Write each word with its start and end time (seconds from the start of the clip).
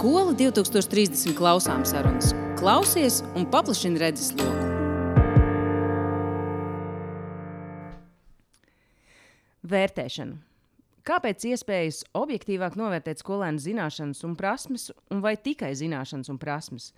Skola 0.00 0.32
2030 0.32 1.34
klausām 1.36 1.82
sarunas. 1.84 2.30
Klausies 2.56 3.18
un 3.36 3.44
paplašini 3.52 4.00
redzesloku. 4.00 4.62
Vērtēšana. 9.60 10.40
Kāpēc 11.04 11.44
iespējas 11.52 12.00
objektīvāk 12.16 12.80
novērtēt 12.80 13.20
skolēnu 13.20 13.60
zināšanas 13.60 14.24
un 14.24 14.40
prasmes, 14.40 14.88
un 15.12 15.20
vai 15.20 15.36
tikai 15.36 15.74
zināšanas 15.76 16.32
un 16.32 16.40
prasmes? 16.40 16.94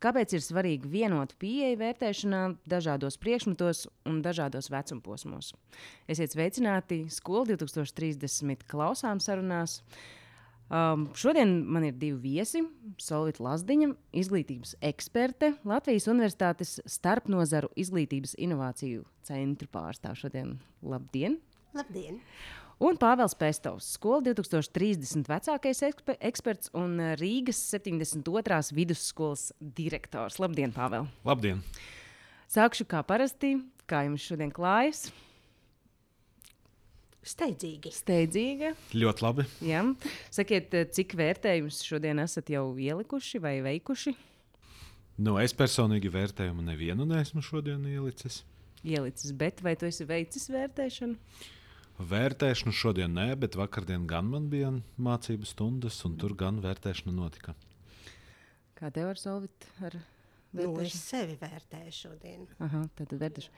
Kāpēc 0.00 0.38
ir 0.40 0.48
svarīgi 0.48 0.88
vienot 0.96 1.36
pieeja 1.36 1.76
vērtēšanā 1.84 2.44
dažādos 2.64 3.20
priekšmetos 3.20 3.84
un 4.08 4.24
dažādos 4.24 4.72
vecumposmos? 4.72 5.52
Esiet 6.08 6.32
sveicināti 6.32 7.04
Skola 7.12 7.50
2030 7.52 8.64
klausām 8.64 9.20
sarunās. 9.20 9.82
Um, 10.66 11.04
šodien 11.14 11.60
man 11.70 11.84
ir 11.86 11.94
divi 11.94 12.18
viesi. 12.34 12.64
Solvita 12.98 13.44
Lazdiņa, 13.46 13.92
izglītības 14.18 14.74
eksperte, 14.84 15.52
Latvijas 15.68 16.08
Universitātes 16.10 16.80
starpnozaru 16.90 17.70
izglītības 17.78 18.34
inovāciju 18.42 19.04
centra 19.26 19.70
pārstāvja. 19.70 20.26
Šodien 20.26 20.56
labdien! 20.82 21.38
Labdien! 21.76 22.18
Un 22.82 22.98
Pāvils 23.00 23.32
Pestovs, 23.38 23.86
skola 23.94 24.20
2030 24.26 25.30
vecākais 25.30 25.78
eksper 25.86 26.18
eksperts 26.28 26.72
un 26.76 26.98
Rīgas 27.16 27.62
72. 27.70 28.74
vidusskolas 28.76 29.46
direktors. 29.78 30.40
Labdien, 30.42 30.74
Pāvēl! 30.74 31.06
Labdien! 31.24 31.62
Sākšu 32.52 32.88
kā 32.90 33.06
parasti. 33.06 33.54
Kā 33.86 34.02
jums 34.08 34.26
šodien 34.26 34.50
klājas? 34.50 35.06
Steidzīgi. 37.26 37.90
Steidzīga. 37.94 38.70
Ļoti 38.94 39.24
labi. 39.24 39.46
Jā. 39.66 39.82
Sakiet, 40.34 40.74
cik 40.94 41.16
vērtējumus 41.18 41.80
šodien 41.86 42.22
esat 42.22 42.52
jau 42.54 42.68
ielikuši 42.78 43.40
vai 43.42 43.56
veikuši? 43.66 44.14
Nu, 45.16 45.34
es 45.40 45.56
personīgi 45.56 46.12
vērtējumu 46.12 46.62
nevienu 46.66 47.06
neesmu 47.08 47.42
šodien 47.42 47.82
ielicis. 47.90 48.42
Ielicis, 48.86 49.32
bet 49.34 49.62
vai 49.64 49.74
tu 49.80 49.88
esi 49.88 50.06
veicis 50.06 50.46
vērtēšanu? 50.52 51.16
Vērtēšanu 52.06 52.74
šodien 52.76 53.14
nē, 53.16 53.30
bet 53.40 53.56
vakardien 53.56 54.04
gan 54.06 54.28
man 54.30 54.50
bija 54.52 54.70
mācību 55.00 55.48
stundas, 55.48 56.02
un 56.06 56.18
tur 56.20 56.36
gan 56.38 56.60
vērtēšana 56.62 57.16
notika. 57.16 57.56
Kā 58.76 58.92
tev 58.92 59.14
ar 59.14 59.18
solvit? 59.18 59.66
Ar 59.80 59.96
Nu, 60.56 60.72
es 60.80 60.94
sevi 60.96 61.36
vērtēju 61.40 61.92
šodien. 61.92 62.46
Aha, 62.64 62.84
tad 62.96 63.12
vērtēšu. 63.18 63.50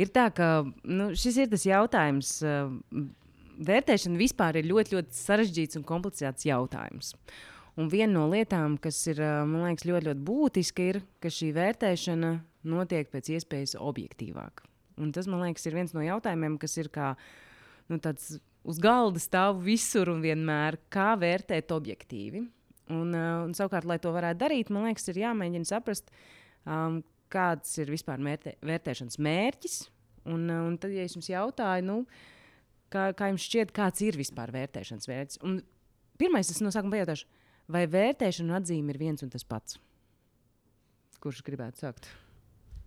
Ir 0.00 0.12
tā, 0.14 0.28
ka 0.34 0.50
nu, 0.84 1.10
šis 1.18 1.40
ir 1.42 1.50
tas 1.50 1.66
jautājums. 1.66 2.36
uh, 2.46 2.70
Vērtēšana 3.60 4.16
vispār 4.16 4.56
ir 4.56 4.70
ļoti, 4.70 4.96
ļoti 4.96 5.18
sarežģīts 5.18 5.76
un 5.76 5.84
komplicēts 5.84 6.46
jautājums. 6.48 7.12
Un 7.80 7.90
viena 7.92 8.14
no 8.14 8.22
lietām, 8.30 8.78
kas 8.80 8.98
ir 9.10 9.20
man 9.20 9.66
liekas, 9.66 9.84
ļoti, 9.88 10.08
ļoti 10.08 10.24
būtiska, 10.26 10.86
ir, 10.92 10.98
ka 11.20 11.28
šī 11.32 11.50
vērtēšana 11.56 12.32
notiek 12.72 13.10
pēc 13.12 13.30
iespējas 13.36 13.76
objektīvāk. 13.76 14.64
Un 15.00 15.12
tas, 15.16 15.28
man 15.30 15.44
liekas, 15.44 15.64
ir 15.68 15.76
viens 15.76 15.92
no 15.96 16.04
jautājumiem, 16.04 16.58
kas 16.60 16.76
ir 16.80 16.90
kā, 16.92 17.12
nu, 17.92 18.00
tāds 18.02 18.38
uz 18.68 18.80
galda 18.82 19.20
stāv 19.22 19.62
visur 19.64 20.10
un 20.12 20.20
vienmēr, 20.24 20.80
kā 20.92 21.12
vērtēt 21.20 21.72
objektīvi. 21.72 22.44
Un, 22.90 23.14
uh, 23.14 23.44
un 23.46 23.54
savukārt, 23.56 23.86
lai 23.86 24.00
to 24.02 24.12
varētu 24.12 24.42
darīt, 24.42 24.72
man 24.74 24.88
liekas, 24.88 25.06
ir 25.12 25.22
jāmēģina 25.22 25.68
saprast, 25.68 26.10
um, 26.66 27.00
kāds 27.32 27.72
ir 27.80 27.92
vispār 27.92 28.22
mērtē, 28.22 28.56
vērtēšanas 28.66 29.20
mērķis. 29.22 29.80
Un, 30.30 30.46
uh, 30.50 30.64
un 30.68 30.78
tad, 30.80 30.94
ja 30.94 31.06
es 31.06 31.16
jums 31.16 31.30
jautāju, 31.30 31.86
nu, 31.86 31.98
kā, 32.92 33.10
kā 33.16 33.30
jums 33.32 33.46
šķiet, 33.46 33.74
kāds 33.76 34.02
ir 34.06 34.18
vispār 34.20 34.52
vērtēšanas 34.54 35.10
mērķis? 35.10 35.42
Un 35.46 35.60
pirmais, 36.20 36.50
es 36.52 36.62
no 36.64 36.72
sākuma 36.74 36.98
pajautāšu, 36.98 37.28
vai 37.70 37.86
vērtēšana 37.90 38.52
un 38.52 38.58
atzīme 38.60 38.92
ir 38.94 39.00
viens 39.00 39.24
un 39.24 39.32
tas 39.32 39.46
pats? 39.46 39.78
Kurš 41.20 41.44
gribētu 41.46 41.84
sākt? 41.84 42.08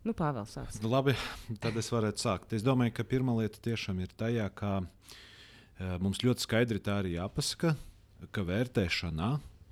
Nu, 0.04 0.12
Pāvils 0.18 0.52
sāks. 0.58 0.82
Nu, 0.84 0.90
labi, 0.92 1.14
tad 1.64 1.78
es 1.80 1.88
varētu 1.94 2.20
sākt. 2.20 2.54
Es 2.58 2.66
domāju, 2.66 2.92
ka 2.98 3.06
pirmā 3.08 3.38
lieta 3.38 3.62
tiešām 3.64 4.02
ir 4.04 4.12
tajā, 4.20 4.50
ka 4.52 4.82
uh, 4.84 5.96
mums 6.04 6.20
ļoti 6.26 6.44
skaidri 6.44 6.82
tā 6.84 7.00
arī 7.00 7.16
jāpasaka, 7.16 7.76
ka 8.36 8.46
vērtēšanā 8.50 9.30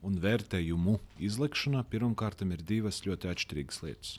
un 0.08 0.18
vērtējumu 0.24 0.98
izlikšanā 1.22 1.84
pirmkārt 1.92 2.46
ir 2.48 2.64
divas 2.66 3.04
ļoti 3.06 3.32
atšķirīgas 3.34 3.82
lietas. 3.84 4.14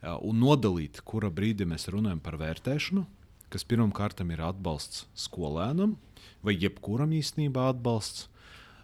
Uh, 0.00 0.16
un 0.24 0.40
nodalīt, 0.40 1.02
kura 1.04 1.28
brīdī 1.28 1.66
mēs 1.68 1.88
runājam 1.92 2.22
par 2.24 2.38
vērtēšanu, 2.40 3.04
kas 3.52 3.66
pirmkārt 3.68 4.22
ir 4.24 4.40
atbalsts 4.40 5.06
skolēnam, 5.14 5.98
vai 6.42 6.56
jebkuram 6.56 7.12
īstenībā 7.12 7.68
atbalsts 7.74 8.28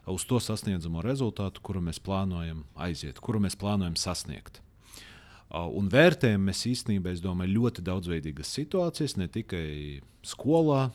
uz 0.07 0.25
to 0.29 0.39
sasniedzamo 0.39 1.01
rezultātu, 1.03 1.63
kuru 1.63 1.81
mēs 1.81 1.99
plānojam 1.99 2.65
aiziet, 2.75 3.19
kuru 3.19 3.41
mēs 3.41 3.57
plānojam 3.57 3.97
sasniegt. 3.97 4.61
Uh, 4.61 4.67
Un 5.55 5.87
vērtējam 5.93 6.49
mēs 6.49 6.65
īstenībā, 6.67 7.13
es 7.15 7.23
domāju, 7.23 7.55
ļoti 7.61 7.85
daudzveidīgas 7.87 8.51
situācijas, 8.51 9.15
ne 9.17 9.29
tikai 9.31 10.01
skolā, 10.27 10.91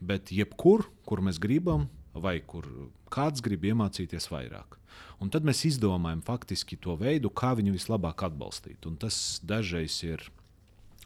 bet 0.00 0.32
jebkur, 0.32 0.86
kur 1.04 1.20
mēs 1.20 1.38
gribam, 1.42 1.88
vai 2.14 2.38
kur 2.40 2.66
kāds 3.12 3.44
grib 3.44 3.66
iemācīties 3.68 4.30
vairāk. 4.32 4.78
Un 5.22 5.30
tad 5.32 5.46
mēs 5.46 5.64
izdomājam 5.68 6.22
faktiski 6.24 6.76
to 6.80 6.96
veidu, 7.00 7.30
kā 7.30 7.54
viņu 7.58 7.74
vislabāk 7.76 8.26
atbalstīt. 8.26 8.86
Un 8.88 8.98
tas 9.00 9.40
dažreiz 9.46 10.00
ir 10.06 10.24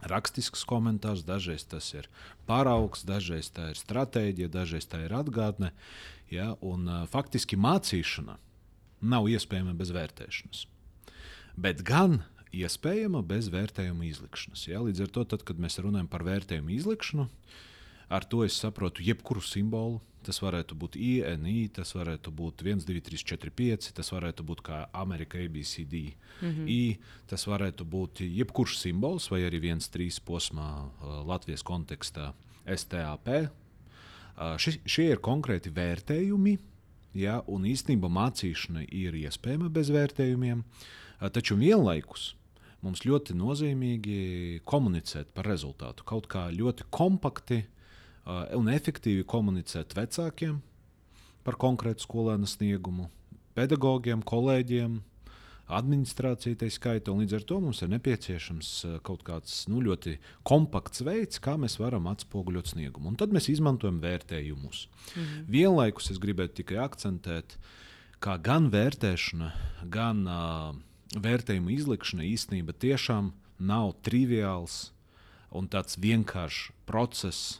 rakstisks 0.02 0.64
komentārs, 0.68 1.24
dažreiz 1.26 1.64
tas 1.66 1.90
ir 1.94 2.08
paraugs, 2.46 3.04
dažreiz 3.06 3.50
tā 3.54 3.72
ir 3.72 3.80
stratēģija, 3.80 4.50
dažreiz 4.52 4.86
tā 4.86 5.02
ir 5.06 5.14
atgādne. 5.16 5.72
Ja? 6.30 6.54
Un, 6.60 6.86
uh, 6.88 7.06
faktiski 7.10 7.58
mācīšana 7.58 8.38
nav 9.00 9.28
iespējama 9.30 9.74
bez 9.78 9.92
vērtēšanas. 9.94 10.66
Bet 11.58 11.82
gan 11.86 12.22
iespējama 12.54 13.22
bez 13.26 13.50
vērtējuma 13.52 14.06
izlikšanas. 14.08 14.66
Ja? 14.70 14.82
Līdz 14.84 15.06
ar 15.06 15.14
to, 15.14 15.24
tad, 15.34 15.44
kad 15.46 15.60
mēs 15.60 15.80
runājam 15.82 16.08
par 16.10 16.24
vērtējumu 16.26 16.72
izlikšanu, 16.76 17.28
ar 18.08 18.24
to 18.24 18.44
es 18.46 18.56
saprotu 18.56 19.04
jebkuru 19.04 19.42
simbolu. 19.44 20.00
Tas 20.28 20.42
varētu 20.44 20.76
būt 20.76 20.96
INI, 21.00 21.70
tas 21.72 21.94
varētu 21.96 22.28
būt 22.36 22.60
1, 22.60 22.82
2, 22.84 23.00
3, 23.06 23.20
4, 23.30 23.52
5, 23.60 23.86
tas 23.96 24.10
varētu 24.12 24.44
būt 24.44 24.60
kā 24.66 24.80
Amerika 24.92 25.38
ABCD. 25.40 25.94
Mm 26.42 26.50
-hmm. 26.50 26.66
I, 26.68 26.98
tas 27.26 27.46
varētu 27.48 27.86
būt 27.88 28.20
jebkurš 28.20 28.76
simbols, 28.76 29.30
vai 29.30 29.40
arī 29.48 29.60
1, 29.70 29.88
3 29.94 30.20
posmā 30.26 30.90
Latvijas 31.24 31.62
kontekstā 31.62 32.34
STAP. 32.76 33.28
Ši, 34.56 34.80
šie 34.84 35.08
ir 35.10 35.18
konkrēti 35.18 35.72
vērtējumi, 35.72 36.58
ja, 37.14 37.42
un 37.46 37.64
īstenībā 37.64 38.08
mācīšana 38.08 38.84
ir 38.92 39.14
iespējama 39.14 39.68
bez 39.68 39.88
vērtējumiem, 39.90 40.62
taču 41.32 41.56
vienlaikus 41.56 42.34
mums 42.82 43.00
ļoti 43.00 43.34
nozīmīgi 43.34 44.60
komunicēt 44.64 45.32
par 45.34 45.46
rezultātu. 45.46 46.04
Kaut 46.04 46.26
kā 46.26 46.50
ļoti 46.52 46.84
kompakti 46.90 47.56
uh, 47.56 47.77
un 48.28 48.68
efektīvi 48.72 49.24
komunicēt 49.28 49.94
vecākiem 49.96 50.58
par 51.46 51.56
konkrētu 51.60 52.04
skolēnu 52.04 52.48
sniegumu, 52.50 53.08
pedagogiem, 53.56 54.20
kolēģiem, 54.26 54.98
administrācijai 55.68 56.56
tā 56.58 56.68
skaita. 56.72 57.12
Līdz 57.12 57.38
ar 57.38 57.44
to 57.48 57.58
mums 57.60 57.82
ir 57.84 57.90
nepieciešams 57.92 58.70
uh, 58.88 58.96
kaut 59.04 59.22
kāds 59.26 59.60
nu, 59.68 59.82
ļoti 59.84 60.16
kompakts 60.48 61.04
veids, 61.04 61.40
kā 61.44 61.58
mēs 61.60 61.78
varam 61.80 62.08
atspoguļot 62.10 62.72
sniegumu. 62.72 63.12
Un 63.12 63.18
tad 63.20 63.34
mēs 63.36 63.50
izmantojam 63.52 64.00
vērtējumus. 64.04 64.86
Mhm. 65.14 65.44
Vienlaikus 65.52 66.10
es 66.14 66.20
gribētu 66.22 66.62
tikai 66.62 66.80
akcentēt, 66.86 67.58
ka 68.24 68.38
gan 68.42 68.70
vērtēšana, 68.72 69.52
gan 69.92 70.24
uh, 70.26 70.72
vērtējuma 71.16 71.74
izlikšana 71.76 72.26
īstenībā 72.28 72.74
tiešām 72.76 73.32
nav 73.58 73.94
triviāls 74.06 74.90
un 75.54 75.68
tāds 75.70 75.98
vienkāršs 76.00 76.72
process. 76.88 77.58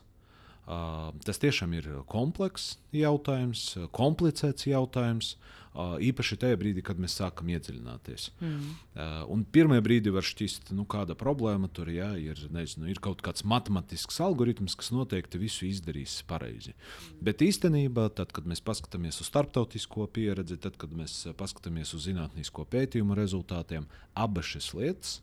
Tas 1.24 1.40
tiešām 1.40 1.72
ir 1.78 1.86
komplekss 2.10 2.76
jautājums, 2.92 3.70
komplicēts 3.96 4.66
jautājums, 4.68 5.36
īpaši 5.78 6.36
tajā 6.42 6.56
brīdī, 6.58 6.82
kad 6.84 6.98
mēs 7.00 7.14
sākam 7.20 7.48
iedziļināties. 7.54 8.26
Mm. 8.42 9.44
Pirmā 9.54 9.78
brīdī 9.84 10.10
var 10.12 10.26
šķist, 10.26 10.72
nu, 10.76 10.84
kāda 10.90 11.14
problēma 11.18 11.70
tur 11.72 11.88
jā, 11.92 12.10
ir. 12.20 12.40
Nezinu, 12.52 12.88
ir 12.90 13.00
kaut 13.04 13.22
kāds 13.24 13.46
matemātisks 13.48 14.18
algoritms, 14.24 14.74
kas 14.78 14.90
noteikti 14.92 15.40
visu 15.40 15.68
izdarīs 15.68 16.18
pareizi. 16.28 16.74
Mm. 16.74 17.22
Bet 17.30 17.44
īstenībā, 17.46 18.08
tad, 18.18 18.34
kad 18.36 18.48
mēs 18.50 18.64
paskatāmies 18.64 19.22
uz 19.22 19.30
starptautisko 19.30 20.08
pieredzi, 20.12 20.58
tad, 20.60 20.76
kad 20.80 20.92
mēs 20.98 21.22
paskatāmies 21.38 21.94
uz 21.96 22.08
zinātnisko 22.10 22.66
pētījumu 22.68 23.16
rezultātiem, 23.18 23.88
abas 24.18 24.52
šīs 24.52 24.74
lietas 24.76 25.16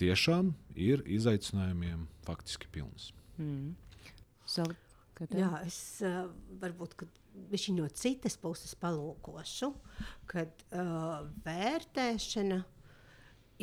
tiešām 0.00 0.54
ir 0.78 1.04
izaicinājumiem 1.08 2.06
faktiski 2.24 2.68
pilnas. 2.72 3.10
Mm. 3.40 3.74
Savu, 5.16 5.38
Jā, 5.40 5.50
es 5.64 5.76
uh, 6.04 6.26
varbūt 6.60 7.06
viņš 7.50 7.68
no 7.76 7.86
citas 7.96 8.36
puses 8.40 8.74
palūkošu, 8.80 9.70
kad 10.28 10.64
uh, 10.76 11.22
vērtēšana 11.46 12.58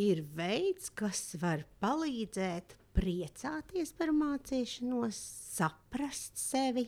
ir 0.01 0.23
veids, 0.33 0.89
kas 0.97 1.35
var 1.41 1.65
palīdzēt 1.83 2.73
priecāties 2.97 3.93
par 3.97 4.13
mācīšanos, 4.17 5.19
saprast 5.53 6.41
sevi, 6.41 6.87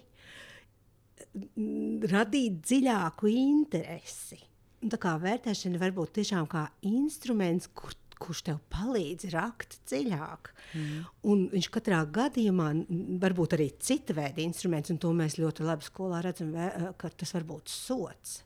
radīt 2.10 2.62
dziļāku 2.66 3.30
interesi. 3.32 4.42
tā 4.86 4.98
kā 5.02 5.16
vērtēšana 5.22 5.82
var 5.82 5.94
būt 5.98 6.18
tiešām 6.20 6.50
kā 6.50 6.68
instruments, 6.86 7.70
kur 7.74 7.94
kurš 8.22 8.42
tev 8.50 8.60
palīdz 8.74 9.30
rakt 9.34 9.80
dziļāk. 9.90 10.52
Mm. 10.78 11.06
Un 11.32 11.46
viņš 11.54 11.70
katrā 11.74 12.02
gadījumā 12.18 12.72
var 13.22 13.36
būt 13.38 13.58
arī 13.58 13.70
cita 13.80 14.16
veida 14.18 14.44
instruments, 14.44 14.94
un 14.94 15.00
to 15.02 15.12
mēs 15.16 15.40
ļoti 15.42 15.68
labi 15.68 15.88
skolā 15.88 16.22
redzam, 16.26 16.54
ka 17.00 17.12
tas 17.14 17.36
var 17.38 17.48
būt 17.48 17.72
sots. 17.72 18.42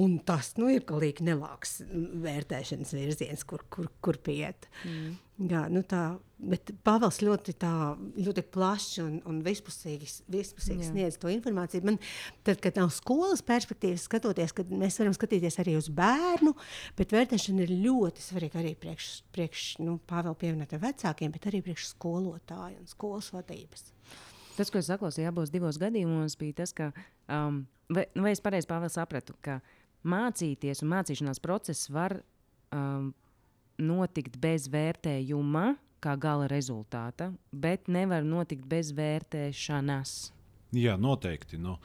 Un 0.00 0.16
tas 0.26 0.54
nu, 0.58 0.68
ir 0.72 0.86
galīgi 0.88 1.26
nelāks 1.26 1.78
vērtēšanas 2.24 2.94
virziens, 2.96 3.44
kur, 3.46 3.62
kur, 3.70 3.90
kur 4.04 4.18
piet. 4.26 4.68
Mm. 4.82 5.14
Jā, 5.50 5.64
nu 5.66 5.80
tā, 5.82 6.02
bet 6.38 6.70
Pāvils 6.86 7.16
ļoti, 7.24 7.56
tā, 7.58 7.70
ļoti 8.22 8.44
plaši 8.54 9.00
un, 9.02 9.16
un 9.26 9.40
vispusīgi, 9.42 10.06
vispusīgi 10.30 10.86
sniedz 10.86 11.18
to 11.18 11.30
informāciju. 11.32 11.82
Man, 11.88 11.98
tad, 12.46 12.60
kad 12.62 12.78
no 12.78 12.86
skolas 12.94 13.42
perspektīvas 13.46 14.06
skatoties, 14.06 14.54
kad 14.54 14.70
mēs 14.70 15.00
varam 15.02 15.16
skatīties 15.16 15.58
arī 15.62 15.74
uz 15.80 15.90
bērnu, 15.94 16.54
bet 16.98 17.16
vērtēšana 17.16 17.66
ir 17.66 17.74
ļoti 17.82 18.22
svarīga 18.22 18.62
arī 18.62 18.76
priekš, 18.78 19.10
priekš 19.34 19.66
nu, 19.82 19.98
Pāvila 20.06 20.36
pievienotiem 20.38 20.82
vecākiem, 20.84 21.34
bet 21.34 21.50
arī 21.50 21.64
priekš 21.66 21.90
skolotāju 21.96 22.78
un 22.78 22.90
skolas 22.90 23.32
vadības. 23.34 23.90
Tas, 24.54 24.70
ko 24.70 24.78
es 24.78 24.88
saklausīju 24.90 25.30
abos 25.30 25.50
divos 25.50 25.78
gadījumos, 25.82 26.36
bija 26.38 26.60
tas, 26.62 26.72
ka, 26.76 26.92
um, 27.26 27.64
vai, 27.90 28.06
nu, 28.14 28.22
vai 28.26 28.34
es 28.36 28.42
pareizi 28.44 28.68
sapratu, 28.94 29.34
ka 29.42 29.58
mācīties 30.06 30.84
un 30.84 30.92
mācīšanās 30.92 31.42
process 31.42 31.90
var 31.90 32.20
um, 32.74 33.10
notikt 33.78 34.38
bez 34.38 34.68
vērtējuma, 34.70 35.74
kā 36.04 36.14
gala 36.20 36.46
rezultāta, 36.50 37.32
bet 37.50 37.88
nevar 37.88 38.22
notikt 38.22 38.66
bez 38.68 38.92
vērtēšanas. 38.94 40.14
Jā, 40.74 40.96
noteikti. 40.98 41.58
Nu. 41.60 41.76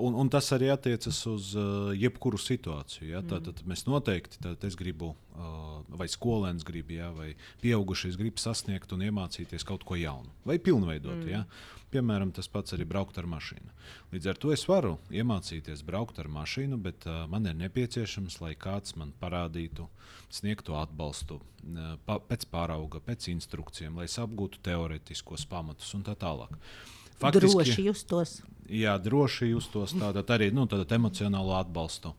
Un, 0.00 0.16
un 0.16 0.30
tas 0.32 0.46
arī 0.56 0.70
attiecas 0.72 1.18
uz 1.28 1.50
uh, 1.58 1.90
jebkuru 1.96 2.40
situāciju. 2.40 3.10
Ja? 3.12 3.22
Tātad 3.22 3.60
mm. 3.60 3.68
mēs 3.68 3.84
noteikti, 3.88 4.40
tad 4.44 4.64
es 4.64 4.76
gribu, 4.78 5.12
uh, 5.36 5.80
vai 6.00 6.08
skolēns 6.10 6.64
grib, 6.66 6.92
ja? 6.96 7.10
vai 7.14 7.34
pieaugušais 7.62 8.16
grib 8.20 8.40
sasniegt 8.40 8.94
un 8.96 9.04
iemācīties 9.08 9.66
kaut 9.68 9.84
ko 9.88 9.98
jaunu, 10.00 10.32
vai 10.48 10.58
pilnveidot. 10.62 11.20
Mm. 11.20 11.28
Ja? 11.32 11.44
Piemēram, 11.92 12.34
tas 12.36 12.50
pats 12.52 12.74
arī 12.76 12.84
braukt 12.88 13.16
ar 13.20 13.28
mašīnu. 13.28 13.70
Līdz 14.12 14.26
ar 14.28 14.40
to 14.40 14.50
es 14.52 14.66
varu 14.68 14.98
iemācīties 15.08 15.84
braukt 15.88 16.20
ar 16.20 16.28
mašīnu, 16.32 16.80
bet 16.84 17.08
uh, 17.08 17.24
man 17.32 17.48
ir 17.48 17.56
nepieciešams, 17.60 18.40
lai 18.44 18.54
kāds 18.60 18.96
man 19.00 19.14
parādītu, 19.20 19.88
sniegtu 20.32 20.76
atbalstu 20.76 21.40
uh, 21.40 21.96
pa, 22.04 22.20
pēc 22.20 22.48
pārauga, 22.52 23.00
pēc 23.04 23.30
instrukcijām, 23.32 24.00
lai 24.00 24.08
es 24.08 24.18
apgūtu 24.20 24.60
teorētiskos 24.68 25.48
pamatus 25.48 25.96
un 25.96 26.04
tā 26.08 26.16
tālāk. 26.20 26.56
Uh, 26.56 26.97
Faktiski, 27.18 27.54
droši 27.54 27.86
justos. 27.88 28.34
Jā, 28.68 28.98
droši 29.00 29.52
justos, 29.52 29.94
tātad 29.96 30.28
arī 30.34 30.50
nu, 30.54 30.66
tātad 30.70 30.92
emocionālo 30.98 31.56
atbalstu. 31.58 32.12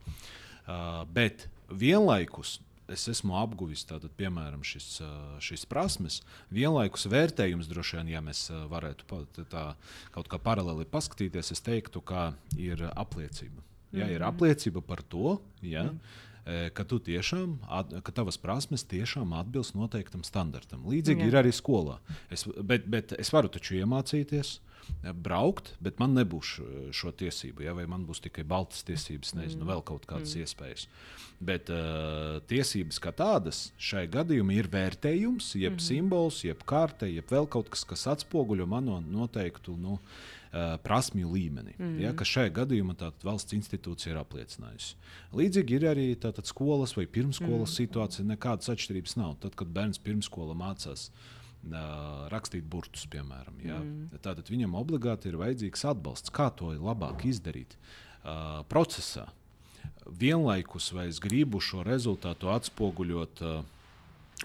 Uh, 0.69 1.03
bet 1.13 1.47
vienlaikus 1.69 2.57
es 2.89 3.05
esmu 3.11 3.35
apguvis, 3.37 3.83
tātad, 3.85 4.11
piemēram, 4.17 4.63
šis, 4.65 4.87
uh, 5.05 5.35
šis 5.45 5.67
prasmes, 5.69 6.23
vienlaikus 6.53 7.05
vērtējums 7.09 7.69
droši 7.69 7.99
vien, 7.99 8.13
ja 8.15 8.21
mēs 8.25 8.47
uh, 8.49 8.63
varētu 8.71 9.21
tā, 9.51 9.65
kaut 10.15 10.31
kā 10.31 10.41
paralēli 10.41 10.89
paskatīties, 10.89 11.53
es 11.53 11.61
teiktu, 11.65 12.01
ka 12.01 12.31
ir 12.57 12.87
apliecība. 12.95 13.61
Ja, 13.93 14.05
ir 14.05 14.19
mhm. 14.21 14.27
apliecība 14.29 14.83
par 14.85 15.05
to, 15.05 15.37
ja, 15.65 15.89
mm 15.89 16.25
ka 16.73 16.83
tu 16.87 16.99
tiešām, 17.03 17.57
ka 18.01 18.13
tavas 18.15 18.39
prasmes 18.41 18.85
tiešām 18.89 19.33
atbilst 19.37 19.75
noteiktam 19.77 20.23
standartam. 20.25 20.85
Līdzīgi 20.89 21.25
Jā. 21.25 21.29
ir 21.29 21.37
arī 21.43 21.51
skolā. 21.53 21.99
Es, 22.33 22.45
bet, 22.47 22.87
bet 22.89 23.13
es 23.19 23.29
varu 23.33 23.51
taču 23.53 23.77
iemācīties, 23.77 24.55
braukt, 25.23 25.73
bet 25.83 25.99
man 26.01 26.15
nebūs 26.17 26.57
šo 26.95 27.11
tiesību, 27.15 27.63
ja, 27.65 27.73
vai 27.77 27.85
man 27.89 28.05
būs 28.07 28.23
tikai 28.25 28.43
baltas 28.47 28.83
tiesības, 28.87 29.35
nezinu, 29.37 29.63
mm. 29.63 29.71
vēl 29.71 29.83
kaut 29.87 30.07
kādas 30.09 30.35
mm. 30.35 30.45
iespējas. 30.45 30.87
Bet 31.39 31.69
uh, 31.71 32.41
tiesības 32.49 32.99
kā 32.99 33.13
tādas 33.15 33.69
šai 33.79 34.03
gadījumā 34.11 34.57
ir 34.59 34.67
vērtējums, 34.71 35.53
jeb 35.59 35.77
mm. 35.77 35.85
simbols, 35.85 36.41
jeb 36.43 36.65
kārta, 36.67 37.07
jeb 37.07 37.31
vēl 37.31 37.47
kaut 37.51 37.71
kas, 37.71 37.85
kas 37.87 38.09
atspoguļo 38.15 38.67
mano 38.69 38.99
noteiktu. 39.05 39.77
Nu, 39.79 39.99
Uh, 40.49 40.79
prasmju 40.81 41.27
līmeni. 41.29 41.75
Mm. 41.77 41.97
Ja, 42.01 42.09
kas 42.17 42.31
šajā 42.33 42.49
gadījumā 42.55 42.95
valsts 43.21 43.53
institūcija 43.53 44.15
ir 44.15 44.17
apliecinājusi. 44.17 44.95
Līdzīgi 45.37 45.75
ir 45.77 45.83
arī 45.91 46.05
tātad, 46.17 46.49
skolas 46.49 46.95
vai 46.97 47.05
pirmsskolas 47.05 47.67
mm. 47.67 47.75
situācija. 47.75 48.25
Nekādas 48.31 48.71
atšķirības 48.73 49.13
nav. 49.19 49.35
Tad, 49.43 49.53
kad 49.59 49.69
bērns 49.75 50.01
pirmsskola 50.01 50.57
mācās 50.57 51.11
rakstīt 52.31 52.67
burtus, 52.69 53.05
piemēram. 53.11 53.57
Ja? 53.63 53.79
Mm. 53.79 54.21
Tātad 54.23 54.49
viņam 54.51 54.77
obligāti 54.79 55.29
ir 55.29 55.39
vajadzīgs 55.39 55.85
atbalsts. 55.91 56.31
Kā 56.33 56.49
to 56.55 56.71
labāk 56.75 57.25
izdarīt 57.27 57.75
uh, 57.75 58.63
procesā? 58.71 59.27
Vienlaikus 60.09 60.89
vai 60.95 61.09
es 61.09 61.19
gribu 61.21 61.59
šo 61.61 61.83
rezultātu 61.85 62.49
atspoguļot 62.49 63.43
uh, 63.45 63.59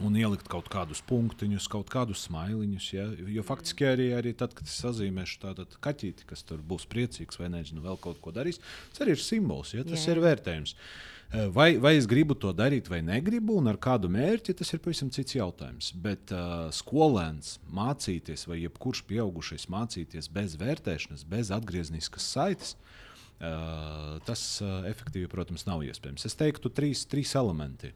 un 0.04 0.18
ielikt 0.18 0.50
kaut 0.50 0.68
kādus 0.72 1.00
punktiņus, 1.06 1.70
kaut 1.70 1.88
kādus 1.92 2.26
smailiņus. 2.26 2.90
Ja? 2.96 3.06
Jo 3.30 3.46
faktiski 3.46 3.86
arī, 3.88 4.10
arī 4.18 4.34
tad, 4.36 4.56
kad 4.58 4.68
es 4.68 4.76
sazīmēšu 4.82 5.40
tādu 5.46 5.68
kaķīti, 5.86 6.26
kas 6.28 6.42
tur 6.44 6.60
būs 6.60 6.88
priecīgs 6.90 7.38
vai 7.40 7.52
nezinu, 7.54 7.84
vēl 7.86 8.00
kaut 8.02 8.20
ko 8.20 8.34
darīs, 8.34 8.60
tas 8.92 9.06
arī 9.06 9.14
ir 9.14 9.22
simbols, 9.22 9.76
ja? 9.78 9.86
tas 9.86 10.02
Jā. 10.02 10.16
ir 10.16 10.24
vērtējums. 10.26 10.74
Uh, 10.74 11.13
vai, 11.50 11.76
vai 11.78 11.94
es 11.98 12.06
gribu 12.06 12.36
to 12.38 12.52
darīt, 12.54 12.88
vai 12.90 13.00
negribu, 13.04 13.56
un 13.60 13.70
ar 13.70 13.78
kādu 13.80 14.10
mērķi, 14.12 14.54
tas 14.60 14.70
ir 14.74 14.82
pavisam 14.84 15.10
cits 15.14 15.36
jautājums. 15.36 15.90
Bet 16.04 16.32
uh, 16.34 16.68
skolēns 16.74 17.58
mācīties, 17.74 18.46
vai 18.50 18.60
jebkurš 18.62 19.04
pieaugušais 19.08 19.66
mācīties 19.72 20.30
bez 20.34 20.58
vērtēšanas, 20.60 21.24
bez 21.30 21.50
atgriezniskas 21.54 22.28
saites, 22.36 22.74
uh, 22.76 24.20
tas 24.28 24.44
uh, 24.62 24.84
efektīvi, 24.90 25.30
protams, 25.32 25.66
nav 25.68 25.82
iespējams. 25.86 26.26
Es 26.28 26.38
teiktu, 26.38 26.72
trīs, 26.74 27.06
trīs 27.10 27.34
elementi. 27.38 27.92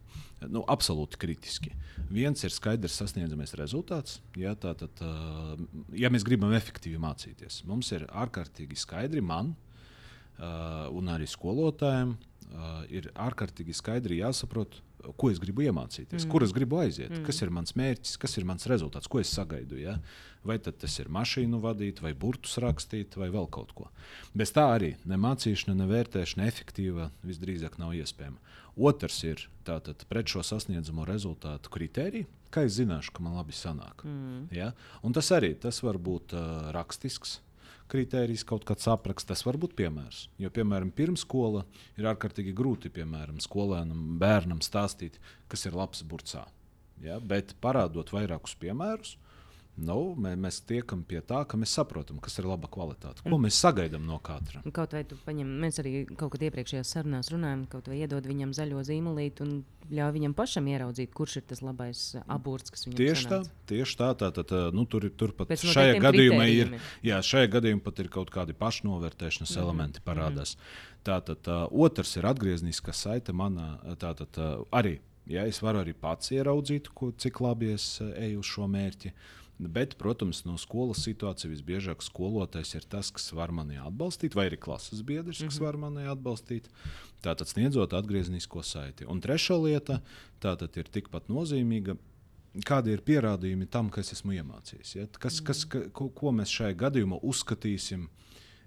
Nu, 0.46 0.62
absolūti 0.70 1.18
kritiski. 1.18 1.72
Viens 2.14 2.44
ir 2.46 2.54
skaidrs 2.54 2.98
sasniedzamais 3.00 3.54
rezultāts. 3.58 4.20
Ja, 4.38 4.54
tātad, 4.58 5.02
uh, 5.02 5.54
ja 5.94 6.10
mēs 6.14 6.26
gribam 6.26 6.54
efektīvi 6.58 7.00
mācīties, 7.02 7.62
mums 7.70 7.90
ir 7.94 8.06
ārkārtīgi 8.10 8.78
skaidri 8.78 9.22
man 9.22 9.54
uh, 10.38 10.88
un 10.94 11.10
arī 11.14 11.26
skolotājiem 11.30 12.16
uh, 12.52 12.82
ir 12.90 13.10
ārkārtīgi 13.14 13.76
skaidri 13.76 14.20
jāsaprot, 14.22 14.80
ko 15.16 15.30
es 15.30 15.38
gribu 15.42 15.62
iemācīties, 15.66 16.24
mm. 16.24 16.30
kur 16.32 16.44
es 16.44 16.52
gribu 16.54 16.80
aiziet, 16.82 17.12
mm. 17.12 17.22
kas 17.26 17.42
ir 17.44 17.52
mans 17.54 17.74
mērķis, 17.78 18.16
kas 18.20 18.34
ir 18.40 18.46
mans 18.48 18.66
rezultāts, 18.70 19.08
ko 19.10 19.20
es 19.22 19.30
sagaidu. 19.34 19.78
Ja? 19.80 19.98
Vai 20.46 20.58
tas 20.62 20.98
ir 20.98 21.10
mašīnu 21.12 21.60
vadīt, 21.62 22.02
vai 22.02 22.14
burtus 22.18 22.58
rakstīt, 22.62 23.16
vai 23.20 23.30
vēl 23.34 23.48
kaut 23.54 23.74
ko. 23.76 23.88
Bez 24.38 24.52
tā 24.56 24.66
arī 24.74 24.94
ne 25.08 25.18
mācīšana, 25.20 25.76
ne 25.78 25.88
vērtēšana 25.90 26.48
efektīva 26.50 27.10
visdrīzāk 27.26 27.78
nav 27.80 27.94
iespējama. 27.98 28.40
Otrs 28.78 29.22
ir 29.26 29.42
tātad 29.66 30.04
pret 30.10 30.30
šo 30.30 30.44
sasniedzamo 30.46 31.06
rezultātu 31.08 31.72
kritēriju, 31.74 32.28
kā 32.54 32.64
es 32.66 32.76
zināšu, 32.78 33.14
ka 33.14 33.24
man 33.24 33.38
labi 33.38 33.56
sanāk. 33.56 34.06
Mm. 34.06 34.46
Ja? 34.54 34.72
Un 35.02 35.14
tas 35.16 35.30
arī 35.34 35.54
tas 35.58 35.82
var 35.84 35.98
būt 35.98 36.34
uh, 36.38 36.70
rakstisks 36.74 37.38
kritērijs, 37.92 38.44
kaut 38.48 38.66
kāds 38.68 38.88
apraksts, 38.90 39.28
tas 39.28 39.44
var 39.46 39.58
būt 39.60 39.74
piemērs. 39.78 40.26
Jo, 40.40 40.50
piemēram, 40.54 40.90
pirmsskola 40.94 41.64
ir 41.98 42.08
ārkārtīgi 42.10 42.54
grūti 42.56 42.92
piemēram, 42.94 43.40
skolēnam, 43.44 44.18
bērnam 44.20 44.60
stāstīt, 44.64 45.18
kas 45.48 45.66
ir 45.68 45.76
labs 45.78 46.04
burcā. 46.08 46.44
Ja? 47.04 47.18
Bet 47.20 47.56
parādot 47.62 48.12
vairākus 48.14 48.56
piemērus, 48.60 49.16
Nu, 49.78 49.98
mēs 50.18 50.58
tiekam 50.66 51.04
pie 51.06 51.20
tā, 51.22 51.44
ka 51.46 51.58
mēs 51.60 51.70
saprotam, 51.78 52.18
kas 52.22 52.40
ir 52.40 52.48
laba 52.50 52.66
kvalitāte. 52.70 53.22
Ko 53.22 53.38
mēs 53.38 53.60
sagaidām 53.62 54.08
no 54.08 54.16
katra. 54.24 54.62
Kaut 54.74 54.96
vai 54.96 55.04
paņem, 55.06 55.52
mēs 55.62 55.78
arī 55.82 55.92
kaut 56.18 56.32
kad 56.34 56.42
iepriekšējās 56.48 56.94
sarunās 56.96 57.30
runājām, 57.30 57.62
kaut 57.70 57.90
vai 57.90 58.00
iedod 58.02 58.26
viņam 58.26 58.54
zaļo 58.58 58.82
zīmolīti 58.88 59.44
un 59.46 59.52
ļauj 59.94 60.14
viņam 60.16 60.34
pašam 60.38 60.66
ieraudzīt, 60.72 61.14
kurš 61.14 61.38
ir 61.40 61.46
tas 61.52 61.62
labais 61.62 62.02
aburts, 62.26 62.74
kas 62.74 62.88
viņam 62.88 62.98
tieši 62.98 63.24
sanāca. 63.28 63.54
tā, 63.54 63.70
tieši 63.70 63.98
tā. 64.00 64.10
tā, 64.18 64.32
tā, 64.34 64.46
tā 64.50 64.62
nu, 64.74 64.84
tur 64.90 65.06
ir 65.06 65.14
turpat 65.14 65.54
šajā 65.62 66.02
gadījumā 66.02 66.50
ir, 66.50 66.74
jā, 67.06 67.22
šajā 67.30 67.54
gadījumā 67.54 67.84
pat 67.86 68.02
ir 68.02 68.10
kaut 68.18 68.34
kādi 68.34 68.58
pašnovērtēšanas 68.58 69.54
mm 69.54 69.54
-hmm. 69.54 69.64
elementi 69.64 70.04
parādās. 70.04 70.56
Mm 70.56 70.60
-hmm. 70.60 71.02
Tātad 71.08 71.38
tā, 71.46 71.68
otrs 71.70 72.16
ir 72.16 72.26
atgriezniska 72.26 72.92
saite 72.92 73.32
manā, 73.32 73.78
tātad 73.96 74.26
tā, 74.34 74.64
arī. 74.72 74.98
Ja, 75.28 75.44
es 75.46 75.62
varu 75.62 75.78
arī 75.78 75.92
pats 75.92 76.30
ieraudzīt, 76.32 76.88
ko, 76.94 77.12
cik 77.12 77.40
labi 77.40 77.72
es 77.72 78.00
eju 78.00 78.38
uz 78.38 78.46
šo 78.46 78.66
mērķi. 78.66 79.08
Uh, 79.08 79.38
Bet, 79.58 79.96
protams, 79.98 80.44
no 80.46 80.54
skolas 80.54 81.00
situācija 81.02 81.50
visbiežāk 81.50 82.04
skolotājs 82.06 82.76
ir 82.78 82.84
tas, 82.86 83.08
kas 83.10 83.32
var 83.34 83.50
mani 83.50 83.80
atbalstīt, 83.82 84.36
vai 84.38 84.44
arī 84.46 84.58
klases 84.62 85.00
biedrs, 85.02 85.40
kas 85.42 85.58
mm 85.58 85.58
-hmm. 85.58 85.64
var 85.66 85.76
mani 85.76 86.06
atbalstīt. 86.06 86.68
Tātad 87.22 87.50
sniedzot 87.50 87.92
atgrieznisko 87.92 88.62
saiti. 88.62 89.06
Un 89.06 89.20
trešā 89.20 89.58
lieta 89.64 90.00
ir 90.76 90.88
tikpat 90.88 91.28
nozīmīga. 91.28 91.96
Kādi 92.66 92.92
ir 92.92 93.00
pierādījumi 93.00 93.66
tam, 93.66 93.90
kas 93.90 94.12
esmu 94.12 94.32
iemācījies? 94.32 94.94
Ja? 94.94 95.06
Kas, 95.18 95.40
kas, 95.40 95.64
ka, 95.64 95.88
ko, 95.92 96.08
ko 96.08 96.32
mēs 96.32 96.48
šajā 96.48 96.74
gadījumā 96.74 97.18
uzskatīsim 97.22 98.08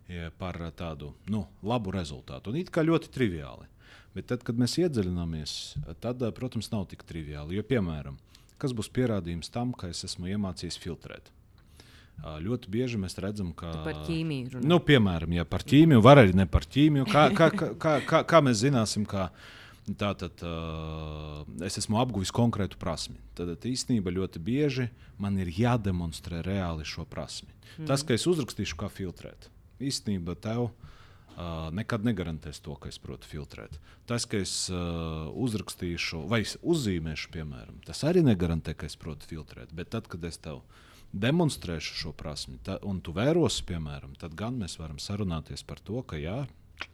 ja, 0.07 0.31
par 0.37 0.71
tādu 0.75 1.13
nu, 1.27 1.47
labu 1.63 1.91
rezultātu? 1.91 2.49
Un 2.49 2.55
it 2.55 2.69
kā 2.69 2.83
ļoti 2.83 3.09
triviāli. 3.09 3.65
Bet 4.13 4.27
tad, 4.27 4.43
kad 4.43 4.55
mēs 4.55 4.77
iedziļināmies, 4.77 5.75
tad, 5.99 6.19
protams, 6.35 6.71
nav 6.71 6.85
tik 6.85 7.03
triviāli. 7.03 7.55
Jo, 7.55 7.63
piemēram, 7.63 8.17
kas 8.61 8.75
būs 8.77 8.91
pierādījums 8.93 9.51
tam, 9.53 9.73
ka 9.77 9.89
es 9.91 10.03
esmu 10.07 10.29
iemācījies 10.35 10.79
filtrēt. 10.81 11.31
Ļoti 12.21 12.69
bieži 12.69 12.99
mēs 13.01 13.17
redzam, 13.17 13.49
ka. 13.57 13.71
Tu 13.73 13.85
par 13.87 14.03
ķīmiju. 14.05 14.51
Runā. 14.53 14.67
Nu, 14.69 14.77
piemēram, 14.85 15.33
ja 15.33 15.45
par 15.47 15.65
ķīmiju, 15.65 16.03
var 16.05 16.21
arī 16.21 16.35
ne 16.37 16.45
par 16.45 16.67
ķīmiju. 16.69 17.07
Kā, 17.09 17.31
kā, 17.33 17.49
kā, 17.57 17.95
kā, 18.05 18.21
kā 18.29 18.45
mēs 18.45 18.61
zināsim, 18.65 19.07
ka 19.09 19.31
Tātad 19.97 20.43
uh, 20.45 21.41
es 21.65 21.73
esmu 21.81 21.97
apguvis 21.99 22.29
konkrētu 22.31 22.77
prasmi. 22.79 23.17
Tad 23.35 23.65
īstenībā 23.65 24.13
ļoti 24.13 24.39
bieži 24.39 24.85
man 25.19 25.39
ir 25.41 25.49
jādemonstrē 25.49 26.43
reāli 26.45 26.85
šo 26.87 27.01
prasmi. 27.09 27.49
Mm. 27.79 27.87
Tas, 27.89 28.05
ka 28.05 28.13
es 28.13 28.27
uzrakstīšu, 28.29 28.77
kā 28.77 28.91
filtrēt, 28.93 29.49
īstenībā 29.81 30.37
tev 30.39 30.67
uh, 30.67 30.91
nekad 31.71 32.05
negarantēs 32.05 32.61
to, 32.63 32.75
ka 32.75 32.89
es 32.91 32.99
protu 33.01 33.29
filtrēt. 33.29 33.77
Tas, 34.09 34.25
ka 34.29 34.41
es 34.41 34.53
uh, 34.73 35.29
uzrakstīšu 35.31 36.25
vai 36.31 36.43
uzzīmēšu, 36.43 37.31
piemēram, 37.33 37.81
tas 37.87 38.03
arī 38.07 38.23
negarantē, 38.25 38.75
ka 38.77 38.89
es 38.89 38.97
protu 38.99 39.29
filtrēt. 39.29 39.73
Bet 39.75 39.93
tad, 39.95 40.09
kad 40.11 40.25
es 40.27 40.39
tev 40.41 40.63
demonstrēšu 41.11 41.97
šo 42.03 42.13
prasmi, 42.15 42.59
ta, 42.63 42.77
un 42.87 43.01
tu 43.03 43.13
vērosi, 43.15 43.65
piemēram, 43.67 44.15
tad 44.19 44.35
gan 44.39 44.59
mēs 44.59 44.77
varam 44.79 44.99
sarunāties 45.01 45.63
par 45.67 45.81
to, 45.83 46.03
ka 46.07 46.19
jā, 46.19 46.45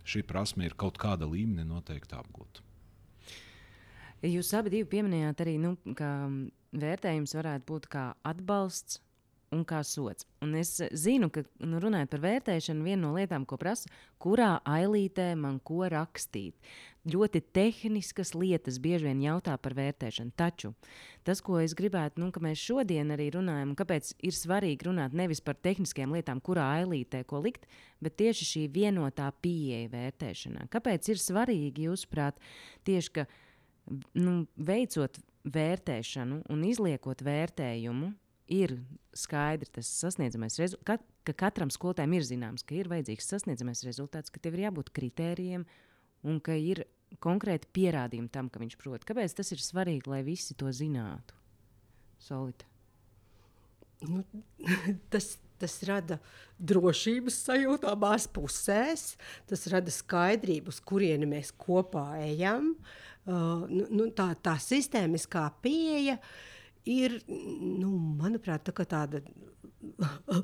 šī 0.07 0.23
prasme 0.27 0.65
ir 0.67 0.77
kaut 0.77 0.97
kāda 1.01 1.29
līmenī 1.29 1.67
noteikti 1.67 2.17
apgūta. 2.17 2.63
Jūs 4.25 4.49
abi 4.57 4.81
pieminējāt 4.89 5.43
arī, 5.43 5.57
nu, 5.61 5.75
ka 5.97 6.09
vērtējums 6.73 7.35
varētu 7.37 7.67
būt 7.69 7.85
kā 7.93 8.07
atbalsts 8.25 8.97
un 9.53 9.63
kā 9.67 9.79
sots. 9.85 10.25
Un 10.43 10.55
es 10.59 10.73
zinu, 10.91 11.29
ka 11.33 11.43
nu, 11.63 11.79
runājot 11.81 12.11
par 12.11 12.23
vērtēšanu, 12.25 12.85
viena 12.85 13.05
no 13.05 13.13
lietām, 13.15 13.45
ko 13.47 13.59
prasa, 13.61 13.89
kurā 14.21 14.57
ailītē 14.67 15.31
man 15.39 15.61
ko 15.63 15.87
rakstīt. 15.91 16.57
Ļoti 17.07 17.39
tehniskas 17.55 18.33
lietas 18.35 18.81
bieži 18.83 19.07
vien 19.07 19.21
jautā 19.23 19.53
par 19.63 19.77
vērtēšanu. 19.77 20.33
Taču 20.35 20.73
tas, 21.27 21.39
ko 21.43 21.61
es 21.61 21.75
gribētu, 21.77 22.19
nu, 22.19 22.33
ka 22.35 22.43
mēs 22.43 22.59
šodien 22.59 23.15
arī 23.15 23.29
runājam, 23.37 23.71
un 23.71 23.79
kāpēc 23.79 24.11
ir 24.27 24.35
svarīgi 24.35 24.89
runāt 24.89 25.15
nevis 25.15 25.39
par 25.43 25.55
tehniskajām 25.63 26.17
lietām, 26.17 26.43
kurā 26.43 26.67
ailītē 26.81 27.23
ko 27.29 27.39
likt, 27.45 27.63
bet 28.03 28.19
tieši 28.19 28.49
šī 28.51 28.65
vienotā 28.75 29.29
pieeja 29.41 29.87
vērtēšanā. 29.95 30.67
Kāpēc 30.73 31.13
ir 31.13 31.23
svarīgi, 31.23 31.87
jūsuprāt, 31.87 32.43
tieši 32.87 33.15
ka 33.15 33.27
nu, 34.19 34.41
veicot 34.59 35.21
vērtēšanu 35.47 36.43
un 36.51 36.63
izliekot 36.67 37.23
vērtējumu, 37.23 38.11
ir 38.51 38.77
skaidrs 39.17 39.73
tas 39.75 39.89
sasniedzamais 40.01 40.57
rezultāts, 40.59 40.85
ka, 40.87 40.97
ka 41.27 41.35
katram 41.45 41.71
skolotājam 41.73 42.15
ir 42.17 42.27
zināms, 42.27 42.65
ka 42.67 42.77
ir 42.77 42.89
vajadzīgs 42.91 43.29
sasniedzamais 43.33 43.83
rezultāts, 43.87 44.31
ka 44.33 44.41
tev 44.43 44.57
ir 44.57 44.67
jābūt 44.67 44.93
kritērijiem 44.95 45.65
un 46.27 46.39
ka 46.43 46.55
ir 46.57 46.85
konkrēti 47.23 47.69
pierādījumi 47.75 48.31
tam, 48.33 48.51
ka 48.51 48.61
viņš 48.61 48.77
prot. 48.79 49.05
Kāpēc 49.07 49.37
tas 49.37 49.51
ir 49.55 49.63
svarīgi, 49.63 50.09
lai 50.11 50.23
visi 50.27 50.57
to 50.57 50.71
zinātu? 50.75 51.35
Solita. 52.21 52.67
Nu, 54.05 54.23
tas, 55.13 55.35
tas 55.61 55.77
rada 55.87 56.19
drošības 56.57 57.39
sajūtu 57.47 57.89
abās 57.89 58.27
pusēs, 58.33 59.15
tas 59.49 59.67
rada 59.71 59.93
skaidrību, 59.93 60.73
uz 60.73 60.81
kurieni 60.83 61.29
mēs 61.29 61.53
kopā 61.57 62.09
ejam. 62.25 62.73
Uh, 63.27 63.65
nu, 63.67 63.87
nu, 63.91 64.05
tā, 64.15 64.29
tā 64.39 64.55
sistēmiskā 64.61 65.49
pieeja 65.63 66.15
ir, 66.87 67.19
nu, 67.27 67.91
manuprāt, 68.21 68.67
tā 68.67 68.87
tāda 68.87 69.21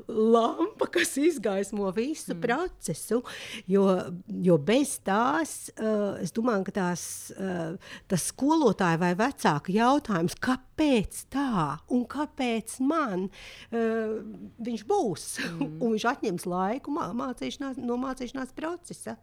lampa, 0.08 0.88
kas 0.92 1.18
izgaismo 1.18 1.92
visu 1.92 2.34
mm. 2.34 2.42
procesu. 2.42 3.22
Jo, 3.68 3.86
jo 4.28 4.58
bez 4.58 4.96
tās, 5.06 5.72
uh, 5.78 6.20
es 6.24 6.34
domāju, 6.36 6.68
ka 6.70 6.76
tās, 6.78 7.06
uh, 7.38 7.74
tas 8.12 8.28
skolotāja 8.32 9.00
vai 9.02 9.14
vecāka 9.18 9.74
jautājums, 9.74 10.38
kāpēc 10.44 11.24
tā 11.34 11.80
un 11.94 12.06
kāpēc 12.10 12.78
man, 12.86 13.28
uh, 13.30 14.20
viņš 14.64 14.86
būs. 14.90 15.28
Mm. 15.54 15.80
un 15.82 15.96
viņš 15.96 16.08
atņems 16.14 16.48
laiku 16.50 16.94
mācīšanās, 16.94 17.82
no 17.82 17.98
mācīšanās 18.02 18.54
procesa. 18.58 19.18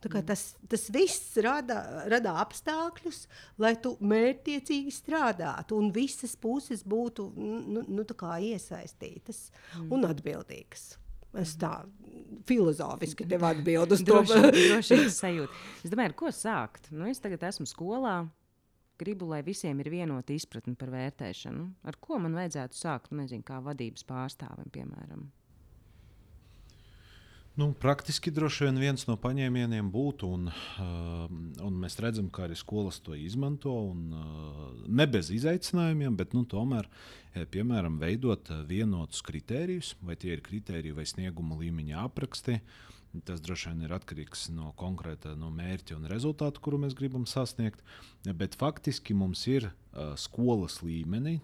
Tas, 0.00 0.42
tas 0.68 0.84
viss 0.92 1.38
rada, 1.42 2.04
rada 2.10 2.36
apstākļus, 2.42 3.24
lai 3.62 3.72
tu 3.82 3.96
mērķiecīgi 4.04 4.92
strādātu 4.94 5.78
un 5.80 5.88
visas 5.94 6.36
puses 6.38 6.84
būtu 6.86 7.30
nu, 7.34 7.82
nu, 7.82 8.04
iesaistītas 8.04 9.48
mm. 9.48 9.90
un 9.96 10.06
atbildīgas. 10.06 10.84
Es 11.36 11.56
tā 11.60 11.72
filozofiski 12.48 13.26
tev 13.28 13.44
atbildu 13.50 13.98
uz 13.98 14.04
to 14.06 14.22
drošības 14.24 15.18
sajūtu. 15.24 15.62
Es 15.84 15.92
domāju, 15.92 16.12
ar 16.12 16.18
ko 16.22 16.32
sākt? 16.32 16.90
Nu, 16.94 17.08
es 17.10 17.20
tagad 17.22 17.44
esmu 17.50 17.68
skolā. 17.68 18.20
Gribu, 18.96 19.26
lai 19.28 19.42
visiem 19.44 19.76
ir 19.82 19.90
vienota 19.92 20.32
izpratne 20.32 20.72
par 20.78 20.88
vērtēšanu. 20.94 21.66
Ar 21.84 21.98
ko 22.00 22.16
man 22.22 22.36
vajadzētu 22.38 22.78
sākt? 22.78 23.12
Nezinu, 23.12 23.44
kā 23.44 23.58
vadības 23.64 24.06
pārstāvim, 24.08 24.70
piemēram. 24.72 25.26
Nu, 27.56 27.72
praktiski 27.72 28.30
droši 28.30 28.66
vien 28.66 28.78
viens 28.82 29.06
no 29.08 29.14
paņēmieniem 29.16 29.86
būtu, 29.88 30.28
un, 30.28 30.50
uh, 30.52 31.22
un 31.64 31.78
mēs 31.80 31.94
redzam, 32.04 32.26
ka 32.28 32.44
arī 32.44 32.58
skolas 32.60 32.98
to 33.00 33.16
izmanto. 33.16 33.72
Un, 33.94 34.10
uh, 34.12 34.66
ne 34.84 35.06
bez 35.08 35.30
izaicinājumiem, 35.32 36.18
bet 36.20 36.36
nu, 36.36 36.42
tomēr, 36.44 36.84
ja, 37.32 37.46
piemēram, 37.48 37.96
veidot 38.02 38.52
vienotus 38.68 39.24
kritērijus, 39.24 39.94
vai 40.04 40.18
tie 40.20 40.34
ir 40.36 40.44
kritēriji 40.44 40.98
vai 40.98 41.08
snieguma 41.08 41.56
līmeņa 41.62 42.04
apraksti. 42.04 42.58
Tas 43.24 43.40
droši 43.40 43.72
vien 43.72 43.88
ir 43.88 43.96
atkarīgs 43.96 44.50
no 44.52 44.74
konkrēta 44.76 45.32
no 45.40 45.48
mērķa 45.48 45.96
un 45.96 46.04
rezultātu, 46.12 46.60
kuru 46.60 46.82
mēs 46.84 46.92
gribam 46.98 47.24
sasniegt. 47.24 47.80
Bet 48.36 48.60
faktiski 48.60 49.16
mums 49.16 49.48
ir 49.48 49.70
skolas 50.20 50.82
līmenī 50.84 51.38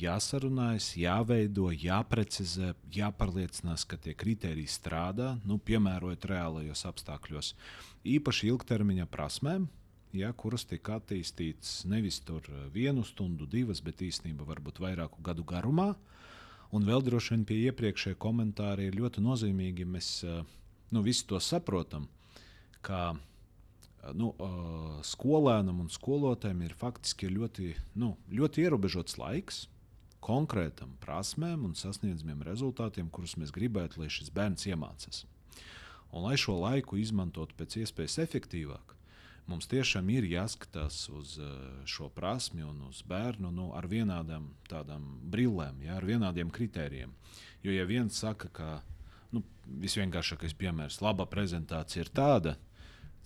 jāsarunājas, 0.00 0.90
jāveido, 0.98 1.70
jāprecizē, 1.72 2.74
jāpārliecinās, 2.94 3.84
ka 3.88 3.98
tie 4.00 4.14
kriteriji 4.18 4.68
strādā, 4.70 5.34
nu, 5.46 5.58
piemērojot 5.58 6.26
reālajos 6.30 6.84
apstākļos. 6.90 7.52
Īpaši 8.06 8.50
ilgtermiņa 8.52 9.06
prasmēm, 9.12 9.68
ja, 10.16 10.32
kuras 10.32 10.66
tika 10.68 10.98
attīstītas 11.00 11.84
nevis 11.90 12.20
tur 12.24 12.46
vienu 12.74 13.04
stundu, 13.06 13.48
divas, 13.50 13.82
bet 13.84 14.04
īstenībā 14.06 14.46
varbūt 14.48 14.80
vairāku 14.82 15.22
gadu 15.24 15.44
garumā. 15.46 15.92
Un 16.74 16.84
vēl 16.86 17.04
droši 17.06 17.34
vien 17.34 17.46
pie 17.46 17.60
iepriekšējā 17.70 18.18
komentāra 18.18 18.82
ir 18.82 18.98
ļoti 18.98 19.22
nozīmīgi, 19.22 19.86
mēs 19.86 20.10
nu, 20.90 21.02
visi 21.06 21.26
to 21.30 21.38
saprotam, 21.42 22.08
ka 22.82 23.14
nu, 24.14 24.32
skolēnam 25.06 25.80
un 25.84 25.88
skolotājiem 25.90 26.66
ir 26.66 26.74
faktiski 26.78 27.30
ļoti, 27.30 27.72
nu, 28.02 28.14
ļoti 28.34 28.66
ierobežots 28.66 29.18
laiks 29.20 29.64
konkrētam 30.24 30.96
prasmēm 31.02 31.64
un 31.68 31.76
sasniedzamiem 31.78 32.42
rezultātiem, 32.46 33.08
kurus 33.12 33.36
mēs 33.40 33.52
gribētu, 33.54 34.02
lai 34.02 34.10
šis 34.12 34.32
bērns 34.34 34.66
iemācās. 34.70 35.24
Un, 36.12 36.24
lai 36.24 36.36
šo 36.40 36.56
laiku 36.60 36.98
izmantotu 37.00 37.56
pēc 37.58 37.78
iespējas 37.82 38.18
efektīvāk, 38.24 38.94
mums 39.50 39.68
tiešām 39.70 40.08
ir 40.14 40.26
jāskatās 40.30 41.06
uz 41.12 41.36
eh, 41.42 41.54
šo 41.88 42.10
prasmi 42.14 42.64
un 42.66 42.86
uz 42.88 43.02
bērnu 43.06 43.52
nu, 43.54 43.70
ar 43.76 43.88
vienādām 43.90 44.50
brillēm, 45.30 45.82
ja, 45.86 45.98
ar 46.00 46.06
vienādiem 46.08 46.50
kritērijiem. 46.50 47.14
Jo, 47.62 47.74
ja 47.74 47.86
viens 47.88 48.18
saka, 48.22 48.50
ka 48.52 48.70
nu, 49.34 49.42
visvienkāršākais 49.82 50.56
piemērs, 50.58 51.02
laba 51.04 51.26
prezentācija 51.30 52.06
ir 52.06 52.14
tāda, 52.14 52.56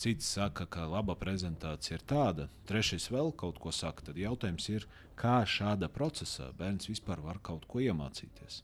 Cits 0.00 0.24
saka, 0.32 0.64
ka 0.64 0.86
laba 0.88 1.12
prezentācija 1.12 1.98
ir 1.98 2.02
tāda, 2.08 2.46
trešais 2.64 3.10
vēl 3.12 3.34
kaut 3.36 3.58
ko 3.60 3.68
saka. 3.68 4.06
Tad 4.06 4.16
jautājums 4.16 4.64
ir, 4.72 4.86
kā 5.20 5.40
šāda 5.48 5.90
procesā 5.92 6.50
bērns 6.56 6.88
vispār 6.90 7.20
var 7.24 7.40
kaut 7.44 7.66
ko 7.68 7.82
iemācīties. 7.84 8.62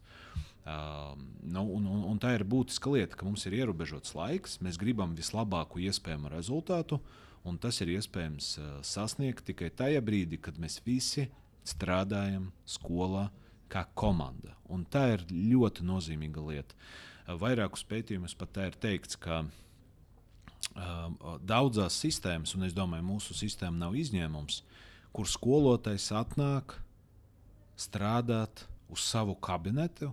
Uh, 0.67 1.13
nu, 1.47 1.63
un, 1.77 1.85
un, 1.87 2.03
un 2.11 2.19
tā 2.19 2.33
ir 2.35 2.43
būtiska 2.49 2.91
lieta, 2.91 3.15
ka 3.19 3.27
mums 3.29 3.45
ir 3.47 3.55
ierobežots 3.61 4.17
laiks, 4.19 4.57
mēs 4.65 4.81
gribam 4.83 5.13
vislabāko 5.15 5.79
iespējamo 5.79 6.33
rezultātu, 6.33 6.99
un 7.47 7.59
tas 7.63 7.79
ir 7.85 7.93
iespējams 7.95 8.49
uh, 8.59 8.71
sasniegt 8.83 9.47
tikai 9.47 9.71
tajā 9.71 10.01
brīdī, 10.03 10.41
kad 10.43 10.59
mēs 10.59 10.81
visi 10.87 11.29
strādājam 11.67 12.49
skolā 12.67 13.29
kā 13.71 13.85
komanda. 13.95 14.57
Un 14.73 14.83
tā 14.91 15.05
ir 15.15 15.23
ļoti 15.31 15.87
nozīmīga 15.87 16.43
lieta. 16.49 16.75
Uh, 16.75 17.39
vairākus 17.39 17.87
pētījumus 17.87 18.35
pat 18.39 18.59
ir 18.63 18.77
teikts, 18.83 19.19
ka 19.23 19.43
uh, 19.47 21.39
daudzās 21.47 21.99
sistēmās, 22.03 22.55
un 22.59 22.67
es 22.67 22.75
domāju, 22.77 23.07
mūsu 23.07 23.39
sistēma 23.39 23.87
nav 23.87 23.97
izņēmums, 23.99 24.63
kur 25.15 25.29
skolotājs 25.29 26.11
atnāk 26.15 26.79
strādāt 27.77 28.65
uz 28.89 29.05
savu 29.05 29.37
kabinetu, 29.37 30.13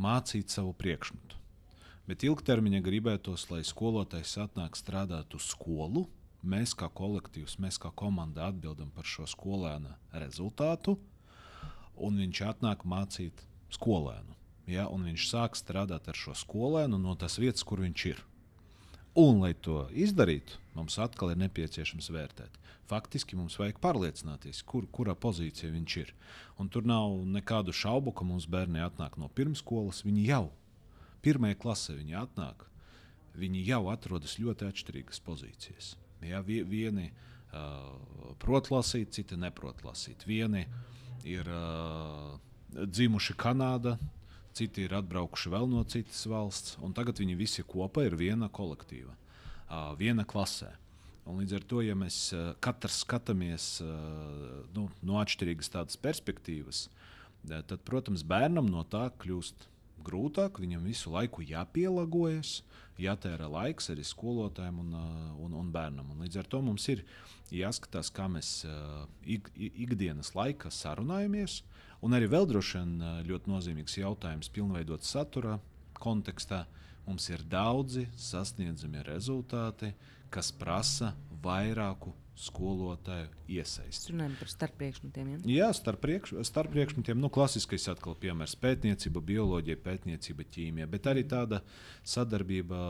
mācīt 0.00 0.52
savu 0.52 0.74
priekšmetu. 0.76 1.38
Bet 2.06 2.22
ilgtermiņā 2.22 2.82
gribētos, 2.86 3.48
lai 3.50 3.64
skolotājs 3.66 4.36
atnāk 4.44 4.78
strādāt 4.78 5.34
uz 5.34 5.48
skolu. 5.50 6.06
Mēs 6.46 6.76
kā 6.78 6.86
kolektīvs, 6.92 7.56
mēs 7.58 7.80
kā 7.82 7.90
komanda 7.90 8.46
atbildam 8.46 8.92
par 8.94 9.08
šo 9.08 9.26
skolēna 9.26 9.96
rezultātu, 10.14 10.94
un 11.96 12.20
viņš 12.22 12.42
atnāk 12.52 12.84
mācīt 12.86 13.42
skolēnu. 13.74 14.36
Ja, 14.70 14.86
viņš 14.90 15.26
sāk 15.30 15.58
strādāt 15.58 16.06
ar 16.10 16.18
šo 16.18 16.34
skolēnu 16.38 16.98
no 16.98 17.14
tās 17.18 17.38
vietas, 17.42 17.66
kur 17.66 17.82
viņš 17.82 18.06
ir. 18.12 18.22
Un, 19.16 19.38
lai 19.40 19.54
to 19.64 19.86
izdarītu, 19.96 20.58
mums 20.76 20.98
atkal 21.00 21.30
ir 21.32 21.38
nepieciešams 21.40 22.10
vērtēt. 22.12 22.58
Faktiski 22.86 23.34
mums 23.38 23.56
vajag 23.58 23.78
pārliecināties, 23.82 24.60
kur, 24.68 24.84
kurā 24.92 25.14
pozīcijā 25.18 25.72
viņš 25.72 25.94
ir. 26.02 26.12
Un 26.60 26.68
tur 26.70 26.84
nav 26.86 27.16
nekādu 27.32 27.72
šaubu, 27.74 28.12
ka 28.12 28.26
mums 28.28 28.46
bērni 28.50 28.82
atnāk 28.84 29.16
no 29.18 29.30
pirmsskolas. 29.32 30.04
Viņi 30.06 30.26
jau 30.28 30.44
pirmajā 31.24 31.58
klasē 31.64 31.96
viņi 31.96 32.18
atnāk. 32.20 32.66
Viņi 33.36 33.64
jau 33.66 33.86
atrodas 33.92 34.36
ļoti 34.40 34.68
atšķirīgas 34.68 35.24
pozīcijas. 35.24 35.94
Ja, 36.24 36.42
vieni 36.46 37.08
uh, 37.10 38.36
prot 38.40 38.70
lasīt, 38.72 39.16
citi 39.16 39.36
neprot 39.40 39.82
lasīt. 39.84 40.28
Vieni 40.28 40.66
ir 41.26 41.48
uh, 41.50 42.36
dzimuši 42.76 43.36
Kanādā, 43.40 43.96
citi 44.56 44.86
ir 44.86 44.96
atbraukuši 44.96 45.52
vēl 45.52 45.68
no 45.70 45.84
citas 45.88 46.24
valsts, 46.30 46.76
un 46.84 46.94
tagad 46.96 47.20
viņi 47.20 47.36
visi 47.38 47.64
kopā 47.66 48.06
ir 48.08 48.16
viena 48.18 48.48
kolektīva, 48.48 49.12
uh, 49.12 49.92
viena 50.00 50.24
klasē. 50.28 50.72
Un 51.26 51.40
līdz 51.42 51.56
ar 51.58 51.64
to, 51.66 51.82
ja 51.82 51.96
mēs 51.98 52.16
uh, 52.36 52.52
katrs 52.62 53.00
skatāmies 53.02 53.68
uh, 53.82 54.62
nu, 54.76 54.86
no 55.02 55.20
atšķirīgas 55.22 55.72
tādas 55.74 55.98
perspektīvas, 56.00 56.86
tad, 57.46 57.80
protams, 57.86 58.24
bērnam 58.26 58.68
no 58.70 58.84
tā 58.86 59.08
kļūst 59.22 59.68
grūtāk, 60.06 60.60
viņam 60.62 60.86
visu 60.86 61.10
laiku 61.10 61.44
jāpielāgojas, 61.46 62.60
jātērē 63.02 63.48
laiks 63.50 63.90
arī 63.92 64.04
skolotājiem 64.06 64.78
un, 64.82 64.92
un, 65.42 65.56
un 65.60 65.72
bērnam. 65.74 66.12
Un 66.14 66.22
līdz 66.24 66.40
ar 66.42 66.50
to 66.50 66.62
mums 66.64 66.86
ir 66.92 67.02
jāskatās, 67.54 68.10
kā 68.14 68.28
mēs 68.30 68.60
ik, 69.26 69.50
ikdienas 69.56 70.32
laikā 70.38 70.70
sarunājamies. 70.72 71.60
Un 72.06 72.14
arī 72.14 72.28
vēl 72.30 72.46
droši 72.46 72.78
vien 72.78 73.06
ļoti 73.26 73.50
nozīmīgs 73.50 73.96
jautājums, 73.98 74.52
pilnveidot 74.54 75.02
satura 75.02 75.56
kontekstā. 75.98 76.64
Mums 77.06 77.26
ir 77.30 77.42
daudzi 77.50 78.04
sasniedzami 78.18 79.02
rezultāti, 79.06 79.92
kas 80.30 80.52
prasa 80.54 81.12
vairāku 81.42 82.12
skolotāju 82.36 83.30
iesaisti. 83.56 84.12
Runājam 84.12 84.34
par 84.36 84.50
starppriekšmetiem. 84.52 85.28
Ja? 85.32 85.38
Jā, 85.54 85.68
starp, 85.76 86.02
priekš, 86.04 86.34
starp 86.44 86.74
priekšmetiem. 86.74 87.18
Nu, 87.20 87.30
klasiskais 87.32 87.86
atkal 87.88 88.16
piemērs- 88.20 88.54
pētniecība, 88.64 89.22
bioloģija, 89.30 89.78
pētniecība, 89.80 90.44
ķīmija. 90.52 90.88
Bet 90.92 91.08
arī 91.08 91.24
tāda 91.24 91.62
sadarbība 92.04 92.80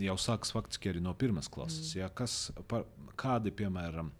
jau 0.00 0.16
sākas 0.16 0.54
faktiski 0.54 0.92
arī 0.92 1.02
no 1.02 1.14
pirmās 1.14 1.50
klases. 1.50 1.92
Mm. 1.92 1.98
Jā, 2.00 2.10
kas, 2.14 2.52
par, 2.68 2.86
kādi, 3.18 3.50
piemēram, 3.50 4.12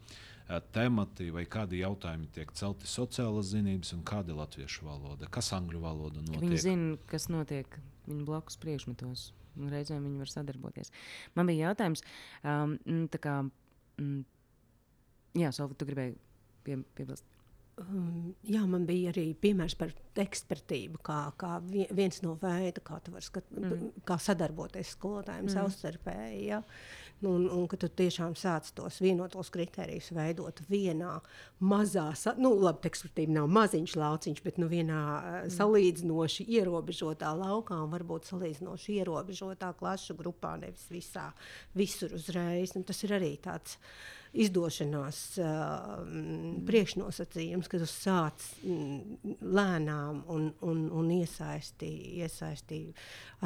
temati 0.74 1.30
vai 1.34 1.42
kādi 1.50 1.80
jautājumi 1.82 2.28
tiek 2.34 2.52
celti 2.54 2.86
sociālās 2.90 3.50
zinības 3.50 3.92
un 3.96 4.04
kāda 4.06 4.32
ir 4.32 4.40
latviešu 4.40 4.86
valoda, 4.86 5.30
kas 5.32 5.50
angļu 5.56 5.82
valoda 5.82 6.22
notiek. 6.22 6.44
Viņi 6.44 6.62
zina, 6.62 7.00
kas 7.10 7.28
notiek 7.32 7.80
viņu 8.06 8.28
blakus 8.28 8.58
priekšmetos. 8.62 9.32
Reizēm 9.56 10.04
viņi 10.04 10.20
var 10.20 10.30
sadarboties. 10.30 10.92
Man 11.34 11.48
bija 11.48 11.70
jautājums, 11.70 12.02
um, 12.44 12.76
kā, 13.24 13.38
mm, 13.96 14.24
Jā, 15.36 15.52
Solvi, 15.52 15.76
tu 15.76 15.86
gribēji 15.88 16.14
pie, 16.64 16.78
piebilst. 16.96 17.26
Um, 17.76 18.30
jā, 18.48 18.62
man 18.64 18.86
bija 18.88 19.10
arī 19.12 19.26
piemērs 19.36 19.74
par 19.76 19.90
ekspertību, 20.16 21.02
kā, 21.04 21.18
kā 21.36 21.58
viens 21.68 22.22
no 22.24 22.32
veidiem, 22.40 22.80
kā, 22.86 23.02
skat, 23.24 23.50
mm. 23.52 23.90
kā 24.08 24.16
sadarboties 24.22 24.94
skolotājiem 24.96 25.44
mm. 25.44 25.52
savstarpēji. 25.52 26.38
Ja? 26.54 26.62
Nu, 26.62 27.05
un, 27.25 27.46
un 27.49 27.64
ka 27.70 27.78
tu 27.80 27.88
tiešām 27.88 28.35
sāc 28.37 28.68
tos 28.76 28.99
vienotos 29.00 29.49
kritērijus 29.54 30.11
veidot 30.16 30.61
vienā 30.68 31.14
mazā, 31.64 32.08
nu, 32.40 32.52
labi, 32.61 32.90
ekspertība 32.90 33.38
nav 33.38 33.49
maziņš 33.56 33.96
lauciņš, 33.96 34.42
bet 34.44 34.61
nu, 34.61 34.68
vienā 34.73 35.00
mm. 35.00 35.54
salīdzinoši 35.56 36.49
ierobežotā 36.58 37.32
laukā 37.38 37.78
un 37.85 37.94
varbūt 37.94 38.28
salīdzinoši 38.32 39.00
ierobežotā 39.00 39.73
klašu 39.78 40.18
grupā, 40.18 40.56
nevis 40.61 40.85
visā, 40.92 41.30
visur 41.76 42.12
uzreiz. 42.18 42.76
Un 42.76 42.85
tas 42.87 43.02
ir 43.06 43.16
arī 43.16 43.37
tāds. 43.42 43.80
Izdošanās 44.35 45.21
uh, 45.40 46.00
priekšnosacījums, 46.66 47.71
ka 47.71 47.80
tu 47.80 47.88
sāc 47.90 48.49
lēnām 48.66 50.25
un, 50.33 50.50
un, 50.66 50.83
un 50.92 51.12
iesaisti, 51.14 51.88
iesaisti 52.23 52.80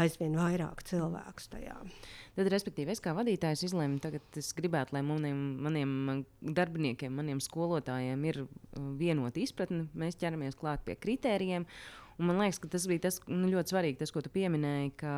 aizvien 0.00 0.34
vairāk 0.38 0.84
cilvēku 0.88 1.46
tajā. 1.52 1.76
Tad, 2.36 2.50
respektīvi, 2.54 2.94
es 2.94 3.02
kā 3.04 3.12
vadītājs 3.16 3.66
izlēmu, 3.66 3.98
tagad 4.02 4.40
es 4.40 4.52
gribētu, 4.56 4.94
lai 4.96 5.02
maniem, 5.04 5.40
maniem 5.66 5.94
darbiniekiem, 6.40 7.12
maniem 7.12 7.42
skolotājiem 7.44 8.22
ir 8.30 8.44
vienota 9.00 9.42
izpratne. 9.42 9.88
Mēs 9.98 10.18
ķeramies 10.20 10.58
klāt 10.58 10.84
pie 10.86 10.96
kritērijiem. 10.98 11.66
Un 12.20 12.28
man 12.28 12.42
liekas, 12.42 12.60
ka 12.60 12.68
tas 12.72 12.84
bija 12.88 13.06
tas, 13.08 13.18
nu, 13.28 13.48
ļoti 13.48 13.72
svarīgi, 13.72 13.98
tas, 14.02 14.12
ko 14.12 14.22
tu 14.24 14.32
pieminēji, 14.32 14.92
ka 15.00 15.14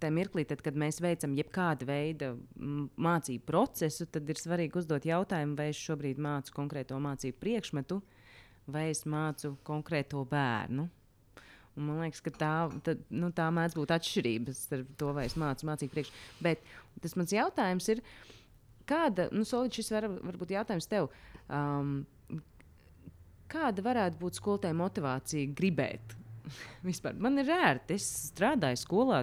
tajā 0.00 0.14
mirklī, 0.14 0.44
tad, 0.48 0.62
kad 0.64 0.78
mēs 0.78 1.00
veicam 1.02 1.34
jebkādu 1.38 1.88
veidu 1.88 2.30
mācību 3.00 3.44
procesu, 3.48 4.06
tad 4.10 4.28
ir 4.30 4.40
svarīgi 4.40 4.80
uzdot 4.80 5.06
jautājumu, 5.08 5.56
vai 5.58 5.70
es 5.72 5.80
šobrīd 5.80 6.20
mācu 6.22 6.54
konkrēto 6.56 6.98
mācību 7.02 7.38
priekšmetu, 7.42 8.00
vai 8.70 8.88
es 8.94 9.04
mācu 9.08 9.54
konkrēto 9.66 10.24
bērnu. 10.30 10.88
Un 11.78 11.86
man 11.86 12.02
liekas, 12.02 12.20
ka 12.24 12.32
tā, 12.34 12.54
tad, 12.84 13.02
nu, 13.14 13.30
tā 13.34 13.46
mēdz 13.54 13.76
būt 13.78 13.92
atšķirība 13.94 14.54
starp 14.56 14.90
to, 15.00 15.12
vai 15.16 15.28
es 15.28 15.36
mācu 15.38 15.68
mācību 15.68 15.94
priekšmetu. 15.94 16.44
Bet 16.44 16.64
tas 17.02 17.14
mans 17.16 17.34
jautājums 17.34 17.90
ir, 17.94 18.02
kāda, 18.90 19.28
nu, 19.32 19.46
Solīds, 19.48 19.78
šis 19.78 19.92
var, 19.94 20.08
varbūt 20.10 20.56
jautājums 20.56 20.90
tev. 20.90 21.08
Um, 21.46 22.00
kāda 23.50 23.84
varētu 23.86 24.18
būt 24.20 24.40
skolotāja 24.40 24.76
motivācija 24.78 25.54
gribēt? 25.56 26.16
Vispār 26.88 27.18
man 27.22 27.38
ir 27.42 27.52
ērti. 27.54 27.96
Es 27.98 28.08
strādāju 28.30 28.80
skolā 28.82 29.22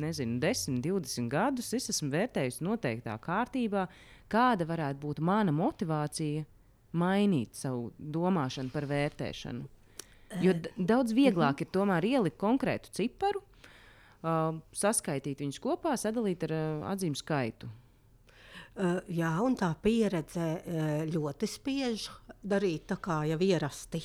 nezinu, 0.00 0.38
10, 0.40 0.80
20 0.84 1.28
gadus, 1.32 1.72
es 1.76 1.90
esmu 1.92 2.10
vērtējusi 2.14 2.64
noteiktā 2.64 3.16
kārtībā, 3.20 3.86
kāda 4.32 4.66
varētu 4.68 5.02
būt 5.02 5.20
mana 5.20 5.52
motivācija 5.52 6.46
mainīt 6.96 7.56
savu 7.56 7.90
domāšanu 7.98 8.72
par 8.72 8.86
vērtēšanu. 8.88 9.68
Jo 10.40 10.54
daudz 10.76 11.12
vieglāk 11.12 11.60
ir 11.60 11.68
tomēr 11.72 12.06
ielikt 12.08 12.38
konkrētu 12.40 12.92
ciparu, 12.96 13.42
uh, 13.42 14.56
saskaitīt 14.72 15.44
viņus 15.44 15.60
kopā, 15.60 15.96
sadalīt 16.00 16.46
ar 16.48 16.56
uh, 16.56 16.84
atzīmu 16.92 17.18
skaitu. 17.20 17.68
Uh, 18.72 19.02
jā, 19.12 19.28
un 19.44 19.52
tā 19.52 19.68
pieredze 19.84 20.40
uh, 20.40 21.02
ļoti 21.04 21.48
spiež 21.50 22.06
darīt 22.42 22.86
tā 22.88 22.96
kā 22.96 23.18
jau 23.28 23.36
ierasti. 23.44 24.00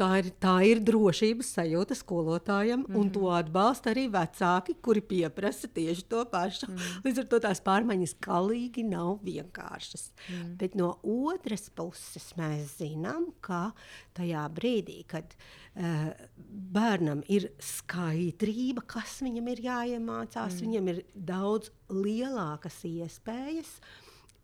Tā 0.00 0.08
ir, 0.18 0.30
tā 0.40 0.54
ir 0.64 0.80
drošības 0.80 1.50
sajūta 1.58 1.94
skolotājiem, 1.94 2.80
mm 2.80 2.86
-hmm. 2.86 3.00
un 3.00 3.10
to 3.10 3.20
mhm. 3.20 3.36
atbalsta 3.36 3.90
arī 3.92 4.06
vecāki, 4.10 4.76
kuri 4.82 5.00
pieprasa 5.00 5.68
tieši 5.68 6.02
to 6.08 6.24
pašu. 6.24 6.66
Mm 6.68 6.76
-hmm. 6.76 7.02
Līdz 7.04 7.18
ar 7.18 7.24
to 7.24 7.38
tās 7.38 7.60
pārmaiņas 7.60 8.14
galīgi 8.20 8.84
nav 8.84 9.18
vienkāršas. 9.22 10.10
Mm 10.28 10.34
-hmm. 10.34 10.56
Bet 10.56 10.74
no 10.74 10.98
otras 11.02 11.70
puses 11.70 12.34
mēs 12.36 12.78
zinām, 12.78 13.32
ka 13.40 13.72
tajā 14.14 14.48
brīdī, 14.48 15.04
kad 15.06 15.24
uh, 15.24 15.65
bērnam 15.76 17.22
ir 17.28 17.50
skaidrība, 17.60 18.84
kas 18.88 19.18
viņam 19.24 19.50
ir 19.52 19.64
jāiemācās, 19.66 20.56
mm 20.56 20.66
viņam 20.66 20.92
ir 20.92 21.02
daudz 21.14 21.72
lielākas 21.92 22.80
iespējas 22.88 23.74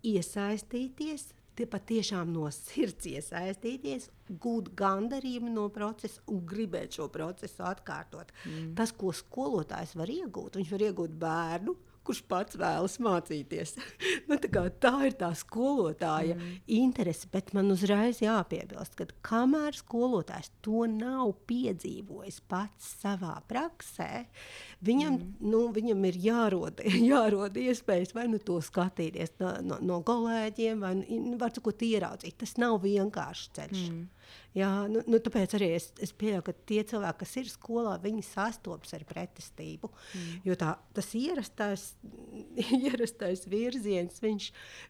iesaistīties 0.05 1.31
tie 1.57 1.67
patiešām 1.69 2.33
no 2.33 2.49
sirds 2.55 3.07
iesaistīties, 3.11 4.09
gūt 4.43 4.71
gandarījumu 4.79 5.53
no 5.53 5.67
procesa 5.73 6.23
un 6.33 6.41
gribēt 6.49 6.97
šo 6.97 7.09
procesu 7.13 7.65
atkārtot. 7.69 8.33
Mm. 8.47 8.73
Tas, 8.79 8.95
ko 8.97 9.13
skolotājs 9.17 9.95
var 9.99 10.13
iegūt, 10.13 10.57
viņš 10.61 10.73
var 10.73 10.87
iegūt 10.89 11.17
bērnu 11.21 11.77
kurš 12.07 12.23
pats 12.31 12.59
vēlas 12.59 12.99
mācīties. 13.03 13.75
nu, 14.29 14.39
tā, 14.43 14.65
tā 14.83 14.93
ir 15.09 15.17
tā 15.19 15.31
skolotāja 15.39 16.37
mm. 16.37 16.55
interese, 16.79 17.29
bet 17.33 17.53
man 17.57 17.71
uzreiz 17.75 18.23
jāpiebilst, 18.25 18.97
ka 18.99 19.09
kamēr 19.27 19.77
skolotājs 19.79 20.53
to 20.65 20.87
nav 20.91 21.35
piedzīvojis 21.51 22.41
pats 22.51 22.93
savā 23.03 23.37
praksē, 23.51 24.27
viņam, 24.85 25.19
mm. 25.19 25.53
nu, 25.53 25.65
viņam 25.75 26.09
ir 26.11 26.21
jārod, 26.27 26.83
jārod 27.13 27.59
iespējas 27.63 28.17
vai 28.17 28.29
nu 28.33 28.43
to 28.43 28.59
skatīties 28.65 29.37
no, 29.43 29.55
no, 29.65 29.81
no 29.83 30.01
kolēģiem, 30.07 30.83
vai 30.83 30.97
nu, 31.03 31.37
var 31.41 31.55
sakot, 31.55 31.83
ieraudzīt. 31.87 32.39
Tas 32.43 32.57
nav 32.61 32.81
vienkāršs 32.83 33.53
ceļš. 33.59 33.87
Mm. 33.93 34.09
Jā, 34.53 34.69
nu, 34.85 35.01
nu, 35.09 35.17
tāpēc 35.25 35.55
arī 35.57 35.71
es, 35.79 35.87
es 36.05 36.11
pieņemu, 36.13 36.45
ka 36.45 36.53
tie 36.69 36.83
cilvēki, 36.85 37.19
kas 37.23 37.31
ir 37.41 37.47
skolā, 37.49 37.95
viņi 38.03 38.21
sastopas 38.27 38.93
ar 38.93 39.05
pretestību. 39.09 39.89
Mm. 39.89 40.35
Jo 40.45 40.57
tā, 40.61 40.75
tas 40.93 41.09
ierastais, 41.17 41.87
ierastais 42.83 43.47
virziens, 43.49 44.21
viņš 44.21 44.49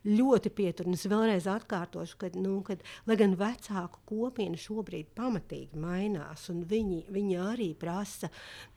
ļoti 0.09 0.51
pietur. 0.57 0.91
Un 0.91 0.99
es 0.99 1.07
vēlreiz 1.07 1.47
atkārtošu, 1.51 2.19
ka, 2.19 2.33
nu, 2.35 2.57
kad, 2.67 2.83
lai 3.07 3.17
gan 3.21 3.37
vecāku 3.39 4.03
kopiena 4.11 4.59
šobrīd 4.59 5.13
pamatīgi 5.15 5.79
mainās, 5.79 6.49
un 6.51 6.65
viņi, 6.67 7.05
viņi 7.15 7.39
arī 7.45 7.71
prasa, 7.79 8.33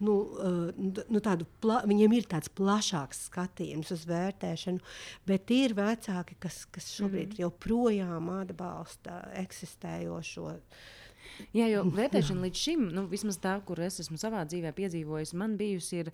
nu, 0.05 0.19
uh, 0.37 0.69
nu, 0.77 1.23
tādu, 1.25 1.49
pla, 1.65 1.81
viņiem 1.89 2.13
ir 2.19 2.29
tāds 2.29 2.53
plašāks 2.53 3.25
skatījums 3.31 3.89
uz 3.95 4.05
vērtēšanu, 4.11 4.85
bet 5.25 5.49
ir 5.57 5.73
vecāki, 5.81 6.37
kas, 6.45 6.61
kas 6.69 6.93
šobrīd 6.93 7.33
mm. 7.33 7.41
joprojām 7.41 8.29
atbalsta 8.37 9.23
eksistējošo 9.41 10.54
Jā, 11.55 11.67
jo 11.67 11.83
vērtēšana 11.91 12.45
līdz 12.47 12.61
šim, 12.67 12.83
nu, 12.95 13.05
vismaz 13.11 13.39
tā, 13.43 13.57
kur 13.67 13.81
es 13.83 13.99
esmu 14.03 14.19
savā 14.19 14.45
dzīvē 14.47 14.71
piedzīvojis, 14.77 15.33
man 15.35 15.57
bijusi 15.59 16.03
ir, 16.03 16.11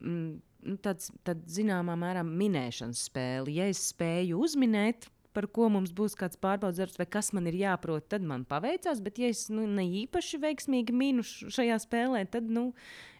mm, 0.00 0.32
nu, 0.68 0.80
tāds, 0.84 1.12
tād, 1.24 1.44
zināmā 1.48 1.96
mērā 2.00 2.24
minēšanas 2.26 3.06
spēle. 3.08 3.54
Ja 3.54 3.68
es 3.72 3.80
spēju 3.92 4.42
uzminēt, 4.44 5.08
par 5.36 5.46
ko 5.54 5.68
mums 5.70 5.92
būs 5.94 6.16
kāds 6.18 6.38
pārbaudas 6.40 6.80
darbs, 6.80 6.96
vai 6.98 7.06
kas 7.06 7.30
man 7.36 7.46
ir 7.46 7.58
jāprot, 7.60 8.08
tad 8.10 8.24
man 8.26 8.44
paveicās. 8.48 9.02
Bet, 9.04 9.20
ja 9.22 9.28
es 9.30 9.46
nu, 9.52 9.68
ne 9.70 9.84
īpaši 10.02 10.40
veiksmīgi 10.42 10.96
minu 10.96 11.24
šajā 11.26 11.76
spēlē, 11.84 12.24
tad 12.32 12.48
nu, 12.50 12.72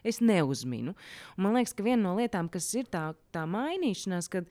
es 0.03 0.19
neuzminu. 0.23 0.95
Un 1.37 1.45
man 1.45 1.55
liekas, 1.55 1.75
ka 1.77 1.85
viena 1.85 2.01
no 2.09 2.17
lietām, 2.19 2.49
kas 2.51 2.67
ir 2.75 2.89
tā, 2.91 3.05
tā 3.35 3.45
mainīšanās, 3.49 4.27
kad 4.33 4.49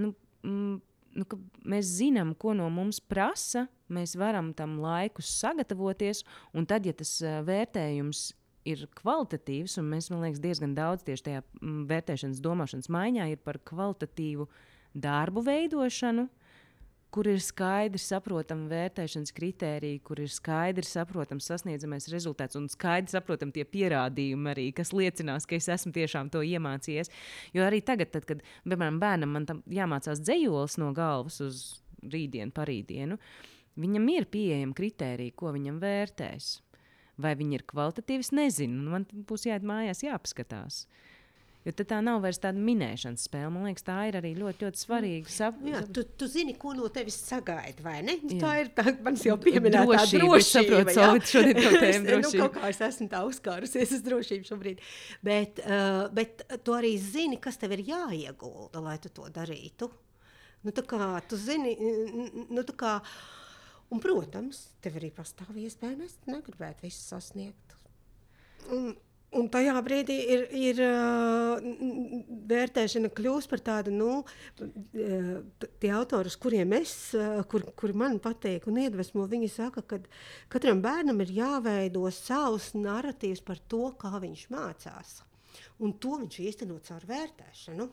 nu, 0.00 0.14
mm, 0.42 0.74
nu, 1.20 1.40
mēs 1.70 1.94
zinām, 2.00 2.34
ko 2.34 2.56
no 2.56 2.66
mums 2.72 2.98
prasa, 2.98 3.68
mēs 3.92 4.14
varam 4.20 4.52
tam 4.56 4.78
laikus 4.82 5.32
sagatavoties, 5.40 6.24
un 6.54 6.66
tad, 6.70 6.86
ja 6.86 6.94
tas 6.96 7.16
uh, 7.24 7.40
vērtējums 7.46 8.30
ir 8.68 8.86
kvalitatīvs, 8.96 9.76
un 9.80 9.90
mēs, 9.92 10.08
man 10.12 10.24
liekas, 10.24 10.40
diezgan 10.42 10.76
daudz 10.76 11.04
tieši 11.06 11.26
tajā 11.26 11.42
vērtēšanas, 11.90 12.40
domāšanas 12.44 12.88
maiņā 12.92 13.28
ir 13.34 13.42
par 13.44 13.60
kvalitatīvu 13.68 14.48
darbu 14.94 15.44
veidošanu, 15.44 16.28
kur 17.14 17.28
ir 17.30 17.38
skaidri 17.44 18.00
saprotama 18.02 18.66
vērtēšanas 18.72 19.30
kritērija, 19.36 20.00
kur 20.02 20.18
ir 20.24 20.32
skaidri 20.34 20.82
saprotams 20.88 21.46
sasniedzamais 21.46 22.08
rezultāts 22.10 22.58
un 22.58 22.66
skaidri 22.72 23.14
saprotami 23.14 23.54
tie 23.54 23.62
pierādījumi 23.70 24.50
arī, 24.50 24.64
kas 24.74 24.90
liecinās, 24.96 25.46
ka 25.46 25.54
es 25.60 25.70
esmu 25.76 25.94
tiešām 25.94 26.32
to 26.34 26.42
iemācījies. 26.42 27.12
Jo 27.54 27.68
arī 27.68 27.84
tagad, 27.86 28.10
tad, 28.16 28.26
kad 28.26 28.42
piemēram, 28.66 28.98
bērnam 29.02 29.36
man 29.36 29.46
jāmācās 29.70 30.24
dzējolis 30.24 30.80
no 30.82 30.90
galvas 30.96 31.38
uz 31.44 31.62
rītdienu, 32.02 32.50
parītdienu, 32.56 33.20
viņam 33.80 34.10
ir 34.14 34.28
pieejama 34.30 34.76
kritērija, 34.76 35.36
ko 35.38 35.54
viņam 35.56 35.80
vērtēs. 35.82 36.52
Vai 37.20 37.36
viņi 37.38 37.60
ir 37.60 37.66
kvalitatīvi, 37.70 38.26
nezinu. 38.34 38.80
Nu, 38.84 38.94
man 38.96 39.04
būs 39.28 39.46
jāiet 39.46 39.66
mājās, 39.66 40.02
jāpaskatās. 40.02 40.84
Jo 41.64 41.72
tā 41.72 41.96
nav 42.04 42.18
vairs 42.20 42.36
tāda 42.42 42.60
minēšanas 42.60 43.22
spēle. 43.24 43.48
Man 43.54 43.64
liekas, 43.64 43.86
tā 43.86 43.94
ir 44.10 44.18
arī 44.18 44.34
ļoti, 44.36 44.66
ļoti 44.66 44.80
svarīga. 44.82 45.30
Sap, 45.32 45.62
Jā, 45.64 45.78
tu, 45.96 46.02
tu 46.04 46.26
zini, 46.28 46.52
ko 46.60 46.74
no 46.76 46.90
tevis 46.92 47.16
sagaida, 47.24 47.80
vai 47.86 48.02
ne? 48.04 48.18
Jā. 48.20 48.40
Tā 48.42 48.50
ir 48.60 48.68
tā, 48.76 48.84
man 49.06 49.16
jau 49.16 49.38
pieminēta 49.40 49.86
Drošība, 49.86 50.26
drošība. 50.26 50.40
es 50.42 50.50
saprotu, 50.52 50.92
jā. 50.92 50.98
Solvit, 50.98 51.30
šodien 51.30 51.60
to 51.62 51.70
tēmu 51.86 52.02
nu, 52.04 52.10
drošība. 52.10 52.42
kaut 52.42 52.58
kā 52.58 52.72
es 52.74 52.82
esmu 52.84 53.08
tā 53.14 53.22
uzkārusies 53.30 53.94
uz 53.96 54.04
drošību 54.04 54.50
šobrīd. 54.50 54.82
Bet, 55.24 55.62
uh, 55.64 56.02
bet 56.18 56.44
tu 56.68 56.76
arī 56.76 56.92
zini, 57.00 57.40
kas 57.40 57.56
tev 57.62 57.78
ir 57.78 57.86
jāiegulda, 57.94 58.84
lai 58.84 58.98
tu 59.00 59.14
to 59.16 59.30
darītu. 59.32 59.88
Nu, 60.68 60.72
tā 60.74 60.84
kā 60.88 61.08
tu 61.30 61.40
zini, 61.40 61.72
nu, 62.52 62.60
tā 62.60 62.76
kā, 62.76 62.98
un, 63.90 64.02
protams, 64.02 64.68
tev 64.84 65.00
arī 65.00 65.10
pastāv 65.14 65.56
iespēja, 65.60 65.98
es 66.06 66.16
negribētu 66.28 66.86
visu 66.86 67.02
sasniegt. 67.02 67.74
Un, 68.72 68.94
un 69.36 69.48
tajā 69.52 69.74
brīdī 69.84 70.16
ir, 70.34 70.44
ir 70.56 70.80
uh, 70.84 71.64
vērtēšana 72.50 73.10
kļūst 73.14 73.50
par 73.50 73.62
tādu, 73.66 73.92
nu, 73.94 74.22
tie 74.94 75.92
autori, 75.92 76.32
kuriem 76.40 76.76
es, 76.78 76.94
uh, 77.18 77.42
kur, 77.50 77.66
kur 77.76 77.94
man 77.98 78.20
patīk 78.24 78.68
un 78.70 78.80
iedvesmo, 78.84 79.26
viņi 79.30 79.50
saka, 79.52 79.84
ka 79.88 80.00
katram 80.52 80.82
bērnam 80.84 81.20
ir 81.24 81.34
jāveido 81.40 82.06
savs 82.14 82.72
narratīvs 82.78 83.44
par 83.44 83.60
to, 83.68 83.88
kā 84.00 84.16
viņš 84.22 84.48
mācās. 84.54 85.18
Un 85.82 85.96
to 86.00 86.18
viņš 86.22 86.40
īstenot 86.48 86.88
caur 86.88 87.04
vērtēšanu. 87.08 87.90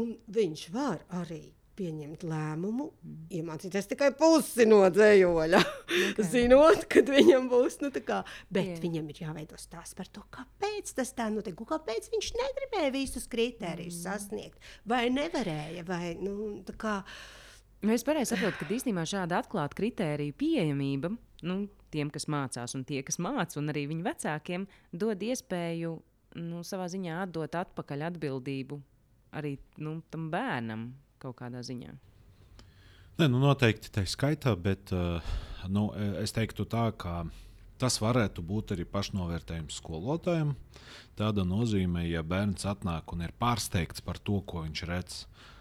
Un 0.00 0.16
viņš 0.34 0.62
var 0.74 1.04
arī 1.14 1.44
pieņemt 1.78 2.24
lēmumu, 2.28 2.88
mm. 2.90 3.20
iemācīties 3.38 3.88
tikai 3.90 4.10
pusi 4.18 4.66
no 4.68 4.80
dzējoļa. 4.94 5.60
Okay. 6.10 6.26
Zinot, 6.32 6.86
kad 6.92 7.10
viņam 7.10 7.48
būs, 7.52 7.78
nu, 7.82 7.90
tā 7.94 8.02
kā, 8.06 8.20
bet 8.54 8.74
yeah. 8.74 8.82
viņam 8.82 9.08
ir 9.12 9.22
jāveido 9.26 9.58
stāsts 9.60 9.96
par 9.98 10.10
to, 10.14 10.24
kāpēc 10.34 10.94
tas 10.98 11.14
tā 11.16 11.28
notiek, 11.34 11.58
un 11.58 11.70
kāpēc 11.70 12.10
viņš 12.14 12.32
negribēja 12.40 12.94
visus 12.94 13.28
kritērijus 13.30 14.00
mm. 14.00 14.04
sasniegt, 14.06 14.74
vai 14.88 15.06
nevarēja, 15.14 15.86
vai, 15.88 16.14
nu, 16.22 16.60
kā, 16.78 17.00
Nu, 17.84 17.92
Es 17.92 18.00
pareizi 18.00 18.30
saprotu, 18.32 18.62
ka 18.62 18.72
īstenībā 18.72 19.02
šāda 19.04 19.42
atklāta 19.42 19.76
kritērija 19.76 20.32
pieejamība 20.40 21.10
nu, 21.44 21.56
tiem, 21.92 22.08
kas 22.08 22.24
mācās, 22.32 22.72
un 22.78 22.84
tie, 22.88 23.02
kas 23.04 23.18
mācās, 23.20 23.58
un 23.60 23.68
arī 23.68 23.82
viņu 23.90 24.06
vecākiem, 24.06 24.64
dod 24.96 25.20
iespēju 25.20 25.90
nu, 26.40 26.62
savā 26.64 26.86
ziņā 26.88 27.20
atdot 27.26 27.58
atpakaļ 27.60 28.06
atbildību 28.08 28.80
arī 29.36 29.56
nu, 29.82 29.98
tam 30.10 30.30
bērnam 30.32 30.86
kaut 31.24 31.38
kādā 31.40 31.64
ziņā. 31.64 31.94
Nē, 33.18 33.28
nu 33.30 33.40
noteikti 33.42 33.92
tā 33.94 34.04
skaitā, 34.10 34.52
bet 34.58 34.92
uh, 34.94 35.34
nu, 35.70 35.88
es 36.20 36.34
teiktu 36.34 36.66
tā, 36.66 36.88
ka 36.98 37.22
tas 37.78 38.00
varētu 38.02 38.42
būt 38.46 38.74
arī 38.74 38.86
pašnovērtējums 38.90 39.80
skolotājiem. 39.80 40.54
Tāda 41.18 41.44
nozīmē, 41.46 42.04
ja 42.10 42.24
bērns 42.26 42.66
atnāk 42.66 43.14
un 43.14 43.22
ir 43.26 43.34
pārsteigts 43.38 44.02
par 44.02 44.18
to, 44.18 44.40
ko 44.42 44.64
viņš 44.66 44.82
redz 44.90 45.20
uh, 45.22 45.53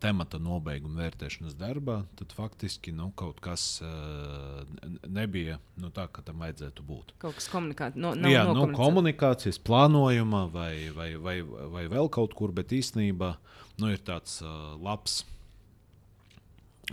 temata 0.00 0.38
nobeiguma 0.38 1.02
vērtēšanas 1.02 1.56
darbā, 1.58 1.98
tad 2.18 2.32
faktiski 2.36 2.92
nu, 2.94 3.08
kaut 3.18 3.40
kas 3.42 3.64
uh, 3.82 4.62
nebija 5.10 5.58
nu, 5.82 5.90
tā, 5.94 6.06
kā 6.06 6.22
tam 6.24 6.44
vajadzētu 6.44 6.84
būt. 6.86 7.14
Kaut 7.22 7.34
kas 7.38 7.48
komunikācijā, 7.50 8.00
no, 8.00 8.14
Jā, 8.30 8.44
nu, 8.54 8.68
komunikācijas 8.76 9.58
plānojuma 9.66 10.44
vai, 10.54 10.72
vai, 10.94 11.08
vai, 11.18 11.40
vai 11.42 11.86
vēl 11.90 12.10
kaut 12.14 12.36
kur, 12.38 12.54
bet 12.54 12.74
īstenībā 12.78 13.34
nu, 13.82 13.90
ir 13.90 14.02
tāds 14.06 14.38
uh, 14.44 14.76
labs, 14.80 15.24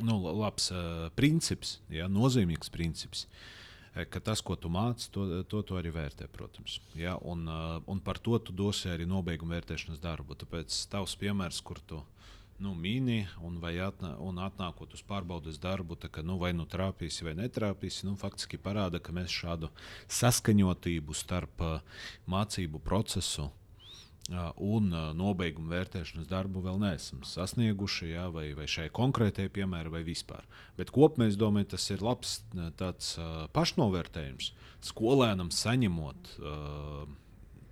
nu, 0.02 0.18
la- 0.26 0.34
labs 0.48 0.72
uh, 0.74 1.10
princips, 1.16 1.78
jā, 1.94 2.10
nozīmīgs 2.10 2.74
princips. 2.74 3.28
Ka 4.10 4.18
tas, 4.18 4.42
ko 4.42 4.56
tu 4.58 4.72
māci, 4.74 5.06
to, 5.14 5.44
to, 5.46 5.60
to 5.62 5.76
arī 5.78 5.92
vērtē, 5.94 6.26
protams. 6.34 6.80
Ja? 6.98 7.12
Un, 7.30 7.44
uh, 7.46 7.76
un 7.86 8.00
par 8.02 8.18
to 8.18 8.40
tu 8.42 8.50
dosi 8.50 8.90
arī 8.90 9.06
nobeiguma 9.06 9.54
vērtēšanas 9.54 10.02
darbu. 10.02 10.34
Tāpēc 10.42 10.74
tavs 10.90 11.14
piemērs, 11.22 11.60
kur 11.62 11.78
tu 11.86 12.00
nu, 12.64 12.74
mini 12.76 13.24
un, 13.44 13.58
atnā, 13.62 14.14
un 14.24 14.40
atnākot 14.42 14.94
uz 14.96 15.04
pārbaudas 15.08 15.60
darbu, 15.62 15.98
tā 16.00 16.10
ka, 16.12 16.24
nu, 16.26 16.38
vai 16.42 16.54
nu 16.56 16.66
trāpīsi 16.70 17.28
vai 17.28 17.36
netrāpīsi, 17.42 18.08
nu, 18.08 18.16
faktiski 18.20 18.62
parāda, 18.62 19.02
ka 19.04 19.16
mēs 19.16 19.34
šādu 19.34 19.72
saskaņotību 20.12 21.18
starp 21.18 21.68
mācību 22.30 22.82
procesu 22.84 23.50
un 24.64 24.88
nobeiguma 25.20 25.74
vērtēšanas 25.76 26.30
darbu 26.30 26.62
vēl 26.64 26.78
neesam 26.80 27.26
sasnieguši, 27.28 28.14
jā, 28.14 28.30
vai, 28.32 28.54
vai 28.56 28.68
šai 28.72 28.88
konkrētajai 28.96 29.52
piemēra, 29.52 29.92
vai 29.92 30.04
vispār. 30.08 30.46
Bet 30.78 30.94
kopumā 30.96 31.28
es 31.28 31.36
domāju, 31.40 31.74
tas 31.76 31.90
ir 31.92 32.04
labs 32.06 32.38
tāds, 32.80 33.18
pašnovērtējums 33.56 34.54
skolēnam 34.84 35.52
saņemot. 35.52 36.32
Uh, 36.40 37.04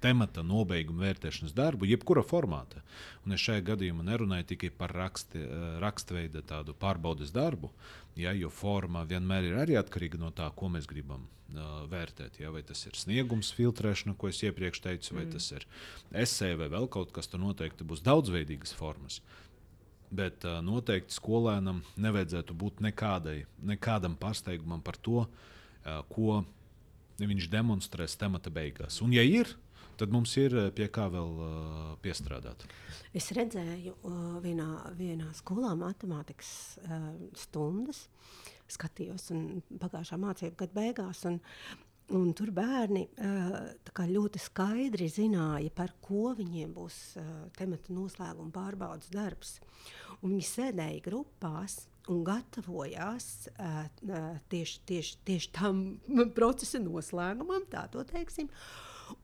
temata 0.01 0.43
nobeiguma 0.45 1.05
vērtēšanas 1.05 1.53
darbu, 1.57 1.87
jebkura 1.89 2.23
formāta. 2.25 2.81
Un 3.25 3.35
es 3.35 3.43
šajā 3.43 3.63
gadījumā 3.71 4.05
nerunāju 4.07 4.49
tikai 4.53 4.71
par 4.77 4.93
raksti, 4.97 5.41
eh, 5.41 5.67
rakstveida 5.83 6.41
tādu 6.47 6.73
pārbaudes 6.77 7.33
darbu, 7.35 7.71
ja, 8.15 8.33
jo 8.33 8.49
forma 8.49 9.05
vienmēr 9.05 9.51
ir 9.51 9.59
arī 9.61 9.77
atkarīga 9.79 10.19
no 10.19 10.31
tā, 10.35 10.49
ko 10.55 10.69
mēs 10.73 10.87
gribam 10.89 11.27
uh, 11.55 11.85
vērtēt. 11.91 12.39
Ja, 12.41 12.51
vai 12.51 12.63
tas 12.67 12.83
ir 12.85 12.97
sniegums, 12.97 13.53
filtrēšana, 13.55 14.15
ko 14.17 14.27
es 14.31 14.41
iepriekš 14.43 14.81
teicu, 14.83 15.15
vai 15.15 15.25
mm. 15.25 15.31
tas 15.35 15.51
ir 15.55 15.67
esē 16.25 16.55
vai 16.59 16.67
vēl 16.71 16.89
kaut 16.91 17.13
kas, 17.15 17.29
tur 17.31 17.39
noteikti 17.43 17.87
būs 17.87 18.03
daudzveidīgas 18.05 18.75
formas. 18.75 19.21
Bet 20.11 20.43
uh, 20.43 20.59
noteikti 20.65 21.15
skolēnam 21.15 21.83
nevajadzētu 21.95 22.55
būt 22.57 22.81
nekādai, 22.83 23.45
nekādam 23.63 24.17
pārsteigumam 24.19 24.83
par 24.83 24.99
to, 24.99 25.23
uh, 25.27 26.01
ko 26.11 26.41
viņš 27.21 27.49
demonstrēs 27.51 28.17
temata 28.19 28.51
beigās. 28.53 28.99
Un, 29.03 29.13
ja 29.15 29.23
ir, 29.23 29.53
tad 30.01 30.13
mums 30.13 30.33
ir 30.41 30.55
uh, 30.57 30.69
pie 30.75 30.89
kā 30.93 31.07
vēl 31.13 31.35
uh, 31.37 31.83
piestrādāt. 32.03 32.65
Es 33.17 33.29
redzēju 33.35 33.93
uh, 33.97 34.17
vienā, 34.43 34.69
vienā 34.97 35.29
skolā 35.37 35.71
matemātikas 35.79 36.51
uh, 36.85 37.07
stundas, 37.37 38.07
skatījos 38.71 39.31
pagājušā 39.81 40.19
mācību 40.21 40.59
gada 40.65 40.77
beigās. 40.81 41.25
Un, 41.29 41.39
Un 42.11 42.33
tur 42.35 42.49
bērni 42.51 43.05
uh, 43.23 44.09
ļoti 44.09 44.39
skaidri 44.43 45.05
zināja, 45.07 45.71
par 45.71 45.93
ko 46.03 46.33
viņiem 46.35 46.73
būs 46.75 46.97
uh, 47.21 47.29
temata 47.55 47.93
noslēguma 47.95 48.51
pārbaudas 48.51 49.07
darbs. 49.13 49.53
Un 50.19 50.33
viņi 50.33 50.47
sēdēja 50.49 51.05
grupās 51.05 51.77
un 52.11 52.25
gatavojās 52.27 53.29
uh, 53.53 53.85
uh, 54.09 54.27
tieši, 54.51 54.81
tieši, 54.91 55.17
tieši 55.29 55.51
tam 55.55 55.83
procesa 56.37 56.81
noslēgumam, 56.83 57.63
tā 57.71 57.85
to 57.93 58.03
teiksim. 58.11 58.51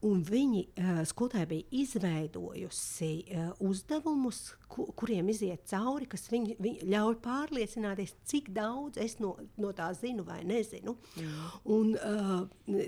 Un 0.08 0.21
viņi, 0.28 0.63
uh, 0.82 1.02
skolotāji, 1.08 1.50
bija 1.52 1.82
izveidojusi 1.84 3.12
uh, 3.32 3.50
uzdevumus, 3.67 4.41
ku, 4.71 4.88
kuriem 4.97 5.32
iziet 5.34 5.65
cauri, 5.69 6.08
kas 6.10 6.28
viņ, 6.32 6.47
viņ, 6.63 6.78
ļauj 6.91 7.17
pārliecināties, 7.26 8.15
cik 8.28 8.52
daudz 8.56 9.02
es 9.02 9.17
no, 9.23 9.36
no 9.58 9.73
tā 9.78 9.89
zinu 9.97 10.26
vai 10.28 10.43
nezinu. 10.47 10.97
Mm. 11.17 11.43
Un, 11.78 11.93
uh, 11.97 12.88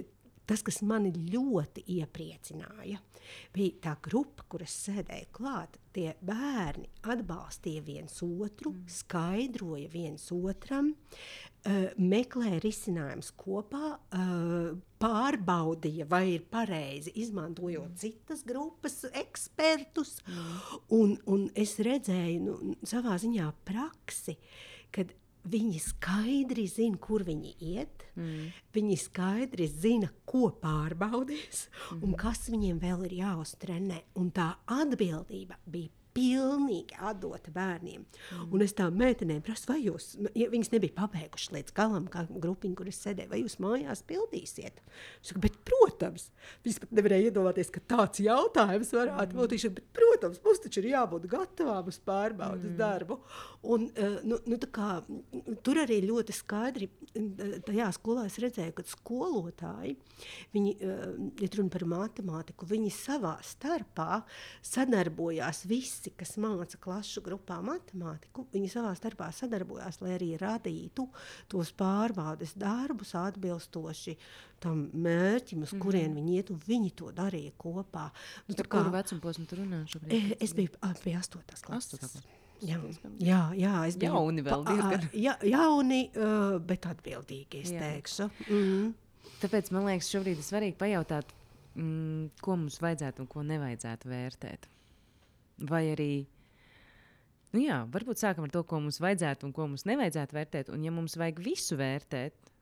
tas, 0.50 0.64
kas 0.66 0.82
mani 0.86 1.12
ļoti 1.14 1.84
iepriecināja, 2.00 2.98
bija 3.54 3.84
tā 3.84 3.94
grupa, 4.06 4.46
kuras 4.50 4.74
sēdēja 4.88 5.30
klāt. 5.36 5.78
Tie 5.94 6.12
bērni 6.26 6.90
atbalstīja 7.10 7.84
viens 7.86 8.20
otru, 8.26 8.74
mm. 8.74 8.90
skaidroja 8.94 9.90
viens 9.94 10.28
otram, 10.34 10.92
uh, 10.94 11.88
meklēja 11.98 12.62
risinājumus 12.66 13.32
kopā, 13.38 13.96
uh, 13.98 14.70
pārbaudīja, 15.02 16.10
vai 16.10 16.24
ir 16.36 16.46
pareizi, 16.52 17.14
izmantojot 17.22 17.92
mm. 17.92 18.00
citas 18.02 18.46
grupas 18.48 19.02
ekspertus. 19.10 20.18
Mm. 20.26 20.84
Un, 21.00 21.18
un 21.30 21.48
es 21.58 21.78
redzēju 21.86 22.44
nu, 22.46 22.78
savā 22.90 23.18
ziņā 23.22 23.50
praksi, 23.70 24.38
kad 24.96 25.14
Viņi 25.50 25.80
skaidri 25.82 26.68
zina, 26.70 27.00
kur 27.02 27.24
viņi 27.28 27.54
iet. 27.72 28.06
Mm. 28.20 28.50
Viņi 28.76 28.98
skaidri 29.02 29.70
zina, 29.72 30.10
ko 30.30 30.50
pārbaudīs 30.62 31.68
mm. 31.70 32.04
un 32.04 32.18
kas 32.20 32.48
viņiem 32.52 32.82
vēl 32.82 33.08
ir 33.10 33.16
jāuztrenē. 33.24 34.04
Un 34.20 34.30
tā 34.36 34.52
atbildība 34.80 35.58
bija 35.66 35.99
pilnīgi 36.16 36.98
atdota 36.98 37.52
bērniem. 37.54 38.04
Mm. 38.04 38.48
Un 38.54 38.64
es 38.66 38.74
tām 38.78 38.98
meitenēm 39.00 39.42
prasu, 39.46 39.70
vai 39.70 39.80
jūs, 39.84 40.12
ja 40.38 40.50
viņas 40.52 40.72
nebija 40.74 40.96
pabeigušas 40.98 41.54
līdz 41.56 41.76
galam, 41.78 42.08
kā 42.12 42.26
grupiņa, 42.30 42.78
kur 42.78 42.90
es 42.90 43.00
sēdēju, 43.04 43.32
vai 43.32 43.42
jūs 43.44 43.58
mājās 43.64 44.04
pildīsiet? 44.10 44.82
Saku, 45.26 45.42
bet, 45.46 45.60
protams, 45.68 46.30
viņas 46.66 46.82
pat 46.84 46.96
nevarēja 47.00 47.30
iedomāties, 47.30 47.72
ka 47.74 47.84
tāds 47.94 48.24
jautājums 48.24 48.94
varētu 48.96 49.36
mm. 49.36 49.42
būt. 49.42 49.56
Viņš, 49.56 49.68
bet, 49.78 49.90
protams, 50.00 50.42
mums 50.46 50.64
taču 50.66 50.84
ir 50.84 50.90
jābūt 50.94 51.30
gatavām 51.32 51.92
uz 51.92 52.02
pārbaudas 52.10 52.74
mm. 52.74 52.80
darbu. 52.80 53.20
Un, 53.70 53.88
uh, 53.92 54.20
nu, 54.28 54.42
nu, 54.50 54.60
kā, 54.74 55.00
tur 55.66 55.82
arī 55.84 56.02
ļoti 56.08 56.36
skaidri 56.36 56.90
tajā 57.68 57.90
skolā 57.96 58.26
es 58.30 58.38
redzēju, 58.42 58.76
ka 58.78 58.86
skolotāji, 58.88 59.96
viņi, 60.56 60.76
uh, 60.80 61.06
ja 61.42 61.52
runa 61.58 61.74
par 61.74 61.86
matemātiku, 61.90 62.68
viņi 62.70 62.92
savā 62.96 63.36
starpā 63.46 64.24
sadarbojās 64.66 65.66
visi 65.70 65.99
visi, 66.00 66.14
kas 66.16 66.38
māca 66.40 66.78
klašu 66.80 67.22
grupā 67.24 67.60
matemātiku, 67.64 68.48
viņi 68.54 68.70
savā 68.72 68.94
starpā 68.96 69.30
sadarbojās, 69.36 70.00
lai 70.02 70.16
arī 70.16 70.38
radītu 70.40 71.08
tos 71.52 71.72
pārbaudes 71.72 72.56
darbus 72.56 73.16
atbilstoši 73.16 74.16
tam 74.60 74.90
mērķim, 74.94 75.64
uz 75.64 75.74
mm 75.74 75.78
-hmm. 75.78 75.84
kurien 75.84 76.16
viņi 76.16 76.36
iet, 76.36 76.50
un 76.52 76.60
viņi 76.60 76.92
to 76.96 77.12
darīja 77.12 77.52
kopā. 77.58 78.10
Nu, 78.48 78.56
Par 78.56 78.68
kā, 78.68 78.78
kuru 78.78 78.92
vecumu 78.92 79.22
posmu 79.22 79.46
tu 79.46 79.56
runā 79.56 79.86
šobrīd? 79.88 80.14
E, 80.14 80.38
es 80.40 80.54
biju 80.54 80.70
pie 81.04 81.16
8. 81.16 81.62
klases. 81.62 82.22
Jā, 82.62 82.78
jā, 83.20 83.54
jā, 83.56 83.88
es 83.88 83.96
biju 83.96 84.14
jauni 84.14 84.42
vēl 84.42 84.66
diezgan. 84.66 85.10
Jā, 85.14 85.38
jauni, 85.44 86.12
uh, 86.16 86.60
bet 86.60 86.86
atbildīgi, 86.86 87.62
es 87.62 87.72
jā. 87.72 87.80
teikšu. 87.80 88.30
Mm. 88.50 88.94
Tāpēc 89.40 89.72
man 89.72 89.86
liekas, 89.86 90.10
šobrīd 90.10 90.38
ir 90.38 90.44
svarīgi 90.44 90.76
pajautāt, 90.76 91.32
mm, 91.76 92.30
ko 92.42 92.56
mums 92.56 92.82
vajadzētu 92.82 93.22
un 93.22 93.28
ko 93.28 93.44
nevajadzētu 93.44 94.10
vērtēt. 94.10 94.68
Vai 95.68 95.82
arī, 95.92 96.14
nu 97.56 97.64
jā, 97.64 97.82
varbūt 97.92 98.22
sākam 98.22 98.46
ar 98.48 98.54
to, 98.54 98.64
ko 98.64 98.80
mums 98.84 99.02
vajadzētu 99.04 99.48
un 99.48 99.56
ko 99.56 99.68
mums 99.68 99.86
nevajadzētu 99.90 100.38
vērtēt. 100.38 100.70
Un, 100.74 100.86
ja 100.86 100.94
mums 100.96 101.18
vajag 101.20 101.42
visu 101.44 101.80
vērtēt, 101.80 102.54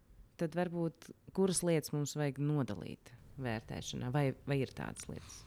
tad 0.41 0.55
varbūt 0.57 1.11
kuras 1.37 1.61
lietas 1.65 1.93
mums 1.93 2.15
vajag 2.17 2.39
nodalīt 2.41 3.13
vērtēšanā, 3.41 4.09
vai, 4.13 4.31
vai 4.49 4.61
ir 4.63 4.73
tādas 4.73 5.05
lietas? 5.09 5.43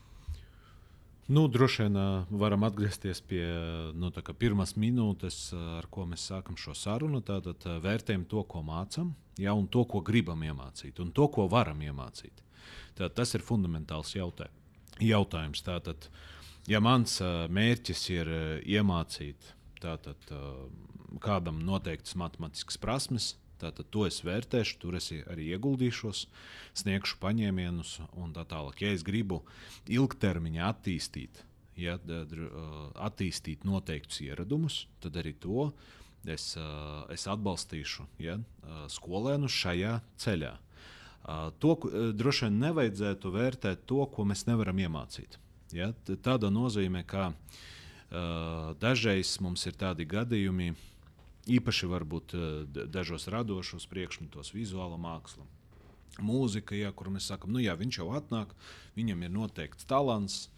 Nu, 1.31 1.45
droši 1.47 1.85
vien 1.85 1.99
varam 2.43 2.65
atgriezties 2.67 3.21
pie 3.23 3.45
nu, 3.95 4.09
pirmās 4.39 4.75
minūtes, 4.75 5.53
ar 5.79 5.87
ko 5.91 6.07
mēs 6.11 6.25
sākam 6.27 6.57
šo 6.59 6.75
sarunu. 6.75 7.21
Tātad 7.23 7.67
vērtējam 7.85 8.25
to, 8.31 8.43
ko 8.51 8.65
mācām, 8.67 9.13
ja, 9.39 9.55
un 9.55 9.69
to, 9.71 9.85
ko 9.87 10.03
gribam 10.03 10.43
iemācīt, 10.43 10.99
un 11.03 11.13
to, 11.15 11.29
ko 11.31 11.47
varam 11.51 11.83
iemācīt. 11.87 12.43
Tātad, 12.99 13.15
tas 13.21 13.37
ir 13.39 13.47
fundamentāls 13.47 14.11
jautā, 14.17 14.49
jautājums. 14.99 15.63
Tātad, 15.63 16.11
uh, 16.11 16.40
ja 16.69 16.81
mans 16.83 17.21
uh, 17.23 17.47
mērķis 17.53 18.07
ir 18.13 18.31
uh, 18.31 18.41
iemācīt 18.67 19.53
tātad, 19.81 20.33
uh, 20.35 20.67
kādam 21.23 21.63
noteiktas 21.65 22.17
matemātiskas 22.21 22.81
prasmes, 22.81 23.35
tātad 23.61 23.89
to 23.93 24.07
es 24.09 24.21
vērtēšu, 24.25 24.79
tur 24.81 24.97
es 24.97 25.11
arī 25.13 25.51
ieguldīšos, 25.55 26.25
sniegšu 26.81 27.19
paņēmienus 27.21 27.99
un 28.21 28.33
tā 28.37 28.47
tālāk. 28.49 28.81
Ja 28.85 28.93
es 28.97 29.05
gribu 29.05 29.43
ilgtermiņā 29.91 30.69
attīstīt, 30.71 31.43
ja, 31.77 31.99
attīstīt 32.97 33.67
noteiktus 33.69 34.23
ieradumus, 34.25 34.87
tad 35.05 35.19
arī 35.21 35.35
to 35.43 35.69
es, 36.25 36.55
es 37.13 37.27
atbalstīšu 37.29 38.09
ja, 38.25 38.39
skolēnu 38.97 39.51
šajā 39.53 39.99
ceļā. 40.25 40.55
To 41.61 41.77
droši 42.17 42.47
vien 42.47 42.59
nevajadzētu 42.65 43.35
vērtēt 43.35 43.85
to, 43.91 44.01
ko 44.09 44.25
mēs 44.25 44.47
nevaram 44.49 44.81
iemācīt. 44.81 45.37
Ja? 45.77 45.91
Tādā 46.25 46.51
nozīmē, 46.53 47.05
ka 47.09 47.31
uh, 47.31 48.73
dažreiz 48.81 49.37
mums 49.45 49.67
ir 49.71 49.79
tādi 49.79 50.07
gadījumi, 50.09 50.73
īpaši 51.51 51.91
varbūt 51.91 52.37
uh, 52.37 52.85
dažos 52.93 53.29
radošos 53.33 53.89
priekšmetos, 53.91 54.55
vizuāla 54.57 54.99
māksla. 55.01 55.47
Mūzika, 56.21 56.75
ja, 56.77 56.91
kur 56.93 57.09
mēs 57.13 57.31
sakām, 57.31 57.53
nu 57.55 57.63
jā, 57.63 57.75
viņš 57.79 58.01
jau 58.03 58.11
atnāk, 58.19 58.53
viņam 58.99 59.23
ir 59.25 59.33
noteikts 59.33 59.87
talants, 59.89 60.49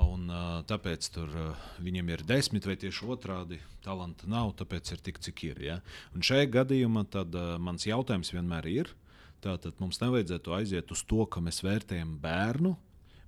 un 0.00 0.28
uh, 0.30 0.60
tāpēc 0.68 1.08
tur, 1.14 1.30
uh, 1.34 1.68
viņam 1.82 2.10
ir 2.12 2.24
desmit 2.26 2.66
vai 2.68 2.76
tieši 2.80 3.06
otrādi 3.10 3.60
talanta 3.84 4.28
nav, 4.30 4.54
tāpēc 4.58 4.94
ir 4.94 5.02
tik, 5.04 5.20
cik 5.24 5.44
ir. 5.48 5.62
Ja? 5.64 5.78
Un 6.14 6.26
šajā 6.26 6.50
gadījumā 6.58 7.06
tad, 7.10 7.34
uh, 7.34 7.56
mans 7.62 7.86
jautājums 7.88 8.32
vienmēr 8.34 8.68
ir, 8.70 8.92
tātad 9.44 9.78
mums 9.80 10.00
nevajadzētu 10.02 10.54
aiziet 10.58 10.92
uz 10.92 11.02
to, 11.08 11.24
ka 11.30 11.42
mēs 11.44 11.62
vērtējam 11.64 12.18
bērnu, 12.22 12.74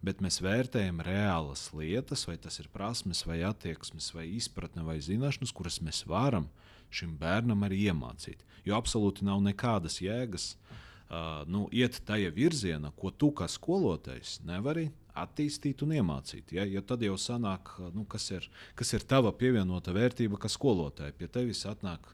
bet 0.03 0.23
mēs 0.25 0.41
vērtējam 0.43 1.01
reālas 1.07 1.69
lietas, 1.77 2.27
vai 2.29 2.37
tas 2.43 2.59
ir 2.61 2.69
prasmes, 2.75 3.25
vai 3.27 3.41
attieksmes, 3.47 4.11
vai 4.17 4.27
izpratne, 4.37 4.85
vai 4.87 4.99
zināšanas, 5.03 5.55
kuras 5.55 5.81
mēs 5.85 6.03
varam 6.11 6.49
šim 6.93 7.15
bērnam 7.21 7.63
arī 7.65 7.87
iemācīt. 7.89 8.43
Jo 8.67 8.77
absolūti 8.79 9.25
nav 9.27 9.41
nekādas 9.43 10.01
jēgas 10.03 10.53
uh, 10.55 11.43
nu, 11.49 11.67
iet 11.73 12.03
tajā 12.07 12.33
virzienā, 12.35 12.93
ko 12.99 13.11
tu 13.11 13.31
kā 13.37 13.49
skolotājs 13.51 14.41
nevari 14.47 14.91
attīstīt 15.19 15.83
un 15.85 15.95
iemācīt. 15.99 16.55
Ja, 16.57 16.65
ja 16.69 16.83
tad 16.85 17.03
jau 17.05 17.17
sanāk, 17.21 17.75
nu, 17.95 18.05
kas, 18.09 18.31
ir, 18.33 18.49
kas 18.79 18.93
ir 18.97 19.05
tava 19.09 19.33
pievienota 19.37 19.95
vērtība, 19.95 20.41
kā 20.41 20.51
skolotāja. 20.53 21.15
Pie 21.17 21.29
tevis 21.33 21.65
atnāk 21.69 22.07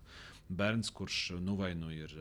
bērns, 0.49 0.91
kurš 0.95 1.19
nu, 1.45 1.57
vai 1.59 1.75
nu 1.77 1.91
ir 1.93 2.13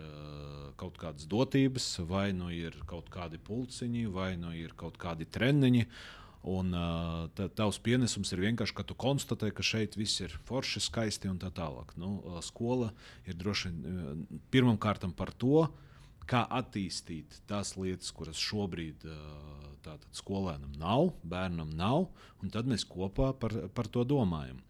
kaut 0.80 1.00
kādas 1.00 1.28
dotības, 1.30 1.88
vai 2.08 2.32
nu 2.36 2.52
ir 2.54 2.76
kaut 2.90 3.10
kādi 3.14 3.40
pulciņi, 3.40 4.06
vai 4.12 4.36
nu 4.40 4.54
ir 4.56 4.76
kaut 4.78 5.00
kādi 5.02 5.28
treniņi. 5.30 5.88
Un 6.48 6.72
tavs 7.36 7.80
pienesums 7.84 8.30
ir 8.32 8.44
vienkārši, 8.46 8.76
ka 8.78 8.86
tu 8.88 8.96
konstatē, 8.96 9.50
ka 9.52 9.66
šeit 9.66 9.98
viss 10.00 10.22
ir 10.24 10.36
forši, 10.48 10.84
skaisti 10.86 11.32
un 11.32 11.40
tā 11.42 11.50
tālāk. 11.52 11.92
Nu, 12.00 12.22
skola 12.46 12.94
ir 13.28 13.36
droši 13.36 13.72
vien 13.72 14.24
pirmām 14.54 14.78
kārtām 14.80 15.12
par 15.18 15.34
to, 15.36 15.66
kā 16.28 16.44
attīstīt 16.60 17.42
tās 17.50 17.74
lietas, 17.80 18.14
kuras 18.16 18.40
šobrīd 18.40 19.04
tātad, 19.84 20.08
skolēnam 20.16 20.76
nav, 20.80 21.14
bērnam 21.24 21.72
nav, 21.80 22.08
un 22.44 22.54
tad 22.54 22.70
mēs 22.70 22.86
kopā 22.88 23.34
par, 23.40 23.56
par 23.76 23.92
to 23.92 24.04
domājam. 24.08 24.62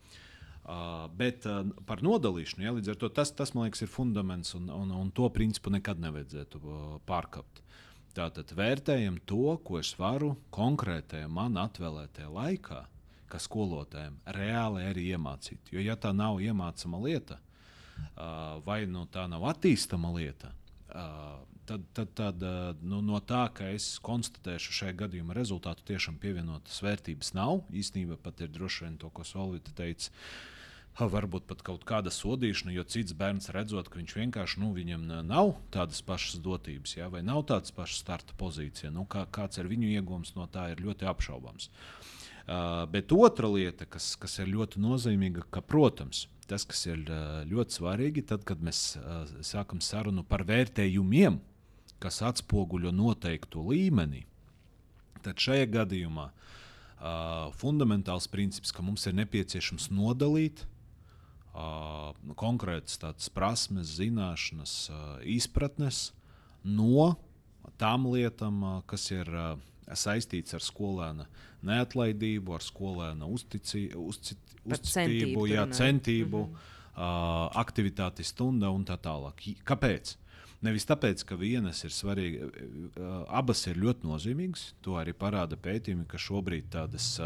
Uh, 0.68 1.06
bet 1.16 1.46
uh, 1.48 1.62
par 1.88 2.02
nodalīšanu, 2.04 2.66
ja, 2.66 2.74
līdz 2.76 2.92
ar 2.92 2.98
to 3.00 3.08
tas, 3.16 3.30
tas 3.32 3.54
man 3.56 3.70
liekas, 3.70 3.86
ir 3.86 3.88
fundaments, 3.88 4.52
un, 4.58 4.66
un, 4.68 4.90
un 4.92 5.14
to 5.16 5.30
principu 5.32 5.72
nekad 5.72 6.02
nevajadzētu 6.04 6.60
uh, 6.60 6.82
pārkāpt. 7.08 7.62
Tātad 8.18 8.52
vērtējam 8.52 9.22
to, 9.30 9.54
ko 9.64 9.78
es 9.80 9.94
varu 9.96 10.34
konkrētajā 10.52 11.30
man 11.32 11.56
atvēlētajā 11.62 12.28
laikā, 12.34 12.82
kā 13.32 13.40
skolotājiem, 13.40 14.18
reāli 14.36 14.84
arī 14.90 15.06
iemācīt. 15.14 15.72
Jo, 15.72 15.80
ja 15.86 15.96
tā 15.96 16.12
nav 16.18 16.42
iemācāma 16.44 17.00
lieta, 17.04 17.38
vai 18.66 18.80
nu 18.90 19.06
tā 19.14 19.28
nav 19.30 19.46
attīstama 19.52 20.10
lieta, 20.16 20.50
tad, 21.70 21.86
tad, 21.94 22.14
tad 22.18 22.44
nu, 22.82 23.04
no 23.06 23.22
tā, 23.22 23.44
ka 23.54 23.70
es 23.76 24.00
konstatēšu 24.04 24.76
šajā 24.82 24.98
gadījumā 25.04 25.38
rezultātu, 25.38 25.86
tiešām 25.94 26.18
pievienotas 26.22 26.82
vērtības 26.82 27.36
nav. 27.38 27.62
Īsnībā 27.70 28.18
pat 28.24 28.42
ir 28.42 28.52
droši 28.56 28.88
vien 28.88 28.98
to, 28.98 29.14
ko 29.14 29.28
Solvita 29.28 29.76
teica 29.78 30.10
varbūt 31.06 31.46
pat 31.46 31.60
kaut 31.62 31.84
kāda 31.86 32.10
sodīšana, 32.10 32.72
jo 32.74 32.84
cits 32.90 33.14
bērns 33.18 33.52
redzot, 33.54 33.90
ka 33.90 34.00
viņš 34.00 34.14
vienkārši 34.18 34.62
nu, 34.64 34.72
viņam 34.74 35.04
nav 35.30 35.52
tādas 35.74 36.02
pašas 36.02 36.40
dotības, 36.42 36.96
ja, 36.98 37.10
vai 37.14 37.22
nav 37.22 37.44
tādas 37.52 37.74
pašas 37.76 38.02
starta 38.02 38.34
pozīcija. 38.40 38.90
Nu, 38.94 39.06
kā, 39.06 39.28
kāds 39.30 39.62
ir 39.62 39.70
viņu 39.70 39.92
iegūms 39.94 40.34
no 40.34 40.48
tā, 40.50 40.72
ir 40.74 40.82
ļoti 40.82 41.06
apšaubāms. 41.06 41.70
Uh, 42.48 42.88
bet 42.90 43.14
otra 43.14 43.50
lieta, 43.52 43.86
kas, 43.86 44.16
kas 44.18 44.40
ir 44.42 44.50
ļoti 44.50 44.82
nozīmīga, 44.82 45.44
ka, 45.54 45.62
protams, 45.62 46.26
tas, 46.50 46.66
kas 46.66 46.86
ir 46.88 47.04
ļoti 47.46 47.78
svarīgi, 47.78 48.24
tad, 48.32 48.48
kad 48.48 48.64
mēs 48.64 48.96
uh, 48.98 49.28
sākam 49.46 49.84
sarunu 49.84 50.24
par 50.26 50.48
vērtējumiem, 50.48 51.38
kas 52.02 52.24
atspoguļo 52.26 52.94
noteiktu 52.96 53.68
līmeni, 53.68 54.24
tad 55.22 55.38
šajā 55.44 55.68
gadījumā 55.76 56.26
uh, 56.32 57.54
fundamentāls 57.60 58.30
princips, 58.32 58.72
ka 58.74 58.86
mums 58.86 59.06
ir 59.10 59.18
nepieciešams 59.20 59.92
nodalīt 59.92 60.64
uh, 60.64 60.74
konkrētas 62.38 63.00
tādas 63.02 63.30
prasmes, 63.34 63.96
zināšanas, 63.98 64.76
izpratnes 65.26 66.12
no 66.64 67.16
tām 67.82 68.08
lietām, 68.12 68.84
kas 68.90 69.10
ir 69.12 69.32
saistīts 69.96 70.56
ar 70.58 70.64
skolēna 70.64 71.28
neatlaidību, 71.68 72.54
ar 72.58 72.64
skolēna 72.66 73.28
uztici, 73.32 73.88
uzci, 73.96 74.38
uzticību, 74.68 75.48
jā, 75.50 75.66
centību, 75.72 76.46
mm 76.46 76.54
-hmm. 76.54 77.60
aktivitāti 77.64 78.24
stunda 78.24 78.70
un 78.70 78.86
tā 78.86 78.98
tālāk. 78.98 79.56
Kāpēc? 79.64 80.18
Nevis 80.62 80.88
tāpēc, 80.90 81.24
ka 81.24 81.36
vienas 81.36 81.84
ir 81.84 81.92
svarīgas, 81.94 82.50
abas 83.30 83.68
ir 83.68 83.78
ļoti 83.78 84.08
nozīmīgas. 84.10 84.74
To 84.82 84.98
arī 84.98 85.14
parāda 85.14 85.56
pētījumi, 85.56 86.08
ka 86.08 86.18
šobrīd 86.18 86.70
tādas, 86.70 87.20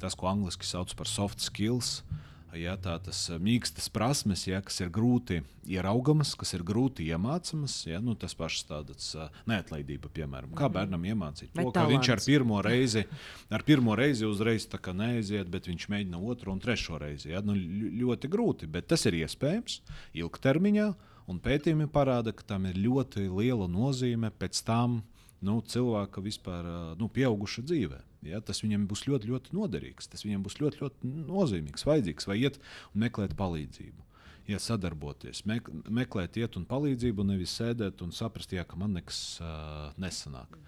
tas, 0.00 0.14
ko 0.14 0.28
angļuiski 0.28 0.64
sauc 0.68 0.94
par 0.94 1.08
soft 1.08 1.40
skills, 1.40 2.02
uh, 2.02 2.33
Ja, 2.54 2.76
tā 2.78 2.94
tas 3.02 3.18
eh, 3.32 3.38
mīkstas 3.42 3.88
prasmes, 3.92 4.44
ja, 4.46 4.60
kas 4.64 4.78
ir 4.84 4.90
grūti 4.94 5.40
ieraugamas, 5.66 6.34
kas 6.38 6.54
ir 6.54 6.62
grūti 6.66 7.06
iemācāmas. 7.10 7.76
Ja, 7.88 8.00
nu, 8.04 8.14
tas 8.18 8.34
pats 8.38 8.64
tāds 8.68 9.08
uh, 9.18 9.30
neatlaidība, 9.50 10.10
piemēram. 10.14 10.52
Kā 10.54 10.68
Mhm. 10.68 10.74
bērnam 10.76 11.06
iemācīt 11.08 11.54
to, 11.54 11.70
ka 11.72 11.86
viņš 11.90 12.10
ar 12.14 12.22
pirmo 12.26 12.60
reizi, 12.62 13.04
ar 13.50 13.64
pirmo 13.66 13.96
reizi 13.96 14.26
uzreiz 14.28 14.68
neaiziet, 14.68 15.48
bet 15.50 15.66
viņš 15.66 15.88
mēģina 15.88 16.20
otru 16.20 16.52
un 16.52 16.60
trešo 16.60 16.98
reizi. 17.00 17.30
Ja, 17.30 17.40
nu, 17.40 17.54
ļoti 17.54 18.28
grūti, 18.30 18.70
bet 18.70 18.86
tas 18.88 19.04
ir 19.06 19.14
iespējams 19.24 19.80
ilgtermiņā. 20.14 20.94
Un 21.26 21.38
pētījumi 21.40 21.88
parāda, 21.88 22.34
ka 22.36 22.44
tam 22.44 22.66
ir 22.66 22.74
ļoti 22.74 23.30
liela 23.32 23.66
nozīme 23.66 24.30
pēc 24.30 24.60
tam 24.66 25.02
nu, 25.44 25.58
cilvēka 25.60 26.22
vispār 26.24 26.68
nu, 27.00 27.08
pieauguša 27.12 27.64
dzīvē. 27.68 28.00
Ja, 28.24 28.40
tas 28.40 28.62
viņam 28.64 28.86
būs 28.88 29.04
ļoti, 29.08 29.28
ļoti 29.28 29.54
noderīgs, 29.56 30.08
tas 30.08 30.24
viņam 30.24 30.46
būs 30.46 30.56
ļoti, 30.62 30.80
ļoti 30.80 31.12
nozīmīgs, 31.28 31.84
vajadzīgs, 31.84 32.28
vai 32.30 32.40
iet 32.40 32.58
un 32.94 33.04
meklēt 33.04 33.36
palīdzību. 33.38 34.00
Ja 34.48 34.58
sadarboties, 34.60 35.44
mek 35.48 35.70
meklēt, 35.88 36.36
iet 36.36 36.58
un 36.60 36.66
palīdzību, 36.68 37.24
nevis 37.24 37.54
sēdēt 37.56 38.02
un 38.04 38.12
saprast, 38.12 38.52
jā, 38.52 38.64
ka 38.68 38.76
man 38.80 38.92
nekas 38.96 39.20
uh, 39.40 39.94
nesanāk. 40.00 40.58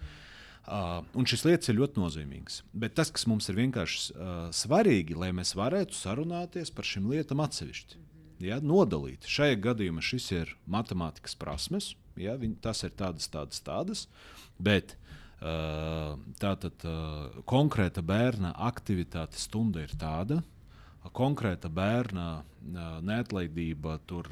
Uh, 0.67 1.05
un 1.15 1.27
šis 1.29 1.45
lietas 1.47 1.69
ir 1.71 1.77
ļoti 1.77 2.01
nozīmīgas. 2.01 2.63
Bet 2.73 2.97
tas, 2.97 3.11
kas 3.13 3.27
mums 3.29 3.47
ir 3.47 3.55
vienkārši 3.61 4.01
uh, 4.11 4.33
svarīgi, 4.51 5.15
lai 5.15 5.29
mēs 5.35 5.53
varētu 5.55 5.95
sarunāties 5.95 6.73
par 6.75 6.89
šīm 6.89 7.07
lietām 7.13 7.39
atsevišķi. 7.45 8.01
Ja, 8.43 8.57
nodalīt. 8.61 9.25
Šajā 9.29 9.55
gadījumā 9.63 10.03
šis 10.03 10.27
ir 10.35 10.51
matemātikas 10.69 11.37
prasmes, 11.39 11.93
ja, 12.21 12.35
viņ, 12.39 12.57
tas 12.63 12.83
ir 12.87 12.93
tādas, 12.97 13.27
tādas, 13.31 13.61
tādas. 13.65 14.05
Bet 14.57 14.95
uh, 15.41 16.17
tātad 16.41 16.85
uh, 16.87 17.41
konkrēta 17.49 18.03
bērna 18.05 18.53
aktivitāte 18.67 19.39
stunda 19.41 19.85
ir 19.85 19.93
tāda, 19.99 20.41
konkrēta 21.15 21.69
bērna 21.71 22.27
uh, 22.41 22.97
neatlaidība 23.01 23.99
tur 24.09 24.27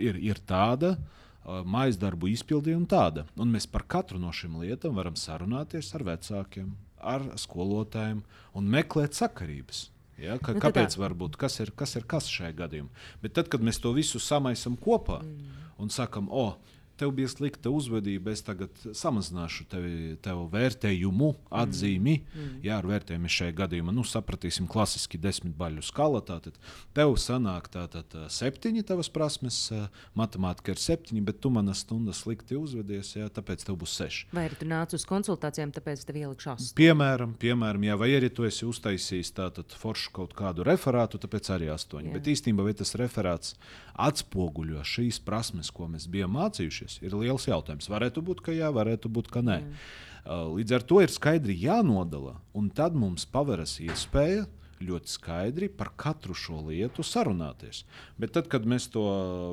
ir, 0.00 0.16
ir 0.16 0.40
tāda. 0.46 0.96
Mājas 1.44 1.98
darbu 2.00 2.30
izpildījuma 2.32 2.86
tāda. 2.88 3.26
Un 3.36 3.50
mēs 3.52 3.66
par 3.68 3.82
katru 3.84 4.16
no 4.16 4.30
šīm 4.32 4.54
lietām 4.62 4.94
varam 4.96 5.12
sarunāties 5.12 5.90
ar 5.92 6.06
vecākiem, 6.08 6.70
ar 7.04 7.26
skolotājiem 7.36 8.22
un 8.56 8.70
meklēt 8.72 9.12
sakarības. 9.12 9.90
Ja, 10.20 10.38
ka, 10.38 10.54
Nu, 10.54 10.62
kāpēc 10.62 10.94
tā- 10.94 11.00
var 11.02 11.14
būt 11.14 11.36
kas 11.36 11.58
ir 11.60 11.72
kas, 11.74 11.96
ir 11.96 12.04
kas 12.06 12.28
šajā 12.30 12.54
gadījumā? 12.54 12.88
Bet 13.22 13.34
tad, 13.34 13.48
kad 13.48 13.60
mēs 13.60 13.80
to 13.82 13.92
visu 13.92 14.18
samaisām 14.22 14.76
kopā 14.78 15.20
mm. 15.22 15.48
un 15.78 15.90
sakām, 15.90 16.28
o, 16.30 16.56
tev 17.00 17.12
bija 17.16 17.30
slikta 17.30 17.70
uzvedība, 17.74 18.32
es 18.34 18.42
tagad 18.46 18.74
samazināšu 18.84 19.66
tevi, 19.70 19.94
tev 20.22 20.44
vērtējumu, 20.52 21.30
atzīmi. 21.54 22.16
Mm. 22.22 22.52
Jā, 22.66 22.78
ar 22.80 22.88
vērtējumu 22.88 23.30
šajā 23.30 23.54
gadījumā 23.58 23.94
nu, 23.94 24.04
sapratīsim 24.06 24.68
klasiski 24.70 25.18
desmit 25.20 25.56
baļu 25.58 25.84
skala. 25.84 26.22
Tātad 26.24 26.58
tev 26.96 27.16
sanāk 27.20 27.70
tātad 27.74 28.14
septiņi 28.32 28.84
tavas 28.86 29.10
prasmes, 29.14 29.60
ā, 29.74 29.86
matemātika 30.18 30.74
ir 30.74 30.82
septiņi, 30.82 31.24
bet 31.26 31.40
tu 31.44 31.52
manas 31.54 31.84
stundas 31.84 32.22
slikti 32.24 32.58
uzvedies, 32.58 33.14
jā, 33.18 33.28
tāpēc 33.32 33.66
tev 33.66 33.78
būs 33.80 33.96
seši. 34.00 34.28
Vai 34.34 34.46
arī 34.48 34.60
tu 34.60 34.68
nāc 34.70 34.94
uz 34.96 35.06
konsultācijām, 35.08 35.74
tāpēc 35.74 36.04
tev 36.06 36.20
ielikšu 36.22 36.52
astoņus? 36.54 36.76
Piemēram, 36.78 37.34
piemēram 37.40 37.88
jā, 37.88 37.98
vai 38.00 38.12
arī 38.18 38.30
tu 38.34 38.46
esi 38.48 38.68
uztaisījis 38.68 39.34
tātad 39.36 39.74
foršu 39.80 40.14
kaut 40.20 40.36
kādu 40.38 40.66
referātu, 40.66 41.20
tāpēc 41.22 41.50
arī 41.56 41.72
astoņi. 41.74 42.12
Jā. 42.12 42.18
Bet 42.18 42.30
īstenībā 42.34 42.70
tas 42.74 42.94
referāts 42.98 43.54
atspoguļo 43.94 44.82
šīs 44.86 45.20
prasmes, 45.24 45.70
ko 45.74 45.86
mēs 45.90 46.06
bijām 46.10 46.34
mācījušies, 46.34 46.83
ir 47.02 47.14
liels 47.18 47.48
jautājums. 47.48 47.90
Varētu 47.90 48.22
būt, 48.24 48.42
ka 48.44 48.54
jā, 48.54 48.70
varētu 48.74 49.10
būt, 49.12 49.30
ka 49.32 49.44
nē. 49.44 49.60
Uh, 49.62 50.12
Līdz 50.24 50.72
ar 50.72 50.84
to 50.88 51.02
ir 51.04 51.12
skaidri 51.12 51.52
jānodala, 51.60 52.38
un 52.56 52.70
tad 52.72 52.94
mums 52.96 53.26
paveras 53.28 53.76
iespēja 53.84 54.46
ļoti 54.80 55.12
skaidri 55.12 55.68
par 55.68 55.90
katru 56.00 56.32
šo 56.36 56.62
lietu 56.70 57.04
sarunāties. 57.04 57.82
Bet 58.16 58.32
tad, 58.32 58.48
kad 58.48 58.64
mēs 58.64 58.88
to 58.92 59.04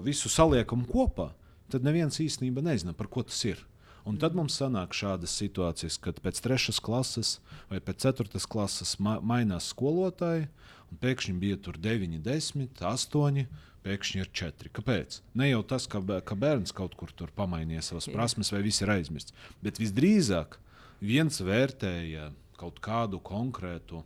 visu 0.06 0.32
saliekam 0.32 0.86
kopā, 0.88 1.32
tad 1.72 1.84
neviens 1.84 2.22
īstenībā 2.24 2.64
nezina, 2.64 2.96
par 2.96 3.12
ko 3.12 3.24
tas 3.28 3.44
ir. 3.48 3.60
Un 4.08 4.16
tad 4.18 4.34
mums 4.34 4.56
sanāk 4.58 4.96
šādas 4.98 5.36
situācijas, 5.38 6.00
kad 6.02 6.24
pēc 6.24 6.40
trešās 6.42 6.80
klases 6.82 7.36
vai 7.70 7.82
pēc 7.84 8.08
ceturtās 8.08 8.48
klases 8.50 8.96
ma 8.98 9.20
mainās 9.20 9.68
skolotāji, 9.76 10.48
un 10.90 11.02
pēkšņi 11.04 11.36
bija 11.44 11.60
tur 11.62 11.78
9, 11.78 12.16
10, 12.24 12.80
8. 12.80 13.44
Pēkšņi 13.82 14.22
ir 14.22 14.30
četri. 14.36 14.70
Kāpēc? 14.74 15.22
Ne 15.38 15.50
jau 15.50 15.64
tas, 15.66 15.88
ka, 15.90 16.02
ka 16.22 16.38
bērns 16.38 16.74
kaut 16.78 16.94
kur 17.00 17.10
tur 17.18 17.34
pamainīja 17.34 17.82
savas 17.88 18.08
Jā. 18.10 18.14
prasmes, 18.14 18.52
vai 18.54 18.62
viss 18.66 18.84
ir 18.84 18.92
aizmirsts. 18.94 19.34
Bet 19.66 19.82
visdrīzāk 19.82 20.60
viens 21.02 21.42
vērtēja 21.42 22.30
kaut 22.62 22.78
kādu 22.84 23.18
konkrētu 23.26 24.04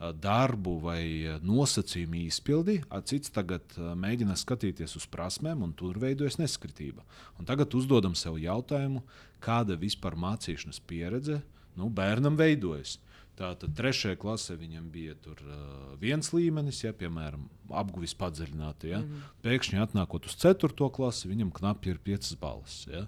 darbu 0.00 0.78
vai 0.80 1.02
nosacījumu 1.44 2.22
izpildi, 2.24 2.78
cits 3.04 3.32
tagad 3.34 3.74
mēģina 3.76 4.36
skatīties 4.38 4.96
uz 4.96 5.04
prasmēm, 5.12 5.60
un 5.66 5.74
tur 5.76 5.98
veidojas 6.00 6.38
neskritība. 6.40 7.04
Un 7.36 7.48
tagad 7.48 7.76
uzdodam 7.76 8.16
sev 8.16 8.38
jautājumu, 8.40 9.02
kāda 9.44 9.76
vispār 9.76 10.16
mācīšanas 10.16 10.80
pieredze 10.88 11.42
nu, 11.76 11.90
bērnam 11.92 12.38
veidojas. 12.40 12.96
Tātad 13.40 13.72
trešajā 13.72 14.18
klasē 14.20 14.54
viņam 14.60 14.90
bija 14.92 15.14
tur, 15.24 15.38
uh, 15.46 15.92
viens 16.00 16.28
līmenis, 16.36 16.82
ja, 16.84 16.92
piemēram, 16.92 17.46
apguvis 17.72 18.12
padziļināti. 18.20 18.90
Ja. 18.92 19.00
Mm 19.00 19.06
-hmm. 19.08 19.36
Pēkšņi 19.46 19.80
atnākot 19.80 20.28
uz 20.28 20.36
ceturto 20.36 20.90
klasi, 20.92 21.30
viņam 21.30 21.52
knapi 21.56 21.94
ir 21.94 22.02
piecas 22.04 22.34
balvas. 22.36 22.82
Ja. 22.90 23.06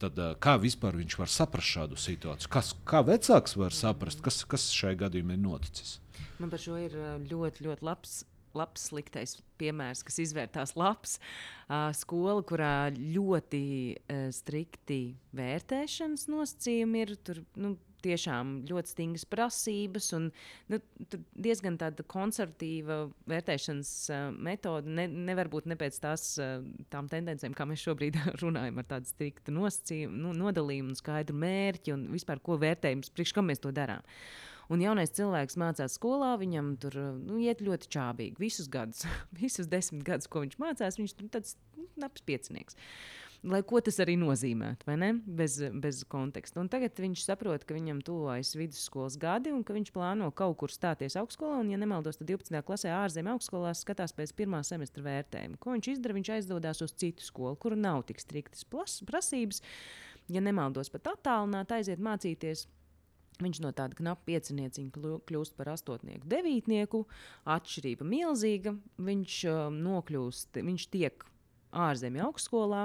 Tad, 0.00 0.18
uh, 0.18 0.32
kā 0.40 0.56
vispār 0.60 0.96
viņš 0.96 1.18
var 1.20 1.28
saprast 1.28 1.68
šādu 1.76 2.00
situāciju? 2.00 2.48
Kas, 2.48 2.72
kā 2.88 3.04
vecāks 3.04 3.56
var 3.60 3.76
saprast, 3.76 4.24
kas, 4.24 4.44
kas 4.48 4.70
šajā 4.72 5.04
gadījumā 5.04 5.36
ir 5.36 5.44
noticis? 5.44 5.98
Man 6.38 6.50
par 6.50 6.58
šo 6.64 6.78
ir 6.80 6.96
ļoti, 7.28 7.68
ļoti 7.68 7.84
labs. 7.84 8.24
Labs, 8.54 8.84
sliktais 8.86 9.40
piemērs, 9.58 10.04
kas 10.06 10.20
izvērtās 10.22 10.76
labs. 10.78 11.18
Uh, 11.66 11.90
skola, 11.92 12.40
kurā 12.46 12.88
ļoti 12.94 13.64
uh, 13.98 14.28
strikti 14.30 15.16
vērtēšanas 15.34 16.28
nosacījumi 16.30 17.02
ir. 17.02 17.16
Tur 17.26 17.42
nu, 17.58 17.76
tiešām 18.04 18.54
ļoti 18.68 18.92
stingras 18.92 19.26
prasības, 19.28 20.10
un 20.16 20.28
nu, 20.72 20.80
diezgan 21.34 21.78
tāda 21.80 22.06
konservatīva 22.10 23.00
vērtēšanas 23.30 23.92
uh, 24.12 24.24
metode. 24.36 24.92
Ne, 24.94 25.08
nevar 25.08 25.50
būt 25.52 25.68
ne 25.70 25.78
pēc 25.80 25.98
tās, 26.04 26.26
uh, 26.42 26.58
tām 26.92 27.10
tendencēm, 27.12 27.56
kā 27.56 27.66
mēs 27.68 27.84
šobrīd 27.84 28.20
runājam, 28.44 28.80
ar 28.80 28.90
tādu 28.96 29.10
striktu 29.10 29.54
nosacījumu, 29.56 30.20
nu, 30.26 30.34
nodalījumu, 30.44 30.96
skaidru 31.00 31.38
mērķi 31.44 31.96
un 31.96 32.08
vispār 32.14 32.42
ko 32.44 32.58
vērtējums, 32.62 33.12
priekš 33.14 33.36
kam 33.36 33.50
mēs 33.50 33.64
to 33.64 33.74
darām. 33.74 34.04
Un 34.72 34.80
jaunais 34.80 35.12
cilvēks 35.12 35.58
mācās 35.60 35.98
skolā, 35.98 36.30
viņam 36.40 36.70
tur 36.80 36.96
nu, 37.18 37.36
iet 37.42 37.60
ļoti 37.64 37.90
čābīgi. 37.92 38.40
Visus 38.40 38.70
gadus, 38.72 39.04
visus 39.42 39.68
desmit 39.70 40.04
gadus, 40.06 40.30
ko 40.30 40.44
viņš 40.44 40.56
mācās, 40.62 40.98
viņš 41.00 41.16
tur 41.18 41.30
tāds 41.36 41.58
nu, 41.76 41.88
labs 42.00 42.24
piecinieks. 42.24 42.78
Lai 43.44 43.60
ko 43.66 43.76
tas 43.84 43.98
arī 44.00 44.14
nozīmētu, 44.16 44.86
vai 44.88 44.94
ne? 44.96 45.10
Bez, 45.38 45.58
bez 45.82 45.98
konteksta. 46.08 46.62
Un 46.62 46.70
tagad 46.72 46.96
viņš 47.02 47.26
saprot, 47.26 47.66
ka 47.68 47.76
viņam 47.76 47.98
tuvojas 48.06 48.54
vidusskolas 48.56 49.18
gadi 49.20 49.52
un 49.52 49.60
ka 49.66 49.76
viņš 49.76 49.90
plāno 49.92 50.30
kaut 50.32 50.56
kur 50.62 50.72
stāties 50.72 51.18
augstskolā. 51.20 51.58
Un, 51.60 51.72
ja 51.74 51.80
nemaldos, 51.80 52.16
tad 52.16 52.30
12. 52.30 52.56
klasē 52.64 52.94
ārzemē 52.96 53.34
augstskolā 53.34 53.74
skatās 53.76 54.16
pēc 54.16 54.32
pirmā 54.38 54.62
semestra 54.64 55.04
vērtējuma. 55.04 55.60
Ko 55.60 55.74
viņš 55.74 55.90
izdara? 55.92 56.16
Viņš 56.16 56.30
aizdodas 56.38 56.80
uz 56.86 56.96
citu 56.96 57.26
skolu, 57.26 57.58
kur 57.60 57.76
nav 57.76 58.06
tik 58.08 58.22
striktas 58.22 58.64
prasības. 59.04 59.60
Ja 60.32 60.40
nemaldos, 60.40 60.88
pat 60.94 61.12
attālināti 61.12 61.76
aiziet 61.76 62.00
mācīties. 62.00 62.64
Viņš 63.44 63.60
no 63.60 63.74
tāda 63.76 63.98
knapa 63.98 64.24
piecinieciņa 64.30 65.20
kļūst 65.28 65.56
par 65.58 65.74
astotnieku, 65.74 66.24
devītnieku. 66.30 67.02
Atšķirība 67.50 68.08
milzīga. 68.08 68.76
Viņš 69.04 69.38
uh, 69.50 69.62
nokļūst, 69.74 70.62
viņš 70.64 70.90
tiek 70.94 71.28
ārzemju 71.74 72.22
augstskolā, 72.28 72.84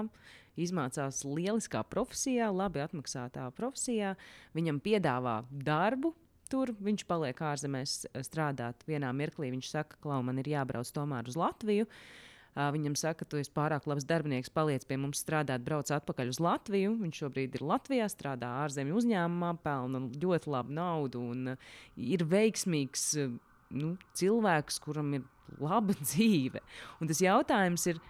izmācās 0.57 1.21
lieliskā 1.27 1.83
profesijā, 1.91 2.49
labi 2.53 2.81
atmaksātā 2.85 3.49
profesijā. 3.57 4.15
Viņam 4.57 4.81
piedāvā 4.85 5.41
darbu. 5.51 6.15
Tur 6.49 6.71
viņš 6.81 7.03
paliek 7.05 7.37
ārzemēs 7.45 7.99
eh, 8.09 8.23
strādāt. 8.25 8.81
Vienā 8.89 9.11
mirklī 9.13 9.51
viņš 9.53 9.69
saka, 9.69 9.99
ka 10.01 10.23
man 10.25 10.41
ir 10.41 10.49
jābrauc 10.49 10.89
tomēr 10.95 11.29
uz 11.29 11.37
Latviju. 11.37 11.85
Uh, 11.85 12.25
Viņam 12.57 12.95
saka, 12.97 13.23
tu 13.29 13.37
esi 13.39 13.51
pārāk 13.55 13.85
labs 13.87 14.07
darbinieks, 14.09 14.51
paliec 14.51 14.83
pie 14.87 14.97
mums 14.99 15.21
strādāt, 15.21 15.61
brauc 15.63 15.91
atpakaļ 15.93 16.31
uz 16.33 16.39
Latviju. 16.43 16.95
Viņš 16.99 17.21
šobrīd 17.21 17.55
ir 17.55 17.63
Latvijā, 17.63 18.07
strādā 18.11 18.49
ārzemju 18.65 18.97
uzņēmumā, 18.99 19.53
pelna 19.63 20.01
ļoti 20.19 20.51
labu 20.51 20.75
naudu 20.75 21.21
un 21.31 21.53
uh, 21.53 21.67
ir 21.95 22.25
veiksmīgs 22.27 23.05
uh, 23.21 23.35
nu, 23.69 23.93
cilvēks, 24.17 24.81
kuram 24.83 25.13
ir 25.19 25.27
laba 25.61 25.95
dzīve. 26.09 26.63
Un 26.99 27.11
tas 27.11 27.21
jautājums 27.23 27.85
ir, 27.93 28.01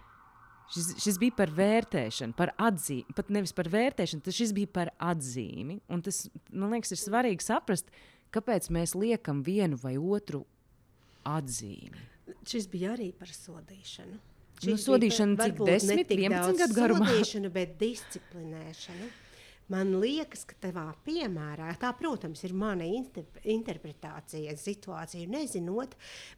šis, 0.74 0.92
šis 1.04 1.18
bija 1.20 1.36
par 1.38 1.52
vērtēšanu, 1.56 2.36
par 2.38 2.54
atzīmi. 2.60 3.16
Pat 3.16 3.32
nevis 3.34 3.54
par 3.56 3.70
vērtēšanu, 3.72 4.24
tas 4.26 4.54
bija 4.56 4.70
par 4.80 4.92
atzīmi. 5.12 5.80
Un 5.90 6.02
tas, 6.06 6.24
man 6.50 6.74
liekas, 6.74 6.94
ir 6.94 7.02
svarīgi 7.02 7.46
saprast, 7.46 7.90
kāpēc 8.34 8.70
mēs 8.74 8.96
liekam 8.98 9.44
vienu 9.46 9.78
vai 9.82 9.96
otru 9.98 10.44
atzīmi. 11.28 12.06
Šis 12.46 12.68
bija 12.70 12.94
arī 12.94 13.10
par 13.16 13.32
sodīšanu. 13.34 14.18
Nu, 14.60 14.60
Šis 14.60 14.68
bija 14.68 14.84
sodīšana 14.84 15.34
cik 15.34 15.42
varbūt 15.42 15.68
ne 15.70 15.76
10, 15.80 16.04
tik 16.04 16.22
11 16.26 16.36
daudz 16.36 16.62
gadu 16.62 16.76
garumā? 16.76 17.10
Sodīšanu, 17.10 17.50
bet 17.54 17.76
disciplinēšanu. 17.80 19.10
Man 19.70 19.92
liekas, 20.02 20.42
ka 20.48 20.56
tavā 20.66 20.88
piemērā, 21.06 21.70
tā, 21.80 21.92
protams, 21.98 22.42
ir 22.46 22.54
mana 22.58 22.86
inter 22.86 23.26
interpretācija 23.46 24.56
situācija, 24.58 25.28
nezinot, 25.30 25.94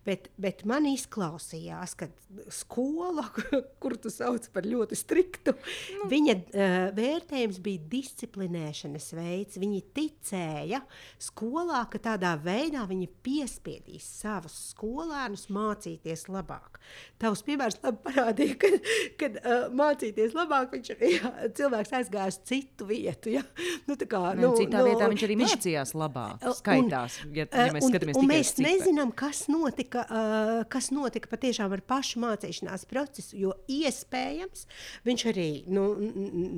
bet, 0.07 0.29
bet 0.41 0.65
man 0.69 0.87
izklausījās, 0.91 1.95
ka 1.99 2.09
skola, 2.53 3.25
kuru 3.83 3.99
tu 4.03 4.13
sauc 4.13 4.49
par 4.53 4.67
ļoti 4.69 4.99
striktu, 4.99 5.55
nu. 5.97 6.09
viņa 6.13 6.35
uh, 6.37 6.77
vērtējums 6.97 7.61
bija 7.65 7.83
disciplinēšanas 7.93 9.09
veids. 9.17 9.61
Viņi 9.63 9.81
ticēja 9.97 10.83
skolā, 11.23 11.85
ka 11.93 12.03
tādā 12.03 12.35
veidā 12.41 12.85
viņi 12.89 13.09
piespiedīs 13.25 14.09
savus 14.23 14.57
skolēnus 14.73 15.49
mācīties 15.53 16.29
labāk. 16.33 16.81
Tavs 17.23 17.45
piemērs 17.47 17.79
labi 17.83 18.03
parādīja, 18.09 18.59
ka, 18.61 18.73
kad 19.21 19.41
uh, 19.41 19.67
mācīties 19.73 20.37
labāk, 20.37 20.77
viņš 20.77 20.93
jā, 20.99 21.33
cilvēks 21.57 21.97
aizgāja 22.01 22.33
uz 22.33 22.41
citu 22.49 22.89
vietu. 22.89 23.22
Ja? 23.31 23.43
Nu, 23.87 23.97
kā, 23.97 24.21
nu, 24.39 24.53
citā 24.59 24.83
nu, 24.83 24.91
vietā 24.91 25.09
viņš 25.11 25.25
arī 25.27 25.37
viņš, 25.41 25.55
mācījās 25.55 25.93
labāk, 25.99 26.47
skaitās, 26.59 27.19
un, 27.25 27.35
ja, 27.39 27.47
ja 27.47 27.75
mēs 27.75 27.87
un, 27.87 27.97
un, 28.19 28.29
mēs 28.31 28.53
nezinām, 28.63 29.13
kas 29.17 29.45
notika, 29.53 30.05
uh, 30.07 30.53
kas 30.73 30.91
notika 30.95 31.31
patiešām 31.33 31.75
ar 31.75 31.83
pašu 31.87 32.23
mācīšanās 32.23 32.87
procesu, 32.91 33.37
jo 33.39 33.57
iespējams 33.71 34.67
viņš 35.09 35.27
arī, 35.33 35.51
nu, 35.73 35.89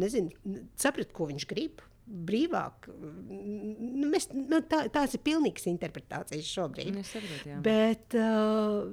nezinu, 0.05 0.61
saprat, 0.81 1.13
ko 1.17 1.29
viņš 1.33 1.49
grib 1.51 1.85
brīvāk. 2.05 2.89
Nu, 2.93 4.09
mēs, 4.13 4.27
nu, 4.35 4.59
tā, 4.69 4.83
tās 4.93 5.15
ir 5.17 5.23
pilnīgas 5.25 5.65
interpretācijas 5.71 6.49
šobrīd. 6.53 6.91
Nu, 6.99 7.05
saprot, 7.09 7.47
bet, 7.65 8.17
uh, 8.19 8.85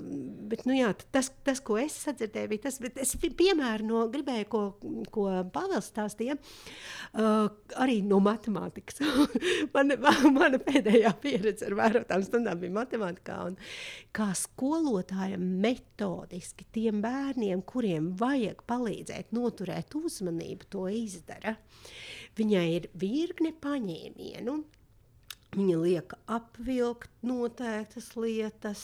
bet 0.51 0.63
nu, 0.69 0.75
jā, 0.77 0.93
tas, 1.11 1.31
tas, 1.45 1.59
ko 1.65 1.75
es 1.81 1.97
sadzirdēju, 2.05 2.51
bija 2.53 2.65
tas, 2.69 2.79
bet 2.83 2.99
es 3.03 3.11
piemēru 3.19 3.87
no 3.89 4.05
gribēju, 4.11 4.47
ko, 4.51 4.63
ko 5.11 5.27
Pāvils 5.51 5.89
stāstīja, 5.91 6.37
uh, 6.39 7.51
arī 7.83 7.99
no 8.07 8.21
matemātikas. 8.23 9.03
man, 9.75 9.95
mana 10.31 10.61
pēdējā 10.63 11.11
pieredze 11.23 11.67
ar 11.67 11.77
vērotām 11.81 12.23
stundām 12.27 12.63
bija 12.63 12.77
matemātikā. 12.79 13.41
Un, 13.51 13.59
kā 14.15 14.31
skolotājiem 14.37 15.43
metodiski 15.65 16.67
tiem 16.71 17.03
bērniem, 17.03 17.65
kuriem 17.67 18.13
vajag 18.19 18.63
palīdzēt 18.71 19.35
noturēt 19.35 19.99
uzmanību, 19.99 20.71
to 20.71 20.87
izdara. 20.95 21.57
Viņai 22.39 22.67
ir 22.75 22.91
virkne 22.95 23.51
paņēmienu. 23.63 24.61
Viņa 25.51 25.77
liek 25.81 26.13
apvilkt 26.31 27.09
noteiktas 27.27 28.05
lietas, 28.15 28.83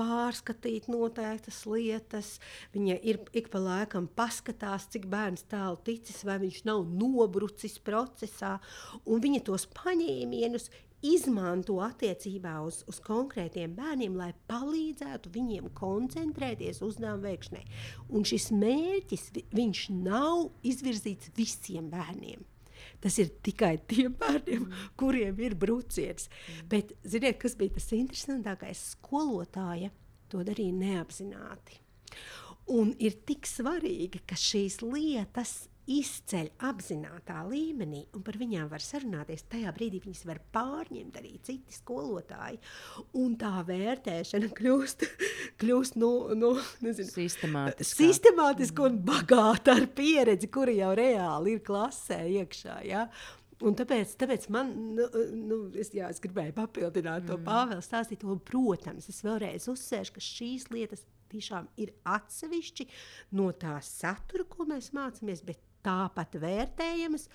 pārskatīt 0.00 0.88
noteiktas 0.90 1.60
lietas. 1.70 2.30
Viņa 2.74 2.96
ir 3.06 3.20
ik 3.38 3.52
pa 3.52 3.60
laikam 3.62 4.08
paskatās, 4.18 4.88
cik 4.90 5.06
bērns 5.12 5.46
tālu 5.46 5.78
ticis, 5.86 6.24
vai 6.26 6.40
viņš 6.42 6.64
nav 6.66 6.90
nobrucis 6.90 7.78
procesā. 7.86 8.56
Viņa 9.06 9.44
tos 9.46 9.68
paņēmienus 9.78 10.72
izmanto 11.04 11.78
attiecībā 11.84 12.56
uz, 12.64 12.82
uz 12.88 12.98
konkrētiem 13.04 13.74
bērniem, 13.76 14.16
lai 14.18 14.32
palīdzētu 14.50 15.32
viņiem 15.34 15.70
koncentrēties 15.76 16.82
uzdevuma 16.86 17.28
veikšanai. 17.28 17.64
Un 18.08 18.26
šis 18.26 18.50
mērķis 18.54 19.30
nav 19.92 20.48
izvirzīts 20.66 21.32
visiem 21.36 21.90
bērniem. 21.92 22.44
Tas 23.02 23.18
ir 23.20 23.30
tikai 23.44 23.76
tiem 23.90 24.14
bērniem, 24.18 24.64
mm. 24.64 24.90
kuriem 24.98 25.40
ir 25.44 25.56
brūciens. 25.58 26.30
Mm. 26.30 26.68
Bet, 26.72 26.92
ziniet, 27.04 27.38
kas 27.42 27.56
bija 27.58 27.76
tas 27.76 27.90
interesantākais? 27.96 28.82
Skolotāja 28.96 29.92
to 30.32 30.42
darīja 30.46 30.74
neapzināti. 30.74 31.80
Un 32.72 32.90
ir 32.98 33.14
tik 33.28 33.46
svarīgi, 33.46 34.24
ka 34.26 34.38
šīs 34.38 34.80
lietas 34.82 35.68
izceļ 35.86 36.50
apzinātajā 36.66 37.42
līmenī, 37.46 38.02
un 38.16 38.24
par 38.26 38.38
viņām 38.40 38.68
var 38.70 38.82
sarunāties. 38.82 39.46
Tajā 39.50 39.72
brīdī 39.76 40.00
viņas 40.02 40.24
var 40.28 40.40
pārņemt 40.54 41.18
arī 41.20 41.36
citi 41.46 41.76
skolotāji. 41.76 42.58
Un 43.22 43.36
tā 43.40 43.52
vērtēšana 43.68 44.50
kļūst, 44.56 45.06
kļūst 45.62 45.98
no, 46.02 46.12
no 46.38 46.52
nezinu, 46.84 47.12
sistemātiska. 47.14 48.00
sistemātiska 48.02 48.86
un 48.88 49.00
bagāta 49.06 49.76
ar 49.78 49.88
pieredzi, 49.96 50.50
kura 50.52 50.74
jau 50.74 50.92
reāli 50.98 51.56
ir 51.56 51.64
klasē 51.66 52.22
iekšā. 52.42 52.80
Ja? 52.90 53.06
Un 53.64 53.76
tāpēc, 53.78 54.16
tāpēc 54.20 54.50
man, 54.52 54.72
nu, 54.98 55.06
nu, 55.32 55.60
es, 55.80 55.88
jā, 55.96 56.10
es 56.12 56.20
gribēju 56.20 56.52
papildināt 56.58 57.22
mm. 57.22 57.28
to 57.30 57.38
Pāvila 57.46 57.84
stāstīto. 57.84 58.34
Protams, 58.44 59.06
es 59.08 59.22
vēlreiz 59.24 59.68
uzsvēršu, 59.72 60.16
ka 60.16 60.24
šīs 60.24 60.66
lietas 60.74 61.06
tiešām 61.32 61.70
ir 61.80 61.94
atsevišķi 62.06 62.88
no 63.38 63.48
tā 63.56 63.78
satura, 63.84 64.44
ko 64.50 64.68
mēs 64.68 64.92
mācāmies, 64.96 65.42
bet 65.46 65.62
tāpat 65.86 66.36
vērtējamas, 66.42 67.28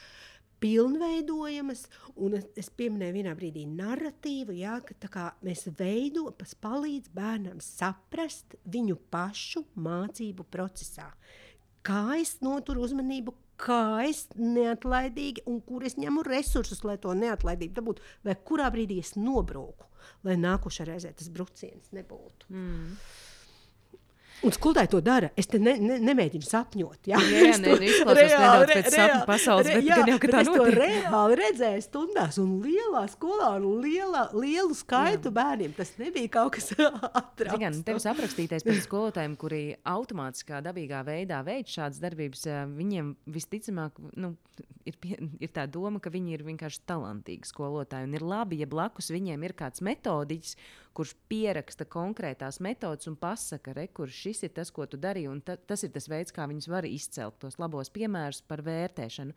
pilnveidojamas, 0.61 1.85
un 2.21 2.37
es 2.37 2.69
pieminēju 2.77 3.15
vienā 3.17 3.33
brīdī 3.37 3.65
narratīvu, 3.69 4.53
jā, 4.59 4.77
ka 5.09 5.31
mēs 5.45 5.65
veidojam, 5.79 6.35
kas 6.37 6.53
palīdz 6.61 7.13
bērnam 7.15 7.61
saprast 7.65 8.57
viņu 8.69 8.99
pašu 9.13 9.65
mācību 9.81 10.45
procesā. 10.53 11.09
Kā 11.81 12.19
es 12.21 12.35
noturu 12.45 12.83
uzmanību, 12.85 13.33
kā 13.61 14.03
es 14.05 14.27
neatlaidīgi 14.37 15.47
un 15.49 15.59
kur 15.65 15.85
es 15.85 15.97
ņemu 15.97 16.25
resursus, 16.27 16.83
lai 16.85 16.99
to 17.01 17.13
neatlaidību 17.17 17.77
dabūtu, 17.77 18.05
vai 18.25 18.37
kurā 18.37 18.69
brīdī 18.73 18.99
es 19.01 19.15
nobrūku, 19.17 19.89
lai 20.27 20.37
nākošais 20.37 20.89
reizē 20.89 21.13
tas 21.17 21.29
bruciens 21.33 21.89
nebūtu. 21.95 22.53
Mm. 22.53 22.95
Un 24.41 24.53
skolotāji 24.55 24.89
to 24.89 24.99
dara. 25.05 25.29
Es 25.37 25.45
te 25.49 25.59
ne, 25.61 25.75
ne, 25.77 25.99
nemēģinu 26.01 26.45
sapņot. 26.47 27.09
Jā, 27.11 27.19
jā, 27.29 27.41
jā 27.51 27.57
nē, 27.61 27.75
izklausās 27.85 28.31
reāli, 28.33 28.67
pēc 28.71 28.87
sapņu 28.95 29.19
pasaules, 29.29 29.69
re, 29.69 29.81
jā, 29.85 29.99
jau. 30.09 30.17
Es 30.41 30.49
to 30.49 30.65
reāli 30.73 31.37
redzēju 31.37 31.85
stundās 31.85 32.39
un 32.41 32.55
lielā 32.63 33.03
skolā 33.13 33.51
un 33.59 33.83
liela, 33.83 34.25
lielu 34.33 34.77
skaitu 34.77 35.29
jā. 35.29 35.35
bērniem. 35.37 35.75
Tas 35.77 35.93
nebija 36.01 36.33
kaut 36.33 36.55
kas 36.57 36.71
atrāts. 37.21 37.59
Gan 37.61 37.81
tevis 37.85 38.07
aprakstītais 38.09 38.65
pēc 38.65 38.81
skolotājiem, 38.87 39.37
kuri 39.41 39.61
automātiskā 39.93 40.63
dabīgā 40.65 41.03
veidā 41.05 41.43
veic 41.45 41.69
šādas 41.69 42.01
darbības, 42.01 42.47
eh, 42.49 42.63
viņiem 42.81 43.13
visticamāk, 43.37 44.01
nu, 44.17 44.33
ir, 44.89 44.97
pie, 45.01 45.17
ir 45.37 45.53
tā 45.53 45.67
doma, 45.69 46.01
ka 46.01 46.09
viņi 46.13 46.37
ir 46.39 46.45
vienkārši 46.49 46.81
talantīgi 46.89 47.49
skolotāji. 47.49 48.09
Un 48.09 48.17
ir 48.17 48.25
labi, 48.25 48.61
ja 48.61 48.69
blakus 48.69 49.13
viņiem 49.13 49.45
ir 49.45 49.53
kāds 49.57 49.85
metodiķis, 49.85 50.57
kurš 50.97 51.13
pieraksta 51.31 51.85
konkrētās 51.87 52.59
metodas 52.63 53.07
un 53.07 53.15
pasaka, 53.19 53.73
re, 53.77 53.87
kur 53.95 54.11
šis 54.11 54.43
ir 54.47 54.53
tas, 54.55 54.71
ko 54.75 54.85
tu 54.89 54.99
darīji. 54.99 55.33
Ta, 55.47 55.55
tas 55.55 55.85
ir 55.87 55.93
tas 55.95 56.09
veids, 56.11 56.33
kā 56.35 56.47
viņus 56.51 56.67
var 56.71 56.87
izcelt, 56.87 57.37
tos 57.41 57.57
labos 57.61 57.91
piemērus 57.93 58.43
par 58.47 58.63
vērtēšanu. 58.65 59.35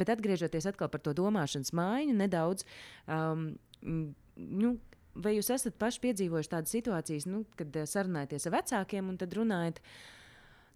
Bet 0.00 0.12
atgriežoties 0.14 0.68
atkal 0.70 0.88
par 0.92 1.02
to 1.04 1.14
domāšanas 1.16 1.74
maiņu 1.76 2.16
nedaudz. 2.22 2.68
Um, 3.08 3.52
nu, 3.82 4.78
Vai 5.20 5.32
jūs 5.34 5.48
esat 5.50 5.74
paši 5.74 5.98
piedzīvojuši 6.04 6.50
tādas 6.52 6.70
situācijas, 6.70 7.24
nu, 7.26 7.40
kad 7.58 7.74
uh, 7.74 7.86
sarunājaties 7.88 8.44
ar 8.46 8.52
vecākiem 8.54 9.08
un 9.10 9.16
tad 9.18 9.32
runājat, 9.34 9.80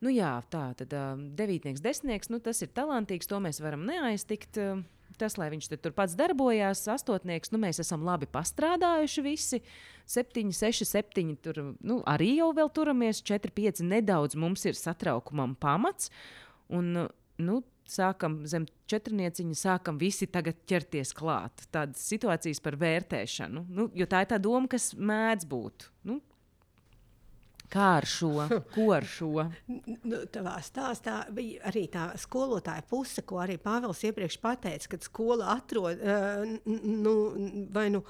nu 0.02 0.10
jā, 0.10 0.32
tā 0.50 0.64
tad 0.80 0.96
uh, 0.98 1.12
devītnieks, 1.38 1.82
desmitnieks, 1.84 2.32
nu, 2.34 2.40
tas 2.42 2.58
ir 2.66 2.72
talantīgs, 2.74 3.30
to 3.30 3.38
mēs 3.40 3.62
varam 3.62 3.86
neaiztikt. 3.86 4.58
Uh, 4.58 4.82
tas, 5.20 5.36
lai 5.40 5.50
viņš 5.52 5.68
tur 5.76 5.94
pats 5.96 6.16
darbojās, 6.18 6.84
astotnieks, 6.92 7.52
nu, 7.54 7.60
mēs 7.62 7.80
esam 7.82 8.04
labi 8.06 8.28
pastrādājuši 8.30 9.24
visi. 9.24 9.60
Septiņi, 10.10 10.52
seši, 10.52 10.86
septiņi, 10.88 11.36
tur 11.44 11.60
nu, 11.80 12.00
arī 12.10 12.34
jau 12.38 12.50
vēl 12.56 12.72
turamies, 12.76 13.22
četri, 13.24 13.52
pieci. 13.54 13.86
Nedaudz 13.88 14.36
mums 14.36 14.66
ir 14.68 14.76
satraukumam 14.76 15.54
pamats. 15.56 16.10
Un, 16.72 17.06
nu, 17.40 17.62
sākam 17.88 18.42
zem 18.48 18.66
četrnieciņa, 18.90 19.56
sākam 19.58 19.98
visi 20.00 20.28
tagad 20.30 20.60
ķerties 20.68 21.12
klāt. 21.16 21.66
Tādas 21.74 22.04
situācijas 22.08 22.62
par 22.64 22.78
vērtēšanu. 22.80 23.64
Nu, 23.68 23.88
jo 23.96 24.08
tā 24.10 24.24
ir 24.24 24.30
tā 24.32 24.40
doma, 24.42 24.68
kas 24.70 24.92
mēdz 24.96 25.48
būt. 25.50 25.88
Nu, 26.08 26.20
Kā 27.74 27.88
ar 27.98 28.06
šo? 28.06 28.30
Ko 28.74 28.90
ar 28.94 29.06
šo? 29.08 29.48
nu, 30.06 30.20
tavā 30.30 30.54
stāstā 30.62 31.24
bija 31.34 31.64
arī 31.70 31.88
tā 31.90 32.06
skolotāja 32.22 32.84
puse, 32.86 33.24
ko 33.26 33.40
arī 33.42 33.56
Pāvils 33.62 34.04
iepriekš 34.06 34.38
pateica, 34.42 34.92
kad 34.94 35.06
skola 35.06 35.50
atrod 35.56 36.04
nu, 36.66 37.16
vai 37.74 37.88
nu. 37.94 38.04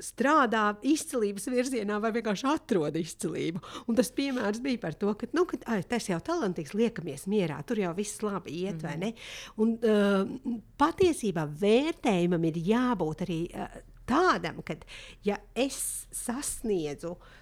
Strādā 0.00 0.62
izcīlības 0.88 1.44
virzienā, 1.52 1.98
vai 2.00 2.08
vienkārši 2.14 2.46
atrod 2.48 2.94
izcīlību. 2.96 3.60
Un 3.84 3.98
tas 3.98 4.08
piemērs 4.16 4.62
bija 4.64 4.80
par 4.80 4.96
to, 4.96 5.12
ka 5.20 5.28
nu, 5.36 5.44
kad, 5.50 5.66
ai, 5.68 5.82
tas 5.84 6.08
jau 6.08 6.16
talantīgs, 6.24 6.72
liekamies 6.72 7.26
mierā, 7.28 7.58
tur 7.68 7.82
jau 7.82 7.92
viss 7.98 8.22
labi 8.24 8.62
iet, 8.62 8.80
mm 8.80 8.80
-hmm. 8.80 8.86
vai 8.88 8.96
ne? 8.96 9.12
Un, 9.60 9.76
uh, 9.76 10.64
patiesībā 10.80 11.44
vērtējumam 11.52 12.48
ir 12.48 12.56
jābūt 12.70 13.26
arī 13.26 13.40
uh, 13.52 13.68
tādam, 14.08 14.64
ka, 14.64 14.78
ja 15.22 15.36
es 15.54 16.08
sasniedzu 16.10 17.12
uh, 17.12 17.36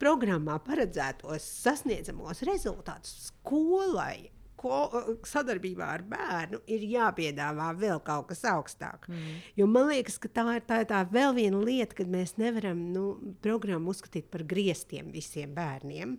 programmā 0.00 0.56
paredzētos 0.66 1.44
sasniedzamos 1.62 2.42
rezultātus 2.48 3.30
skolai. 3.30 4.30
Ko, 4.60 4.90
uh, 4.92 5.06
sadarbībā 5.24 5.86
ar 5.88 6.02
bērnu 6.04 6.58
ir 6.68 6.82
jāpiedāvā 6.84 7.70
vēl 7.80 8.02
kaut 8.04 8.26
kas 8.28 8.42
augstāks. 8.44 9.08
Mm. 9.08 9.38
Jo 9.56 9.64
man 9.72 9.86
liekas, 9.88 10.18
ka 10.20 10.28
tā 10.28 10.44
ir 10.58 10.66
tā, 10.68 10.82
tā 10.84 10.98
vēl 11.08 11.32
viena 11.38 11.62
lieta, 11.64 11.96
kad 12.02 12.10
mēs 12.12 12.34
nevaram 12.36 12.82
nu, 12.92 13.04
programmu 13.40 13.94
uzskatīt 13.94 14.26
par 14.28 14.44
griestiem 14.44 15.08
visiem 15.14 15.54
bērniem. 15.56 16.18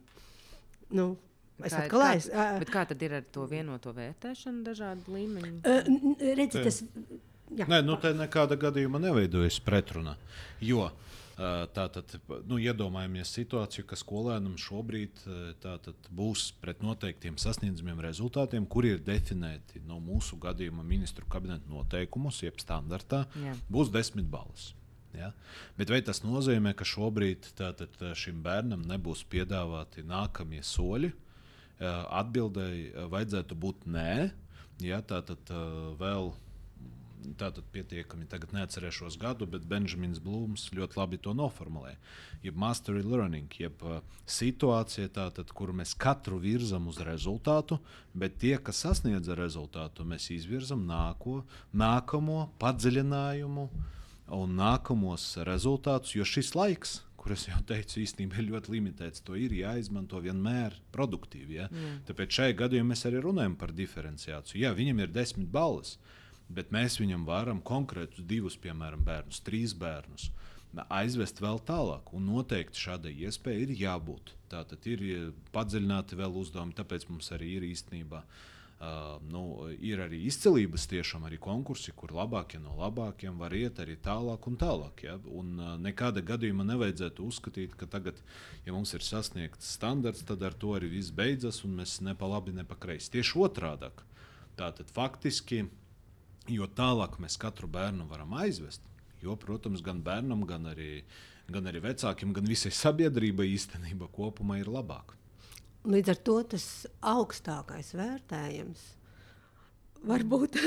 Nu, 0.97 1.11
Es 1.61 1.75
Kā- 1.75 1.83
atkal 1.83 1.99
kā- 2.01 2.05
aiz, 2.15 2.25
ā, 2.33 2.43
Bet 2.57 2.69
kā 2.73 2.81
tad 2.89 3.03
ir 3.05 3.13
ar 3.13 3.21
to 3.31 3.43
vienoto 3.45 3.91
vērtēšanu, 3.93 4.63
dažādu 4.65 5.13
līmeņu? 5.13 5.59
n- 5.61 6.15
redzi, 6.39 6.63
tas. 6.65 6.79
Jā, 7.53 7.67
Nē, 7.69 7.83
nu 7.85 7.97
te 8.01 8.09
nekāda 8.17 8.57
gadījuma 8.57 8.97
neveidojas 9.03 9.59
pretruna. 9.61 10.15
Jo 10.59 10.87
ā, 10.87 10.91
tātad, 11.75 12.11
nu, 12.49 12.57
iedomājamies 12.61 13.31
situāciju, 13.33 13.85
ka 13.89 13.97
skolēnam 13.99 14.57
šobrīd 14.61 15.23
tātad, 15.63 16.09
būs 16.13 16.49
pret 16.61 16.83
noteiktiem 16.85 17.39
sasniedzamiem 17.41 18.01
rezultātiem, 18.03 18.67
kuri 18.69 18.95
ir 18.95 19.01
definēti 19.05 19.81
no 19.87 19.99
mūsu 20.03 20.37
gadījuma 20.41 20.85
ministru 20.85 21.25
kabineta 21.31 21.71
noteikumos, 21.71 22.43
jeb 22.43 22.59
standartā, 22.61 23.23
Jā. 23.41 23.55
būs 23.71 23.91
desmit 23.93 24.29
balvas. 24.31 24.71
Ja? 25.17 25.31
Bet 25.79 25.91
vai 25.91 26.01
tas 26.05 26.21
nozīmē, 26.23 26.75
ka 26.77 26.87
šobrīd 26.87 27.51
tātad, 27.57 27.97
šim 28.17 28.43
bērnam 28.45 28.85
nebūs 28.87 29.25
piedāvāti 29.31 30.05
nākamie 30.07 30.61
soļi? 30.65 31.11
Atbildēji 31.81 33.07
vajadzētu 33.11 33.57
būt 33.57 33.89
nē. 33.89 34.13
Ja? 34.85 35.01
Tātad 35.01 35.51
vēl 35.99 36.31
tātad 37.39 37.65
pietiekami, 37.73 38.27
tagad 38.29 38.53
neatcerēšos 38.55 39.17
gadu, 39.21 39.47
bet 39.49 39.67
Benjamins 39.69 40.21
Blūms 40.23 40.69
ļoti 40.75 40.99
labi 40.99 41.19
to 41.21 41.33
noformulēja. 41.37 41.99
Jeb 42.45 42.57
mastery 42.59 43.03
learning, 43.05 43.51
jeb 43.59 43.83
uh, 43.85 44.01
situācija, 44.29 45.11
tātad, 45.15 45.53
kuru 45.55 45.75
mēs 45.81 45.93
katru 45.99 46.39
virzam 46.41 46.89
uz 46.91 47.01
rezultātu, 47.05 47.79
bet 48.17 48.39
tie, 48.41 48.55
kas 48.57 48.83
sasniedz 48.85 49.31
rezultātu, 49.37 50.07
mēs 50.07 50.31
izvirzam 50.33 50.87
nāko, 50.89 51.41
nākamo 51.73 52.49
padziļinājumu 52.61 53.69
un 54.31 54.53
nākamos 54.57 55.33
rezultātus, 55.47 56.15
jo 56.15 56.27
šis 56.27 56.53
laiks. 56.55 56.99
Kur 57.21 57.35
es 57.35 57.43
jau 57.45 57.59
teicu, 57.69 57.99
īstenībā 58.01 58.39
ir 58.41 58.47
ļoti 58.47 58.71
limitēts. 58.73 59.21
To 59.27 59.35
ir 59.37 59.53
jāizmanto 59.53 60.17
vienmēr 60.23 60.73
produktīvi. 60.95 61.59
Ja? 61.59 61.67
Tāpēc 62.07 62.39
šajā 62.39 62.55
gadījumā 62.63 62.95
mēs 62.95 63.05
arī 63.05 63.21
runājam 63.21 63.53
par 63.61 63.75
diferenciāciju. 63.77 64.63
Jā, 64.63 64.71
viņam 64.73 65.03
ir 65.03 65.13
desmit 65.13 65.51
balvas, 65.53 65.99
bet 66.55 66.71
mēs 66.75 66.99
viņam 67.01 67.25
varam 67.27 67.61
konkrētus 67.63 68.25
divus, 68.27 68.57
piemēram, 68.61 69.03
bērnus, 69.07 69.43
trīs 69.45 69.75
bērnus 69.77 70.29
aizvest 70.89 71.41
vēl 71.41 71.59
tālāk. 71.67 72.13
Un 72.15 72.29
noteikti 72.29 72.79
šādai 72.79 73.11
iespējai 73.27 73.65
ir 73.65 73.75
jābūt. 73.81 74.33
Tā 74.51 74.63
tad 74.67 74.87
ir 74.87 75.03
eh, 75.03 75.27
padziļināti 75.55 76.19
vēl 76.19 76.39
uzdevumi, 76.43 76.77
tāpēc 76.77 77.09
mums 77.09 77.31
arī 77.35 77.57
ir 77.59 77.69
īstenībā. 77.71 78.23
Uh, 78.81 79.19
nu, 79.29 79.41
ir 79.77 79.99
arī 80.01 80.23
izcelības, 80.25 80.87
tiešām 80.89 81.27
arī 81.27 81.37
konkursi, 81.37 81.91
kur 81.93 82.15
labākie 82.17 82.57
no 82.57 82.71
labākajiem 82.79 83.35
var 83.37 83.53
iet 83.53 83.77
arī 83.77 83.93
tālāk 84.01 84.47
un 84.49 84.55
tālāk. 84.57 85.03
Ja? 85.05 85.19
Un, 85.29 85.51
uh, 85.59 85.75
nekāda 85.77 86.23
gadījumā 86.25 86.65
nevajadzētu 86.65 87.27
uzskatīt, 87.29 87.75
ka 87.77 87.85
tagad, 87.85 88.17
ja 88.65 88.73
mums 88.73 88.95
ir 88.97 89.05
sasniegts 89.05 89.69
standarts, 89.75 90.25
tad 90.25 90.41
ar 90.41 90.57
to 90.57 90.73
arī 90.79 90.89
viss 90.95 91.13
beidzas 91.13 91.61
un 91.67 91.77
mēs 91.77 91.99
ne 92.01 92.17
pa 92.17 92.25
labi, 92.31 92.55
ne 92.57 92.65
pa 92.65 92.73
kreisi. 92.73 93.11
Tieši 93.19 93.37
otrādi. 93.45 93.91
Tātad 94.57 94.89
faktiski, 94.97 95.67
jo 96.49 96.67
tālāk 96.77 97.19
mēs 97.21 97.37
katru 97.41 97.69
bērnu 97.71 98.07
varam 98.09 98.33
aizvest, 98.41 98.81
jo, 99.21 99.35
protams, 99.37 99.83
gan 99.85 100.01
bērnam, 100.05 100.45
gan 100.49 100.65
arī, 100.71 101.03
gan 101.51 101.69
arī 101.69 101.83
vecākiem, 101.83 102.33
gan 102.33 102.47
visai 102.49 102.71
sabiedrībai 102.73 103.49
īstenībā 103.53 104.09
kopumā 104.15 104.61
ir 104.61 104.71
labāk. 104.71 105.15
Līdz 105.85 106.13
ar 106.13 106.19
to 106.25 106.37
tas 106.53 106.65
augstākais 107.01 107.93
vērtējums 107.97 108.83
var 110.05 110.25
būt 110.25 110.57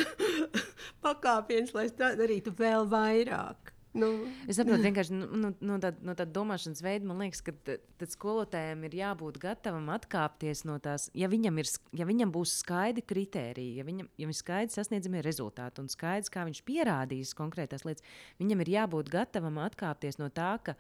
pakāpiens, 1.05 1.75
lai 1.75 1.89
darītu 1.99 2.55
vēl 2.59 2.87
vairāk. 2.91 3.74
Nu, 3.95 4.09
Es 4.51 4.59
saprotu, 4.59 4.83
vienkārši 4.83 5.15
nu, 5.15 5.27
nu, 5.39 5.51
no 5.63 5.77
tāda 5.79 6.03
no 6.03 6.17
tā 6.19 6.25
domāšanas 6.27 6.83
veida, 6.83 7.07
man 7.07 7.21
liekas, 7.23 7.45
ka 7.47 7.53
tad 7.63 8.11
skolotājiem 8.11 8.81
ir 8.89 8.97
jābūt 8.99 9.37
gatavam 9.43 9.87
atkāpties 9.95 10.65
no 10.67 10.81
tās. 10.83 11.07
Ja 11.15 11.29
viņam, 11.31 11.61
ir, 11.63 11.71
ja 11.95 12.07
viņam 12.09 12.33
būs 12.35 12.57
skaidri 12.65 13.05
kriteriji, 13.07 13.77
ja 13.79 13.85
viņam 13.87 14.09
ja 14.19 14.27
ir 14.27 14.35
skaidri 14.35 14.75
sasniedzamie 14.75 15.23
rezultāti 15.23 15.85
un 15.85 15.91
skaidrs, 15.93 16.33
kā 16.35 16.43
viņš 16.49 16.65
pierādīs 16.67 17.37
konkrētās 17.39 17.87
lietas, 17.87 18.03
viņam 18.43 18.65
ir 18.65 18.73
jābūt 18.75 19.13
gatavam 19.15 19.61
atkāpties 19.63 20.19
no 20.19 20.27
tā, 20.35 20.57
ka 20.67 20.75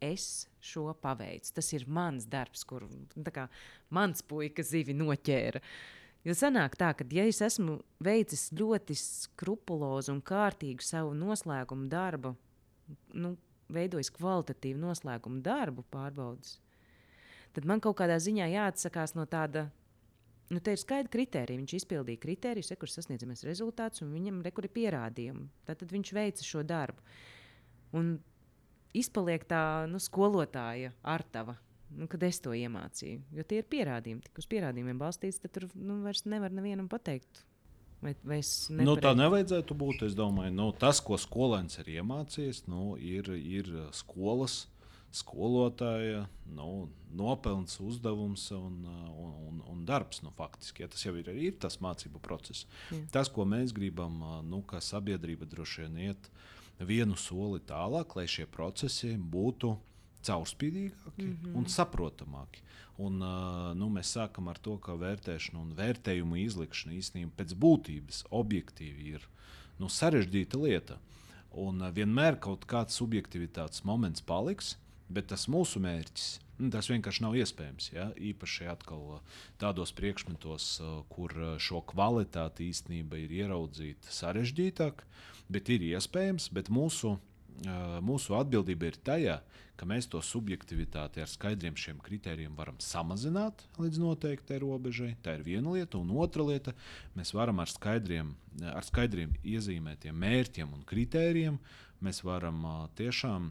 es 0.00 0.46
šo 0.64 0.86
paveicu. 1.04 1.52
Tas 1.58 1.68
ir 1.76 1.84
mans 1.84 2.24
darbs, 2.32 2.64
kur 2.64 2.86
nu, 2.88 3.26
kā 3.28 3.44
mans 3.92 4.24
puika 4.24 4.64
zivi 4.64 4.96
noķēra. 4.96 5.60
Jo 6.24 6.32
sanāk 6.32 6.78
tā, 6.80 6.94
ka, 6.96 7.04
ja 7.12 7.26
es 7.28 7.42
esmu 7.44 7.76
veicis 8.00 8.46
ļoti 8.56 8.96
skrupulozu 8.96 10.14
un 10.14 10.24
kārtīgu 10.24 10.80
savu 10.80 11.12
noslēgumu 11.18 11.90
darbu, 11.92 12.32
nu, 13.14 13.34
veidojis 13.72 14.12
kvalitatīvu 14.14 14.80
noslēgumu 14.82 15.40
darbu 15.44 15.86
pārbaudas, 15.92 16.58
tad 17.56 17.66
man 17.68 17.82
kaut 17.84 17.98
kādā 18.00 18.18
ziņā 18.20 18.50
jāatsakās 18.52 19.16
no 19.18 19.26
tāda. 19.30 19.68
Nu, 20.52 20.60
te 20.60 20.74
ir 20.74 20.78
skaidri 20.78 21.08
kriteriji. 21.08 21.56
Viņš 21.56 21.72
izpildīja 21.78 22.20
kriterijus, 22.20 22.68
kur 22.76 22.90
sasniedzamies 22.92 23.46
rezultātus, 23.48 24.02
un 24.04 24.10
viņam 24.12 24.42
ir 24.44 24.68
pierādījumi. 24.76 25.46
Tad 25.64 25.84
viņš 25.88 26.10
veica 26.12 26.44
šo 26.44 26.60
darbu. 26.68 27.00
Un 27.96 28.18
izpaliek 28.92 29.46
tā 29.48 29.62
nu, 29.88 29.98
skolotāja 30.02 30.92
artava, 31.00 31.56
nu, 31.96 32.06
kad 32.12 32.22
es 32.28 32.42
to 32.44 32.52
iemācīju. 32.52 33.22
Jo 33.38 33.46
tie 33.48 33.62
ir 33.62 33.70
pierādījumi. 33.72 34.22
Tik 34.28 34.44
uz 34.44 34.50
pierādījumiem 34.52 35.00
balstīts, 35.00 35.40
tad 35.42 35.56
tur 35.56 35.70
nu, 35.74 36.02
vairs 36.04 36.26
nevar 36.28 36.52
nevienam 36.54 36.92
pateikt. 36.92 37.46
Vai, 38.04 38.12
vai 38.26 38.40
Nu, 38.84 38.98
tā 39.00 39.14
nevajadzētu 39.16 39.76
būt. 39.80 40.04
Es 40.10 40.16
domāju, 40.18 40.52
nu, 40.52 40.68
tas, 40.76 41.00
ko 41.00 41.16
skolēns 41.20 41.80
ir 41.80 41.90
iemācījies, 41.96 42.66
nu, 42.68 42.94
ir, 43.00 43.32
ir 43.32 43.70
skolas 43.96 44.64
skolotāja 45.14 46.24
nu, 46.50 46.88
nopelns, 47.14 47.76
uzdevums 47.82 48.48
un, 48.56 48.80
un, 49.14 49.34
un, 49.46 49.60
un 49.70 49.84
darbs. 49.86 50.20
Nu, 50.24 50.32
faktiski, 50.34 50.82
ja, 50.82 50.90
tas 50.90 51.04
jau 51.04 51.14
ir, 51.20 51.30
ir 51.30 51.54
tas 51.62 51.78
mācību 51.82 52.22
process. 52.22 52.66
Jā. 52.90 52.98
Tas, 53.14 53.30
ko 53.30 53.46
mēs 53.48 53.74
gribam, 53.76 54.18
nu, 54.48 54.64
kā 54.66 54.82
sabiedrība 54.82 55.46
droši 55.50 55.86
vien 55.86 56.00
iet 56.10 56.30
vienu 56.82 57.14
soli 57.20 57.62
tālāk, 57.62 58.16
lai 58.18 58.26
šie 58.30 58.48
procesi 58.50 59.14
būtu 59.14 59.76
caurspīdīgāki 60.26 61.26
mm 61.26 61.36
-hmm. 61.42 61.56
un 61.58 61.66
saprotamāki. 61.70 62.62
Un, 63.02 63.18
nu, 63.74 63.88
mēs 63.90 64.12
sākam 64.14 64.48
ar 64.48 64.58
to, 64.62 64.76
ka 64.78 64.94
vērtēšana 64.98 65.58
un 65.58 65.72
vērtējumu 65.74 66.38
izlikšana 66.44 66.94
īstenībā 66.94 67.32
pēc 67.40 67.56
būtības 67.58 68.22
objektīvi 68.30 69.16
ir 69.16 69.26
nu, 69.80 69.88
sarežģīta 69.90 70.60
lieta. 70.62 71.00
Un 71.58 71.82
vienmēr 71.94 72.38
kaut 72.42 72.66
kāds 72.70 72.94
subjektivitātes 72.98 73.84
moments 73.84 74.22
paliks, 74.22 74.76
bet 75.08 75.26
tas 75.26 75.48
mūsu 75.50 75.82
mērķis. 75.82 76.40
nu, 76.58 76.70
Tas 76.70 76.88
vienkārši 76.88 77.22
nav 77.22 77.34
iespējams. 77.34 77.92
Ja? 77.92 78.12
Īpaši 78.14 78.66
atkal 78.70 79.20
tādos 79.58 79.92
priekšmetos, 79.92 80.80
kur 81.08 81.34
šo 81.58 81.82
kvalitāti 81.82 82.70
īstenībā 82.70 83.18
ir 83.18 83.30
ieraudzīta 83.30 84.10
sarežģītāk, 84.10 85.04
bet 85.48 85.68
ir 85.68 85.80
iespējams. 85.80 86.50
Bet 86.54 86.70
mūsu 86.70 87.18
Uh, 87.18 87.33
mūsu 88.04 88.34
atbildība 88.38 88.90
ir 88.90 88.98
tajā, 89.06 89.38
ka 89.78 89.86
mēs 89.86 90.06
to 90.10 90.20
subjektivitāti 90.22 91.22
ar 91.22 91.30
skaidriem 91.30 91.76
šiem 91.78 91.98
kritērijiem 92.02 92.54
varam 92.58 92.76
samazināt 92.82 93.64
līdz 93.80 94.00
noteiktai 94.02 94.60
robežai. 94.62 95.14
Tā 95.22 95.36
ir 95.38 95.44
viena 95.46 95.74
lieta, 95.74 95.98
un 95.98 96.12
otra 96.18 96.46
lieta- 96.46 96.74
mēs 97.16 97.34
varam 97.34 97.60
ar 97.60 97.70
skaidriem, 97.70 98.34
ar 98.62 98.84
skaidriem 98.84 99.34
iezīmētiem 99.42 100.14
mērķiem 100.14 100.72
un 100.72 100.84
kritērijiem, 100.84 101.58
mēs 102.02 102.22
varam 102.22 102.64
uh, 102.64 102.88
tiešām 102.96 103.50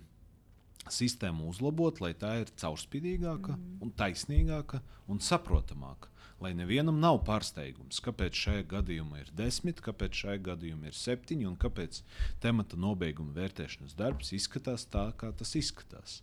sistēmu 0.92 1.48
uzlabot, 1.52 2.02
lai 2.04 2.14
tā 2.14 2.42
ir 2.42 2.52
caurspīdīgāka, 2.60 3.56
mm. 3.56 3.78
un 3.82 3.92
taisnīgāka 3.92 4.82
un 5.08 5.20
saprotamāka. 5.20 6.13
Lai 6.44 6.52
nevienam 6.58 6.98
nav 7.00 7.22
pārsteigums, 7.28 8.02
kāpēc 8.04 8.36
šajā 8.36 8.66
gadījumā 8.74 9.22
ir 9.22 9.32
desmit, 9.38 9.80
kāpēc 9.86 10.26
šajā 10.26 10.42
gadījumā 10.50 10.92
ir 10.92 10.98
septiņi 11.00 11.48
un 11.48 11.56
kāpēc 11.62 12.02
temata 12.44 12.80
nobeiguma 12.86 13.32
vērtēšanas 13.38 13.96
darbs 13.96 14.34
izskatās 14.36 14.84
tā, 14.92 15.06
kā 15.16 15.32
tas 15.40 15.56
izskatās. 15.56 16.20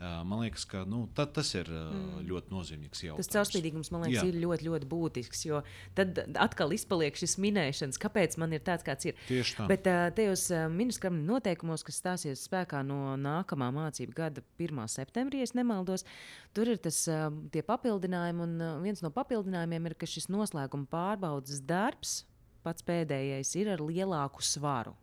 Man 0.00 0.40
liekas, 0.40 0.62
ka 0.64 0.86
nu, 0.88 1.02
ta, 1.12 1.26
tas 1.28 1.50
ir 1.52 1.68
uh, 1.68 2.20
ļoti 2.24 2.54
nozīmīgs 2.54 3.02
jautājums. 3.04 3.28
Tas 3.28 3.34
caurspīdīgums 3.34 3.90
man 3.92 4.06
liekas, 4.06 4.22
Jā. 4.22 4.30
ir 4.30 4.38
ļoti, 4.40 4.64
ļoti 4.70 4.86
būtisks. 4.88 5.42
Jo 5.44 5.60
tad 5.98 6.22
atkal 6.40 6.72
izpaliek 6.72 7.18
šis 7.20 7.36
minēšanas, 7.44 8.00
kāpēc 8.00 8.38
man 8.40 8.56
ir 8.56 8.64
tāds, 8.64 8.86
kāds 8.86 9.10
ir. 9.10 9.18
Tieši 9.28 9.58
tā. 9.58 9.66
Bet 9.68 9.84
tajos 10.16 10.46
ministra 10.72 11.12
noteikumos, 11.12 11.84
kas 11.84 12.00
stāsies 12.00 12.46
spēkā 12.48 12.80
no 12.86 13.18
nākamā 13.20 13.68
mācību 13.76 14.16
gada 14.16 14.46
1. 14.56 14.80
septembrī, 14.88 15.44
ja 15.44 15.50
nemaldos, 15.60 16.06
tur 16.56 16.72
ir 16.72 16.80
tas, 16.80 17.02
tie 17.52 17.66
papildinājumi. 17.68 18.46
Un 18.46 18.66
viens 18.86 19.04
no 19.04 19.12
papildinājumiem 19.12 19.90
ir, 19.90 19.98
ka 20.00 20.08
šis 20.08 20.30
noslēguma 20.32 20.88
pārbaudas 20.88 21.60
darbs, 21.60 22.22
pats 22.64 22.88
pēdējais, 22.88 23.52
ir 23.60 23.74
ar 23.76 23.84
lielāku 23.84 24.40
svaru. 24.44 24.96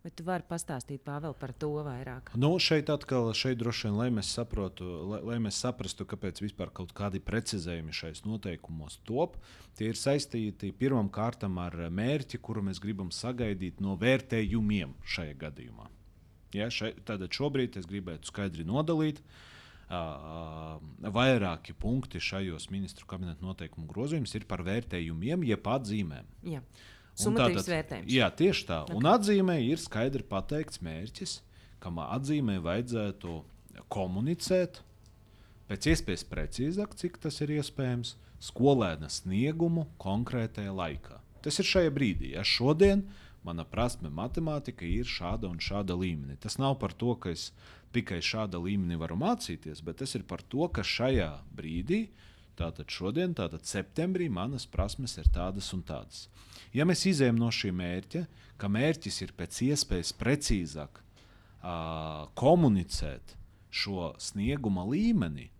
Vai 0.00 0.10
tu 0.16 0.24
vari 0.24 0.46
pastāstīt 0.48 1.02
Pāvēl, 1.04 1.34
par 1.36 1.52
to 1.60 1.68
vairāk? 1.84 2.30
Nu, 2.40 2.54
šeit 2.62 2.88
atkal, 2.92 3.28
šeit 3.36 3.58
droši 3.60 3.88
vien, 3.88 3.98
lai 3.98 4.08
mēs, 4.16 4.30
saprotu, 4.32 4.86
lai, 5.10 5.20
lai 5.28 5.36
mēs 5.44 5.58
saprastu, 5.60 6.06
kāpēc 6.08 6.40
vispār 6.40 6.72
kaut 6.72 6.94
kādi 6.96 7.20
precizējumi 7.20 7.92
šais 7.92 8.24
noteikumos 8.24 8.96
top, 9.04 9.36
tie 9.76 9.90
ir 9.92 10.00
saistīti 10.00 10.72
pirmām 10.72 11.12
kārtām 11.12 11.60
ar 11.60 11.76
mērķi, 11.92 12.40
kuru 12.40 12.64
mēs 12.70 12.80
gribam 12.80 13.12
sagaidīt 13.12 13.84
no 13.84 13.98
vērtējumiem 14.00 14.96
šajā 15.04 15.36
gadījumā. 15.44 15.90
Ja, 16.56 16.72
šai, 16.72 16.94
tātad 17.04 17.28
šobrīd 17.36 17.76
es 17.78 17.86
gribētu 17.90 18.32
skaidri 18.32 18.64
nodalīt. 18.66 19.20
uh, 19.20 19.50
vairāki 19.90 21.74
punkti 21.74 22.20
šajos 22.22 22.68
ministru 22.70 23.06
kabineta 23.10 23.42
noteikumu 23.44 23.88
grozījumos 23.90 24.34
ir 24.38 24.46
par 24.46 24.62
vērtējumiem, 24.66 25.44
jeb 25.50 25.66
atzīmēm. 25.66 26.28
Jā. 26.46 26.62
Summatīvs 27.18 27.68
vērtējums. 27.70 28.12
Jā, 28.12 28.28
tieši 28.36 28.66
tā. 28.68 28.82
Okay. 28.86 28.96
Un 28.98 29.08
atzīmē 29.10 29.56
ir 29.66 29.80
skaidri 29.82 30.24
pateikts 30.26 30.82
mērķis, 30.84 31.40
kam 31.82 32.00
atzīmē 32.02 32.58
vajadzētu 32.64 33.40
komunicēt 33.92 34.82
pēc 35.70 35.90
iespējas 35.92 36.26
precīzāk, 36.30 36.94
cik 36.98 37.18
tas 37.22 37.40
ir 37.44 37.56
iespējams, 37.58 38.16
skolēna 38.40 39.10
sniegumu 39.12 39.86
konkrētajā 40.00 40.72
laikā. 40.74 41.20
Tas 41.44 41.60
ir 41.60 41.68
šajā 41.68 41.92
brīdī. 41.94 42.32
Ja 42.36 42.44
šodien 42.46 43.04
mana 43.46 43.64
prasme 43.64 44.10
matemātika 44.12 44.84
ir 44.84 45.08
šāda 45.08 45.48
un 45.48 45.60
šāda 45.62 45.96
līmenī. 45.96 46.36
Tas 46.40 46.58
nav 46.60 46.76
par 46.80 46.92
to, 46.92 47.14
ka 47.20 47.32
es 47.32 47.50
tikai 47.94 48.20
šāda 48.24 48.60
līmenī 48.60 48.98
varu 49.00 49.16
mācīties, 49.20 49.82
bet 49.84 50.00
tas 50.02 50.14
ir 50.18 50.26
par 50.28 50.42
to, 50.42 50.68
ka 50.68 50.84
šajā 50.86 51.30
brīdī, 51.56 52.06
tātad 52.60 52.92
šodien, 52.92 53.34
tātad 53.36 53.64
septembrī, 53.68 54.28
manas 54.28 54.66
prasmes 54.68 55.16
ir 55.20 55.30
tādas 55.32 55.72
un 55.76 55.84
tādas. 55.86 56.28
Ja 56.76 56.86
mēs 56.86 57.04
izējām 57.10 57.38
no 57.40 57.50
šī 57.54 57.72
mērķa, 57.74 58.24
ka 58.60 58.68
mērķis 58.70 59.22
ir 59.24 59.32
pēc 59.38 59.62
iespējas 59.70 60.12
precīzāk 60.20 61.00
uh, 61.00 62.28
komunicēt 62.38 63.34
šo 63.70 64.12
snieguma 64.18 64.84
līmeni, 64.86 65.50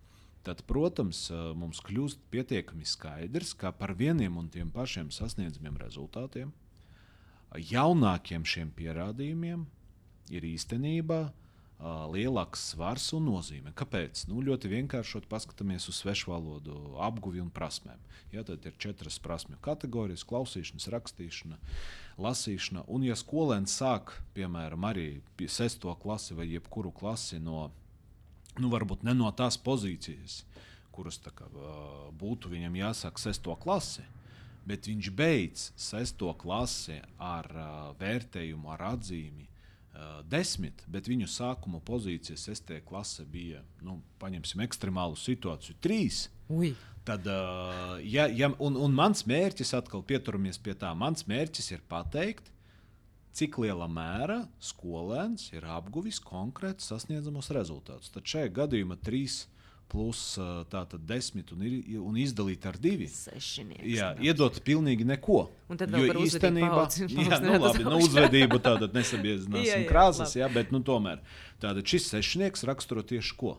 tad, 0.45 0.63
protams, 0.67 1.27
mums 1.55 1.81
kļūst 1.85 2.23
pietiekami 2.33 2.87
skaidrs, 2.87 3.53
ka 3.53 3.71
par 3.75 3.93
vieniem 3.97 4.39
un 4.41 4.49
tiem 4.51 4.71
pašiem 4.73 5.11
sasniedzamiem 5.13 5.77
rezultātiem, 5.81 6.51
jaunākiem 7.71 8.47
šiem 8.47 8.71
pierādījumiem 8.75 9.65
ir 10.31 10.47
īstenībā 10.47 11.21
lielāks 11.81 12.71
svars 12.71 13.07
un 13.17 13.25
nozīme. 13.25 13.73
Kāpēc? 13.77 14.27
Nu, 14.29 14.41
ļoti 14.45 14.69
vienkārši 14.69 15.23
paskatāmies 15.29 15.87
uz 15.89 16.01
svešu 16.01 16.31
valodu 16.31 16.77
apguvi 17.01 17.41
un 17.41 17.49
prasmēm. 17.49 17.99
Ja, 18.31 18.43
tad 18.47 18.65
ir 18.65 18.77
četras 18.79 19.17
prasmju 19.19 19.57
kategorijas- 19.61 20.23
klausīšana, 20.29 20.81
rakstīšana, 20.93 21.57
lasīšana. 22.17 22.85
Un, 22.87 23.03
ja 23.03 23.15
skolēns 23.15 23.73
sāk, 23.73 24.13
piemēram, 24.35 24.85
arī 24.87 25.21
sesto 25.47 25.93
klasi 25.95 26.33
vai 26.33 26.47
jebkuru 26.47 26.91
klasi 26.91 27.39
no 27.39 27.71
nu, 28.59 28.69
varbūt 28.69 29.03
ne 29.03 29.13
no 29.13 29.31
tās 29.31 29.57
pozīcijas, 29.57 30.43
kuras 30.91 31.17
kā, 31.17 31.47
būtu 32.11 32.51
viņam 32.51 32.73
jāsāk 32.75 33.19
sesto 33.19 33.55
klasi. 33.55 34.03
Bet 34.65 34.85
viņš 34.85 35.07
beidz 35.17 35.71
sesto 35.75 36.33
klasi 36.37 37.01
ar 37.17 37.47
vērtējumu, 37.97 38.69
ar 38.69 38.93
atzīmi 38.93 39.50
desmit, 40.31 40.83
bet 40.87 41.09
viņu 41.11 41.27
sākuma 41.29 41.81
pozīcija 41.83 42.39
sestajā 42.39 42.83
klasē 42.87 43.25
bija, 43.27 43.61
nu, 43.85 43.99
paņemsim 44.21 44.63
ekstremālu 44.63 45.19
situāciju, 45.19 45.77
trīs. 45.83 46.25
Ui. 46.51 46.73
Tad, 47.07 47.25
uh, 47.25 47.97
ja, 48.05 48.27
ja, 48.29 48.51
un, 48.61 48.77
un 48.77 48.93
mans 48.93 49.25
mērķis, 49.25 49.73
atkal 49.73 50.03
pieturamies 50.05 50.59
pie 50.61 50.75
tā, 50.77 50.91
mans 50.97 51.25
mērķis 51.27 51.71
ir 51.73 51.81
pateikt, 51.89 52.51
cik 53.35 53.57
lielā 53.63 53.87
mērā 53.89 54.41
skolēns 54.61 55.49
ir 55.55 55.65
apguvis 55.71 56.19
konkrēti 56.23 56.85
sasniedzamos 56.85 57.49
rezultātus. 57.55 58.11
Tad 58.13 58.27
šajā 58.27 58.51
gadījumā 58.61 58.99
trīs 59.01 59.45
plus 59.91 60.21
tātad 60.71 61.01
desmit 61.07 61.51
un, 61.51 61.63
ir, 61.67 61.97
un 61.99 62.15
izdalīt 62.19 62.63
ar 62.69 62.77
divi. 62.79 63.09
Sešinieks, 63.11 63.83
jā, 63.91 64.11
iedot 64.23 64.61
pilnīgi 64.63 65.07
neko. 65.07 65.41
Un 65.71 65.81
tad 65.81 65.91
vēl 65.91 66.07
jo 66.13 66.23
īstenībā, 66.27 66.85
jā, 67.11 67.41
nu, 67.43 67.57
labi, 67.59 67.83
nu, 67.87 67.97
uzvedību 68.05 68.61
tātad 68.63 68.95
nesabiezināsim 68.95 69.83
krāsas, 69.91 70.37
jā, 70.39 70.47
bet 70.53 70.71
nu, 70.71 70.79
tomēr 70.87 71.19
tātad 71.63 71.83
šis 71.87 72.07
sešnieks 72.13 72.63
raksturo 72.69 73.03
tieši 73.07 73.35
ko? 73.39 73.57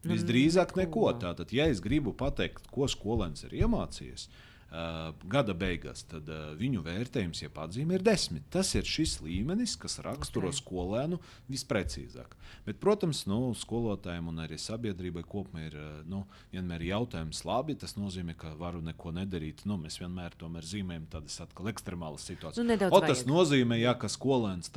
Nu, 0.00 0.14
Visdrīzāk 0.14 0.76
neko. 0.78 1.10
Tātad, 1.20 1.50
ja 1.52 1.66
es 1.68 1.80
gribu 1.84 2.14
pateikt, 2.16 2.68
ko 2.72 2.88
skolēns 2.88 3.44
ir 3.48 3.56
iemācījies, 3.62 4.28
gada 4.70 5.54
beigās, 5.58 6.04
tad 6.06 6.28
uh, 6.30 6.52
viņu 6.58 6.84
vērtējums, 6.86 7.42
ja 7.42 7.50
atzīme 7.64 7.96
ir 7.96 8.04
desmit. 8.06 8.44
Tas 8.54 8.68
ir 8.78 8.86
šis 8.86 9.16
līmenis, 9.24 9.74
kas 9.80 9.98
raksturo 10.04 10.52
okay. 10.52 10.60
skolēnu 10.60 11.18
visprecīzāk. 11.50 12.36
Bet, 12.66 12.78
protams, 12.82 13.24
nu, 13.26 13.50
skolotājiem 13.58 14.28
un 14.30 14.38
arī 14.44 14.58
sabiedrībai 14.62 15.24
kopumā 15.26 15.64
ir 15.66 15.74
uh, 15.74 15.88
nu, 16.06 16.22
vienmēr 16.52 16.84
jautājums, 16.86 17.42
labi, 17.48 17.74
tas 17.82 17.96
nozīmē, 17.98 18.36
ka 18.38 18.52
varu 18.60 18.82
neko 18.86 19.10
nedarīt. 19.16 19.64
Nu, 19.66 19.74
mēs 19.80 19.98
vienmēr 19.98 20.38
zīmējam 20.38 21.08
tādas 21.16 21.40
atkal 21.42 21.72
ekstremālas 21.72 22.28
situācijas. 22.30 22.62
Nu, 22.62 22.78
o, 22.94 23.02
tas 23.02 23.24
nozīmē, 23.26 23.80
ja, 23.82 23.96
ka 23.98 24.06
skolēns 24.12 24.70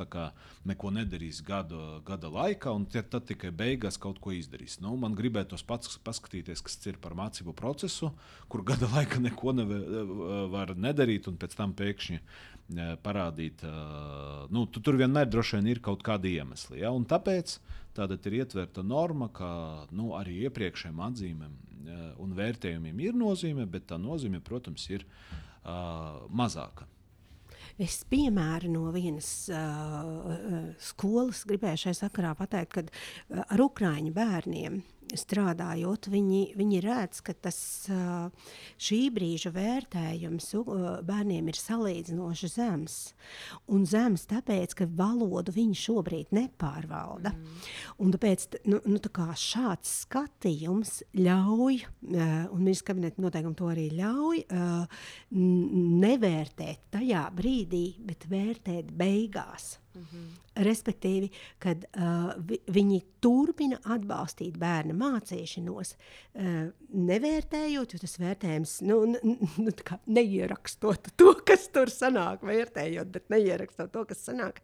neko 0.66 0.90
nedarīs 0.90 1.38
gada, 1.46 2.00
gada 2.06 2.32
laikā, 2.34 2.74
un 2.74 2.88
tad, 2.90 3.12
tad 3.14 3.28
tikai 3.30 3.52
beigās 3.54 4.00
kaut 4.00 4.18
ko 4.18 4.34
izdarīs. 4.34 4.80
Nu, 4.82 4.96
man 4.98 5.14
gribētos 5.14 5.62
pats 5.62 6.00
paskatīties, 6.02 6.64
kas 6.66 6.80
ir 6.90 6.98
par 6.98 7.14
mācību 7.14 7.54
procesu, 7.54 8.10
kur 8.50 8.66
gada 8.66 8.90
laikā 8.96 9.22
neko 9.22 9.54
nevar 9.54 9.83
var 10.52 10.74
nedarīt, 10.76 11.28
un 11.30 11.38
pēc 11.40 11.56
tam 11.58 11.74
pēkšņi 11.76 12.18
eh, 12.18 12.94
parādīt, 13.04 13.64
eh, 13.66 14.46
nu, 14.54 14.66
tu, 14.66 14.82
tur 14.84 14.98
vienmēr 15.00 15.28
droši 15.30 15.58
vien 15.58 15.70
ir 15.74 15.82
kaut 15.84 16.04
kādi 16.06 16.36
iemesli. 16.38 16.80
Ja? 16.82 16.92
Un 16.94 17.06
tāpēc 17.08 17.58
tāda 17.96 18.18
ir 18.26 18.40
ietverta 18.40 18.84
norma, 18.86 19.30
ka 19.34 19.50
nu, 19.94 20.12
arī 20.18 20.40
iepriekšējiem 20.48 21.04
atzīmēm 21.08 21.54
eh, 21.54 22.08
un 22.22 22.34
vērtējumiem 22.38 23.04
ir 23.08 23.18
nozīme, 23.18 23.68
bet 23.70 23.88
tā 23.92 24.00
nozīme, 24.00 24.42
protams, 24.44 24.88
ir 24.90 25.06
uh, 25.64 26.24
mazāka. 26.30 26.88
Es 27.80 28.04
piemēru 28.06 28.68
no 28.70 28.90
vienas 28.94 29.28
uh, 29.50 30.74
skolas 30.78 31.42
gribēju 31.48 31.88
šai 31.88 31.94
sakarā 32.04 32.34
pateikt, 32.38 32.76
ka 32.76 32.84
uh, 32.84 33.42
ar 33.42 33.62
ukraiņu 33.64 34.12
bērniem 34.14 34.78
strādājot, 35.12 36.08
viņi, 36.12 36.40
viņi 36.58 36.80
redz, 36.84 37.20
ka 37.24 37.34
tas 37.46 37.58
šī 38.80 39.00
brīža 39.14 39.52
vērtējums 39.54 40.50
bērniem 41.06 41.50
ir 41.52 41.58
salīdzinoši 41.58 42.50
zems. 42.54 42.96
Un 43.74 43.84
zems 43.88 44.26
tāpēc, 44.30 44.76
ka 44.78 44.88
valodu 44.88 45.54
viņi 45.54 45.78
šobrīd 45.84 46.34
nepārvalda. 46.36 47.34
Mm. 47.34 47.68
Un 48.04 48.14
tāpēc 48.14 48.48
nu, 48.70 48.80
nu, 48.88 48.98
tā 49.02 49.28
šāds 49.38 49.92
skatījums 50.04 51.00
ļauj, 51.18 51.80
un 52.08 52.60
ministrs 52.60 52.88
kabineta 52.88 53.22
noteikumi 53.22 53.58
to 53.58 53.70
arī 53.72 53.88
ļauj, 53.94 54.44
nevērtēt 56.04 56.90
tajā 56.94 57.24
brīdī, 57.36 57.86
bet 58.04 58.28
vērtēt 58.30 58.92
beigās. 58.96 59.74
Mm 59.94 60.06
-hmm. 60.12 60.28
Respektīvi, 60.54 61.30
kad 61.58 61.84
uh, 61.96 62.32
vi, 62.48 62.58
viņi 62.66 63.00
turpina 63.20 63.78
atbalstīt 63.84 64.58
bērnu 64.58 64.94
mācīšanos, 64.94 65.94
uh, 65.94 66.70
nevērtējot, 66.88 67.92
jo 67.92 67.98
tas 67.98 68.18
vērtējums, 68.18 68.82
nu, 68.82 69.16
nu 69.64 69.70
neierakstot 70.06 71.08
to, 71.16 71.34
kas 71.46 71.68
tur 71.68 71.90
sanāk, 71.90 72.42
vērtējot, 72.42 73.10
bet 73.10 73.28
neierakstot 73.30 73.92
to, 73.92 74.04
kas 74.04 74.28
sanāk, 74.28 74.60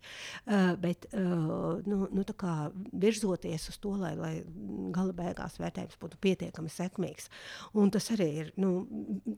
uh, 0.46 0.76
bet 0.80 1.06
uh, 1.12 1.82
nu, 1.86 2.08
nu, 2.12 2.24
virzoties 2.92 3.68
uz 3.68 3.78
to, 3.78 3.90
lai, 3.90 4.14
lai 4.16 4.34
gala 4.94 5.12
beigās 5.12 5.58
vērtējums 5.60 5.98
būtu 6.00 6.18
pietiekami 6.20 6.68
sekmīgs. 6.68 7.28
Un 7.74 7.90
tas 7.90 8.10
arī 8.14 8.28
ir 8.44 8.52
nu, 8.56 8.86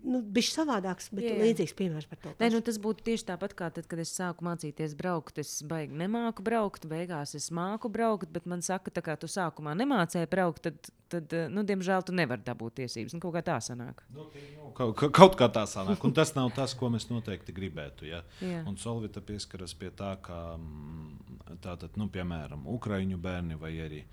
nu, 0.03 0.23
bijis 0.23 0.53
savādāks, 0.57 1.11
bet 1.13 1.25
jā, 1.25 1.35
jā. 1.37 1.43
līdzīgs 1.43 1.77
piemērs 1.79 2.09
par 2.11 2.21
to. 2.23 2.35
Nē, 2.41 2.51
nu, 2.55 2.61
tas 2.65 2.79
būtu 2.83 3.07
tieši 3.09 3.29
tāpat 3.33 3.57
kā 3.59 3.71
tad, 3.75 3.89
kad 3.91 4.03
es 4.03 4.13
sāku 4.17 4.47
mācīties 4.47 4.97
braukt. 4.99 5.41
Es 5.43 5.61
baigi 5.83 5.99
nemāku 5.99 6.45
braukt, 6.47 6.87
beigās 6.87 7.35
es 7.35 7.51
māku 7.51 7.91
braukt, 7.91 8.31
bet 8.33 8.47
man 8.47 8.63
saka, 8.63 8.91
tā 8.91 9.03
kā 9.03 9.17
tu 9.19 9.27
sākumā 9.27 9.75
nemācēji 9.79 10.31
braukt, 10.31 10.63
tad, 10.69 10.93
tad 11.13 11.35
nu, 11.53 11.65
diemžēl 11.69 12.05
tu 12.07 12.15
nevari 12.17 12.45
dabūt 12.47 12.81
tiesības. 12.81 13.15
Nu, 13.17 13.23
kaut 13.23 13.37
kā 13.37 13.45
tā 13.47 13.59
sanāk. 13.65 14.03
Nu, 14.15 14.27
nu, 14.27 14.73
kaut, 14.77 15.01
kaut 15.15 15.39
kā 15.39 15.49
tā 15.53 15.65
sanāk, 15.71 16.03
un 16.05 16.15
tas 16.17 16.35
nav 16.37 16.53
tas, 16.57 16.75
ko 16.79 16.91
mēs 16.93 17.09
noteikti 17.11 17.55
gribētu. 17.57 18.09
Ja? 18.09 18.23
Jā. 18.41 18.63
Un 18.69 18.79
Solvita 18.81 19.23
pieskaras 19.25 19.75
pie 19.79 19.93
tā, 19.97 20.15
ka, 20.25 20.43
mm, 20.59 21.59
tātad, 21.65 21.97
nu, 22.01 22.09
piemēram, 22.13 22.67
Ukraiņu 22.77 23.21
bērni 23.23 23.59
vai 23.61 23.75
arī 23.87 24.05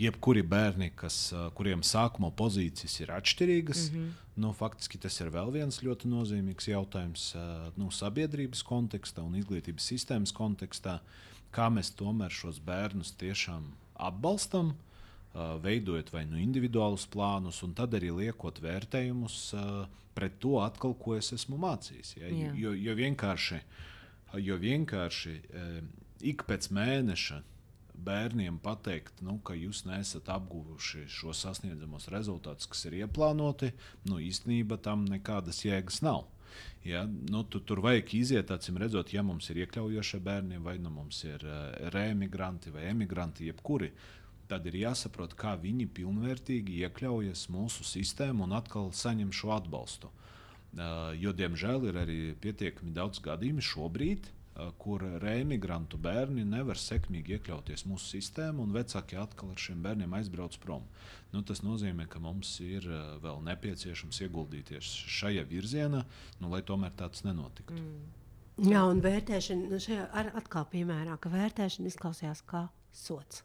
jebkuri 0.00 0.42
bērni, 0.42 0.90
kas, 0.98 1.16
kuriem 1.54 1.84
sākuma 1.86 2.32
pozīcijas 2.34 2.96
ir 3.00 3.12
atšķirīgas. 3.14 3.90
Mm 3.90 3.98
-hmm. 3.98 4.10
nu, 4.42 4.52
faktiski 4.52 4.98
tas 4.98 5.20
ir 5.20 5.30
vēl 5.30 5.52
viens 5.52 5.82
ļoti 5.82 6.10
nozīmīgs 6.10 6.68
jautājums 6.68 7.34
nu, 7.76 7.90
sabiedrības 7.90 8.62
kontekstā 8.62 9.22
un 9.22 9.36
izglītības 9.38 9.86
sistēmas 9.92 10.32
kontekstā, 10.32 10.98
kā 11.52 11.70
mēs 11.70 11.94
tomēr 11.94 12.30
šos 12.30 12.58
bērnus 12.58 13.12
tiešām 13.12 13.70
atbalstam. 13.94 14.74
Veidojot 15.34 16.12
vai 16.14 16.24
nu 16.30 16.38
individuālus 16.38 17.08
plānus, 17.10 17.62
un 17.66 17.74
tad 17.74 17.96
arī 17.98 18.12
liekot 18.14 18.60
vērtējumus 18.62 19.38
pret 20.14 20.36
to, 20.42 20.60
atkal, 20.62 20.94
ko 20.94 21.16
es 21.18 21.32
esmu 21.34 21.58
mācījis. 21.58 22.14
Ja? 22.20 22.30
Jā. 22.30 22.52
Jo, 22.54 22.74
jo 22.78 22.94
vienkārši, 23.00 23.58
jo 24.46 24.58
vienkārši 24.62 25.34
ik 26.30 26.46
pēc 26.46 26.70
mēneša 26.74 27.40
bērniem 28.04 28.58
pateikt, 28.62 29.22
nu, 29.24 29.38
ka 29.46 29.56
jūs 29.56 29.84
nesat 29.88 30.28
apguvuši 30.32 31.06
šo 31.10 31.34
sasniedzamos 31.36 32.08
rezultātus, 32.12 32.68
kas 32.70 32.86
ir 32.88 32.98
ieplānoti, 33.04 33.70
nu, 34.10 34.18
īstenībā 34.22 34.78
tam 34.82 35.06
nekādas 35.08 35.62
jēgas 35.64 36.02
nav. 36.04 36.26
Ja, 36.86 37.02
nu, 37.06 37.42
tu, 37.50 37.60
tur 37.64 37.80
vajag 37.82 38.12
iziet, 38.18 38.50
acīm 38.54 38.76
redzot, 38.78 39.10
ja 39.14 39.24
mums 39.26 39.48
ir 39.50 39.62
iekļaujošie 39.64 40.20
bērni, 40.22 40.60
vai 40.62 40.76
nu 40.82 40.92
mums 40.92 41.22
ir 41.26 41.42
uh, 41.48 41.64
reemigranti 41.94 42.70
vai 42.74 42.90
emigranti, 42.90 43.48
jebkuri. 43.48 43.90
Tad 44.48 44.66
ir 44.68 44.76
jāsaprot, 44.82 45.34
kā 45.38 45.54
viņi 45.60 45.88
pilnvērtīgi 45.96 46.80
iekļaujas 46.84 47.48
mūsu 47.52 47.86
sistēmā 47.88 48.46
un 48.46 48.54
atkal 48.56 48.92
saņem 48.94 49.32
šo 49.34 49.54
atbalstu. 49.56 50.10
Uh, 50.74 51.12
jo, 51.14 51.30
diemžēl, 51.36 51.84
ir 51.90 51.98
arī 52.00 52.16
pietiekami 52.42 52.90
daudz 52.96 53.20
gadījumu 53.22 53.62
šobrīd, 53.62 54.26
uh, 54.26 54.72
kur 54.82 55.04
reimigrantu 55.22 56.00
bērni 56.02 56.42
nevar 56.48 56.80
sekmīgi 56.80 57.36
iekļauties 57.36 57.86
mūsu 57.86 58.16
sistēmā, 58.16 58.64
un 58.64 58.74
vecāki 58.74 59.20
atkal 59.20 59.52
ar 59.54 59.62
šiem 59.62 59.84
bērniem 59.86 60.18
aizbrauc 60.18 60.58
prom. 60.64 60.88
Nu, 61.30 61.44
tas 61.46 61.62
nozīmē, 61.62 62.08
ka 62.10 62.18
mums 62.22 62.56
ir 62.64 62.90
uh, 62.90 63.14
vēl 63.22 63.40
nepieciešams 63.52 64.20
ieguldīties 64.26 64.90
šajā 65.20 65.46
virzienā, 65.52 66.02
nu, 66.42 66.50
lai 66.50 66.64
tomēr 66.66 66.98
tāds 66.98 67.22
nenotiktu. 67.28 67.78
Mm. 67.78 68.20
Jā, 68.70 68.84
un 68.86 69.00
vērtēšana, 69.02 69.70
nu 69.70 69.82
šajā 69.82 70.10
atkal 70.42 70.66
piemērā, 70.74 71.16
ka 71.22 71.30
vērtēšana 71.30 71.90
izklausījās 71.90 72.42
kā 72.50 72.68
sots 72.94 73.42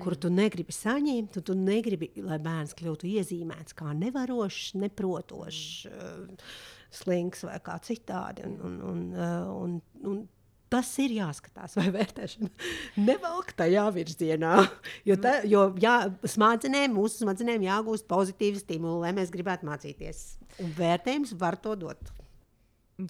kuru 0.00 0.16
tu 0.24 0.30
negribi 0.32 0.74
saņemt, 0.74 1.32
tu, 1.34 1.42
tu 1.44 1.56
negribi, 1.58 2.10
lai 2.24 2.38
bērns 2.42 2.76
kļūtu 2.78 3.08
iezīmēts 3.10 3.76
kā 3.76 3.92
nevarošs, 3.96 4.72
neprotošs, 4.80 5.64
uh, 5.90 6.52
slings 6.92 7.44
vai 7.48 7.58
kā 7.64 7.78
citādi. 7.84 8.46
Un, 8.48 8.54
un, 8.68 8.78
un, 8.92 9.02
uh, 9.16 9.50
un, 9.56 9.82
un, 10.08 10.22
Tas 10.72 10.88
ir 11.04 11.12
jāskatās, 11.12 11.74
vai 11.76 11.90
vērtēšana 11.92 12.48
nevelk 13.08 13.50
tajā 13.58 13.82
virzienā. 13.92 14.54
Jo, 15.04 15.18
ta, 15.20 15.34
jo 15.44 15.66
jā, 15.76 15.98
smadzenēm, 16.32 16.94
mūsu 16.96 17.26
smadzenēm 17.26 17.66
jāgūst 17.66 18.06
pozitīvi 18.08 18.62
stimuli, 18.62 19.02
lai 19.02 19.10
mēs 19.18 19.28
gribētu 19.34 19.68
mācīties. 19.68 20.22
Un 20.64 20.72
vērtējums 20.78 21.34
var 21.36 21.58
to 21.60 21.74
dot. 21.76 22.14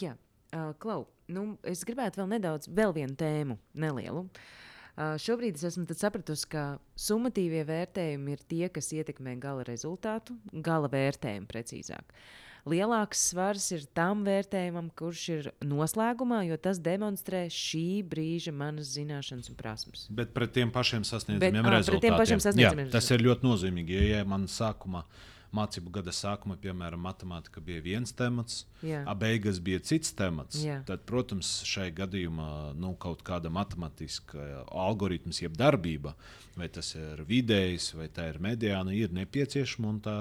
Jā, 0.03 0.17
uh, 0.51 0.73
Klau, 0.83 1.05
nu, 1.31 1.53
es 1.63 1.87
gribētu 1.87 2.25
vēl 2.25 2.33
nedaudz, 2.35 2.67
vēl 2.67 2.97
vienu 2.99 3.15
tēmu, 3.23 3.61
nelielu. 3.79 4.27
Uh, 4.27 4.51
šobrīd 4.97 5.57
es 5.57 5.65
esmu 5.73 5.87
sapratusi, 5.97 6.47
ka 6.53 6.63
summatīvie 6.99 7.65
vērtējumi 7.69 8.37
ir 8.37 8.47
tie, 8.49 8.67
kas 8.73 8.93
ietekmē 8.93 9.39
gala 9.41 9.65
rezultātu, 9.69 10.37
gala 10.53 10.91
vērtējumu 10.93 11.49
precīzāk. 11.51 12.17
Lielāks 12.69 13.19
svars 13.33 13.65
ir 13.75 13.89
tam 13.91 14.21
vērtējumam, 14.23 14.93
kurš 14.95 15.23
ir 15.35 15.49
noslēgumā, 15.67 16.45
jo 16.47 16.59
tas 16.63 16.79
demonstrē 16.79 17.49
šī 17.51 18.05
brīža 18.07 18.53
manas 18.55 18.93
zināšanas 18.95 19.51
un 19.51 19.59
prasmes. 19.59 20.05
Bet 20.15 20.31
pret 20.37 20.55
tiem 20.55 20.71
pašiem 20.71 21.03
sasniedzamiem 21.09 21.73
rezultātiem. 21.75 22.63
Jā, 22.63 22.71
tas 22.93 23.11
ir 23.11 23.27
ļoti 23.27 23.49
nozīmīgi. 23.49 23.99
Ja, 23.99 24.21
ja 24.21 24.29
man 24.31 24.47
sākumā 24.47 25.03
uh, 25.03 25.27
mācību 25.57 25.93
gada 25.93 26.13
sākumā, 26.17 26.57
piemēram, 26.63 27.03
matemātika 27.05 27.61
bija 27.65 27.83
viens 27.85 28.15
temats, 28.17 28.65
a 28.83 29.15
beigas 29.19 29.61
bija 29.63 29.83
cits 29.85 30.15
temats. 30.17 30.63
Jā. 30.65 30.81
Tad, 30.89 31.05
protams, 31.09 31.51
šai 31.69 31.91
gadījumā 31.97 32.49
nu, 32.79 32.95
kaut 33.01 33.25
kāda 33.27 33.53
matemātiska 33.53 34.65
algoritms, 34.69 35.43
jeb 35.45 35.59
darbība, 35.61 36.15
vai 36.57 36.71
tas 36.73 36.95
ir 36.97 37.25
vidējs, 37.29 37.93
vai 37.99 38.09
tā 38.13 38.31
ir 38.33 38.41
mediāna, 38.43 38.95
ir 38.97 39.13
nepieciešama 39.17 39.93
un 39.93 40.01
tā, 40.05 40.17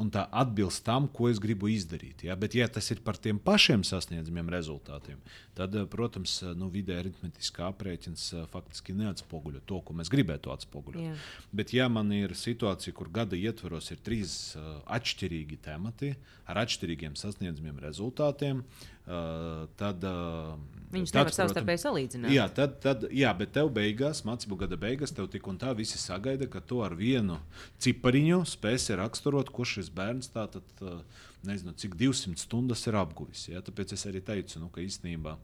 un 0.00 0.08
tā 0.12 0.22
atbilst 0.32 0.84
tam, 0.86 1.06
ko 1.12 1.28
es 1.28 1.40
gribu 1.42 1.68
izdarīt. 1.68 2.24
Ja? 2.24 2.36
Bet, 2.38 2.54
ja 2.56 2.68
tas 2.72 2.88
ir 2.94 3.02
par 3.04 3.18
tiem 3.20 3.36
pašiem 3.42 3.82
sasniedzamiem 3.84 4.48
rezultātiem, 4.52 5.18
tad, 5.58 5.76
protams, 5.92 6.38
nu, 6.56 6.70
vidē 6.72 6.96
aritmetiskā 7.02 7.68
aprēķins 7.68 8.28
faktiski 8.52 8.96
neatspoguļo 8.96 9.60
to, 9.68 9.82
ko 9.84 9.96
mēs 9.98 10.12
gribētu 10.12 10.54
atspoguļot. 10.54 11.02
Jā. 11.04 11.16
Bet, 11.52 11.74
ja 11.76 11.90
man 11.92 12.12
ir 12.16 12.32
situācija, 12.38 12.96
kur 12.96 13.12
gada 13.12 13.36
ietvaros 13.36 13.92
ir 13.92 14.00
trīs 14.04 14.38
atšķirīgi 14.56 15.60
temati 15.66 16.14
ar 16.48 16.62
atšķirīgiem 16.64 17.18
sasniedzamiem 17.18 17.76
rezultātiem, 17.84 18.64
tad, 19.04 20.04
Viņus 20.92 21.10
tad, 21.10 21.22
nevar 21.22 21.34
savstarpēji 21.34 21.80
salīdzināt. 21.80 22.32
Jā, 22.34 22.44
tad, 22.52 22.76
tad, 22.84 23.06
jā, 23.16 23.32
bet 23.36 23.54
tev 23.56 23.70
beigās, 23.72 24.22
mācību 24.28 24.58
gada 24.60 24.76
beigās, 24.78 25.14
tev 25.16 25.30
tik 25.32 25.48
un 25.48 25.56
tā 25.60 25.72
visi 25.76 25.98
sagaida, 25.98 26.46
ka 26.52 26.60
tu 26.60 26.82
ar 26.84 26.94
vienu 26.98 27.38
cipariņu 27.82 28.42
spēsi 28.50 28.98
raksturot, 29.00 29.50
kurš 29.54 29.78
šis 29.78 29.90
bērns 29.96 30.30
tātad, 30.34 30.84
nezinu, 31.48 31.74
cik 31.80 31.96
200 31.98 32.44
stundas 32.44 32.84
ir 32.86 32.98
apguvis. 33.00 33.48
Ja? 33.48 33.64
Tāpēc 33.64 33.96
es 33.96 34.04
arī 34.10 34.20
teicu, 34.24 34.60
nu, 34.60 34.68
ka 34.74 34.84
īstenībā. 34.84 35.38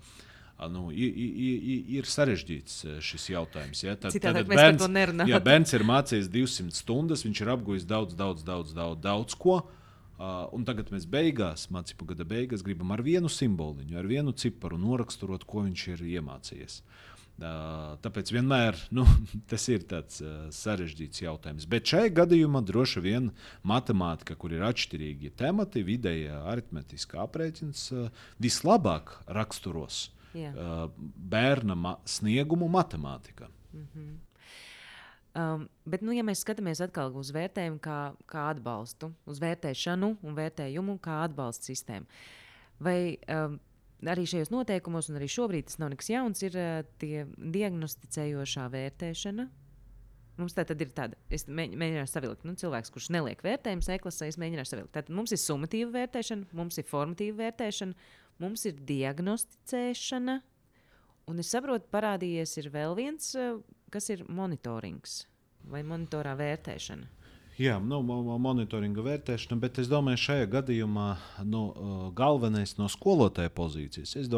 Nu, 0.74 0.88
ir, 0.90 1.14
ir, 1.14 1.82
ir 1.96 2.06
sarežģīts 2.10 2.80
šis 3.08 3.28
jautājums. 3.30 3.82
Ja? 3.86 3.94
Tad, 3.96 4.16
tad 4.20 4.42
bērns, 4.50 4.84
ja 5.30 5.38
bērns 5.42 5.74
ir 5.78 5.86
mācījies 5.86 6.30
200 6.34 6.82
stundas, 6.82 7.24
viņš 7.24 7.42
ir 7.44 7.52
apguvis 7.54 7.88
daudz, 7.88 8.18
daudz, 8.18 8.44
daudz, 8.44 8.74
daudz, 8.76 9.00
daudz 9.00 9.38
ko. 9.38 9.62
Uh, 10.18 10.48
un 10.50 10.64
tagad 10.66 10.88
mēs 10.90 11.04
beigās, 11.06 11.68
mācību 11.70 12.08
gada 12.10 12.24
beigās, 12.26 12.64
gribam 12.66 12.90
ar 12.90 13.04
vienu 13.06 13.30
simboliņu, 13.30 13.94
ar 14.00 14.08
vienu 14.10 14.32
ciparu 14.34 14.74
noraksturot, 14.82 15.44
ko 15.46 15.62
viņš 15.62 15.84
ir 15.92 16.02
iemācījies. 16.16 16.80
Uh, 17.38 17.94
tāpēc 18.02 18.32
vienmēr 18.34 18.74
nu, 18.98 19.04
tas 19.50 19.68
ir 19.70 19.86
tāds 19.86 20.18
uh, 20.24 20.48
sarežģīts 20.50 21.22
jautājums. 21.22 21.68
Bet 21.70 21.86
šajā 21.86 22.10
gadījumā 22.18 22.64
droši 22.66 23.04
vien 23.04 23.30
matemātika, 23.62 24.34
kur 24.34 24.56
ir 24.56 24.66
atšķirīgi 24.66 25.36
temati, 25.38 25.86
vidējā 25.86 26.42
aritmetiskā 26.50 27.22
aprēķins, 27.22 27.86
vislabāk 28.42 29.20
raksturos 29.30 30.08
bērna 30.34 31.74
ma 31.78 31.94
sniegumu 32.06 32.66
matemātikā. 32.70 33.46
Mm 33.72 33.86
-hmm. 33.86 34.16
Um, 35.36 35.66
bet, 35.84 36.02
nu, 36.02 36.14
ja 36.16 36.24
mēs 36.24 36.40
skatāmies 36.42 36.80
atkal 36.82 37.12
uz 37.20 37.28
vērtējumu, 37.36 37.78
kā, 37.84 37.98
kā 38.30 38.48
atbalstu, 38.54 39.10
uz 39.28 39.40
vērtēšanu 39.42 40.14
un 40.24 40.36
vērtējumu 40.38 40.96
kā 41.04 41.20
atbalsta 41.26 41.68
sistēmu, 41.68 42.08
vai 42.82 43.18
um, 43.28 43.58
arī 44.08 44.24
šajos 44.30 44.50
noteikumos, 44.54 45.10
un 45.12 45.20
arī 45.20 45.28
šobrīd 45.30 45.68
tas 45.68 45.78
nav 45.82 45.92
nekas 45.92 46.10
jauns, 46.10 46.42
ir 46.46 46.56
uh, 46.56 46.80
tie 47.02 47.26
diagnosticējošā 47.36 48.66
vērtēšana. 48.72 49.48
Mums 50.38 50.54
tā 50.54 50.64
tad 50.66 50.80
ir 50.80 50.90
tāda, 50.94 51.18
es 51.34 51.48
mēģināšu 51.50 52.12
savilkt, 52.14 52.44
nu, 52.46 52.54
cilvēks, 52.58 52.92
kurš 52.94 53.10
neliek 53.14 53.40
vērtējumu 53.44 53.84
e-klasē, 53.94 54.28
es 54.30 54.38
mēģināšu 54.40 54.72
savilkt. 54.72 54.92
Tātad 54.94 55.14
mums 55.18 55.34
ir 55.34 55.42
summatīva 55.42 55.90
vērtēšana, 55.96 56.52
mums 56.56 56.78
ir 56.78 56.86
formatīva 56.86 57.42
vērtēšana, 57.42 58.12
mums 58.42 58.64
ir 58.70 58.78
diagnosticēšana, 58.86 60.38
un 61.28 61.42
es 61.42 61.50
saprotu, 61.52 61.90
parādījies 61.92 62.70
vēl 62.70 62.94
viens 62.96 63.34
uh, 63.34 63.58
kas 63.92 64.10
ir 64.14 64.24
monitorings 64.28 65.22
vai 65.68 65.84
monitorā 65.86 66.34
vērtēšana? 66.38 67.14
Jā, 67.58 67.74
nu, 67.82 67.98
monitoringa 68.38 69.02
vērtēšana, 69.02 69.56
bet 69.58 69.80
es 69.82 69.88
domāju, 69.90 70.20
šajā 70.22 70.46
gadījumā 70.52 71.06
nu, 71.42 71.62
galvenais 72.14 72.76
no 72.78 72.86
skolotāja 72.86 73.50
pozīcijas 73.50 74.14
ir 74.14 74.28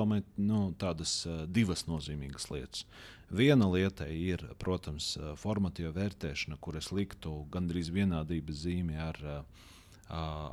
nu, 0.41 0.61
tādas 0.81 1.27
divas 1.53 1.85
nozīmīgas 1.85 2.49
lietas. 2.49 2.87
Viena 3.29 3.69
lieta 3.69 4.09
ir, 4.09 4.41
protams, 4.59 5.19
formatīva 5.37 5.93
vērtēšana, 5.99 6.57
kur 6.65 6.81
es 6.81 6.89
liktu 6.97 7.45
gandrīz 7.53 7.93
vienādības 7.93 8.65
zīmi 8.65 8.97
ar 8.97 9.21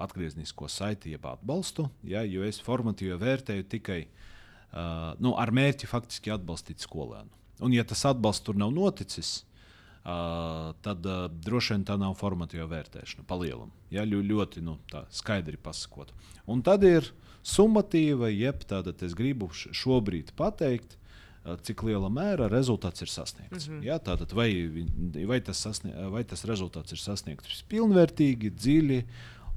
atgrieznisko 0.04 0.68
saiti, 0.68 1.16
jeb 1.16 1.24
atbalstu. 1.26 1.88
Ja, 2.04 2.26
jo 2.28 2.44
es 2.44 2.60
formatīvi 2.62 3.16
vērtēju 3.24 3.70
tikai 3.72 4.02
nu, 5.24 5.38
ar 5.40 5.56
mērķi 5.56 5.88
faktiski 5.88 6.36
atbalstīt 6.36 6.84
skolēnu. 6.84 7.32
Un, 7.60 7.74
ja 7.74 7.86
tas 7.88 8.04
atbalsts 8.06 8.46
tur 8.46 8.58
nav 8.60 8.72
noticis, 8.76 9.42
uh, 10.06 10.74
tad 10.86 11.06
uh, 11.06 11.26
droši 11.30 11.74
vien 11.74 11.86
tā 11.88 11.98
nav 12.00 12.14
formatīva 12.20 12.68
vērtēšana 12.70 13.26
pa 13.28 13.38
lielam. 13.42 13.72
Ja, 13.94 14.06
ļo, 14.06 14.22
ļoti 14.22 14.64
nu, 14.66 14.78
skaidri 15.14 15.58
pasakot. 15.62 16.14
Un 16.46 16.62
tad 16.66 16.86
ir 16.88 17.10
summatīva, 17.48 18.30
jeb 18.34 18.64
tāda, 18.68 18.94
es 19.06 19.16
gribu 19.18 19.50
šobrīd 19.56 20.36
pateikt, 20.38 20.98
uh, 21.00 21.56
cik 21.66 21.82
lielā 21.88 22.12
mērā 22.14 22.52
rezultāts 22.52 23.02
ir 23.02 23.12
sasniegts. 23.12 23.68
Mm 23.68 23.74
-hmm. 23.74 23.84
ja, 23.90 23.98
tātad, 23.98 24.34
vai, 24.38 24.50
vai, 25.26 25.42
tas 25.42 25.58
sasnie, 25.58 25.94
vai 26.14 26.24
tas 26.24 26.46
rezultāts 26.46 26.94
ir 26.94 27.02
sasniegts 27.02 27.66
pilnvērtīgi, 27.70 28.54
dziļi 28.54 29.04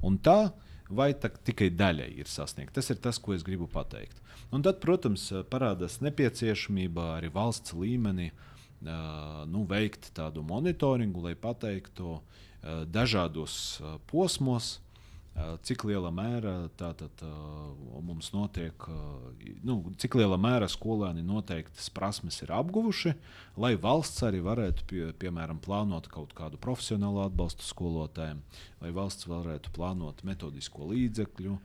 un 0.01 0.17
tā 0.17 0.51
vai 0.95 1.11
tikai 1.15 1.69
daļai 1.73 2.09
ir 2.21 2.29
sasniegta. 2.29 2.79
Tas 2.79 2.91
ir 2.93 2.99
tas, 3.03 3.19
ko 3.21 3.35
es 3.35 3.45
gribu 3.47 3.67
pateikt. 3.71 4.19
Un 4.51 4.63
tad, 4.65 4.81
protams, 4.83 5.29
parādās 5.51 5.99
nepieciešamība 6.03 7.17
arī 7.17 7.31
valsts 7.31 7.75
līmenī 7.77 8.31
nu, 8.81 9.63
veikt 9.69 10.11
tādu 10.17 10.43
monitoringu, 10.43 11.23
lai 11.27 11.35
pateiktu 11.39 12.19
dažādos 12.91 13.81
posmos, 14.11 14.79
cik 15.65 15.85
lielā 15.87 16.11
mērā 16.13 16.53
tātad, 16.79 17.23
mums 18.03 18.31
notiek, 18.33 18.87
nu, 19.65 19.77
cik 20.01 20.17
lielā 20.19 20.37
mērā 20.41 20.67
skolēni 20.71 21.23
noteiktas 21.25 21.89
prasmes 21.93 22.41
ir 22.43 22.53
apguvuši, 22.55 23.13
lai 23.61 23.73
valsts 23.79 24.25
arī 24.27 24.41
varētu, 24.45 24.85
pie, 24.89 25.03
piemēram, 25.21 25.61
plānot 25.63 26.09
kaut 26.11 26.35
kādu 26.37 26.59
profesionālu 26.61 27.23
atbalstu 27.25 27.65
skolotājiem, 27.67 28.43
vai 28.83 28.93
valsts 28.95 29.29
varētu 29.31 29.73
plānot 29.75 30.23
metodisko 30.27 30.91
līdzekļu 30.91 31.57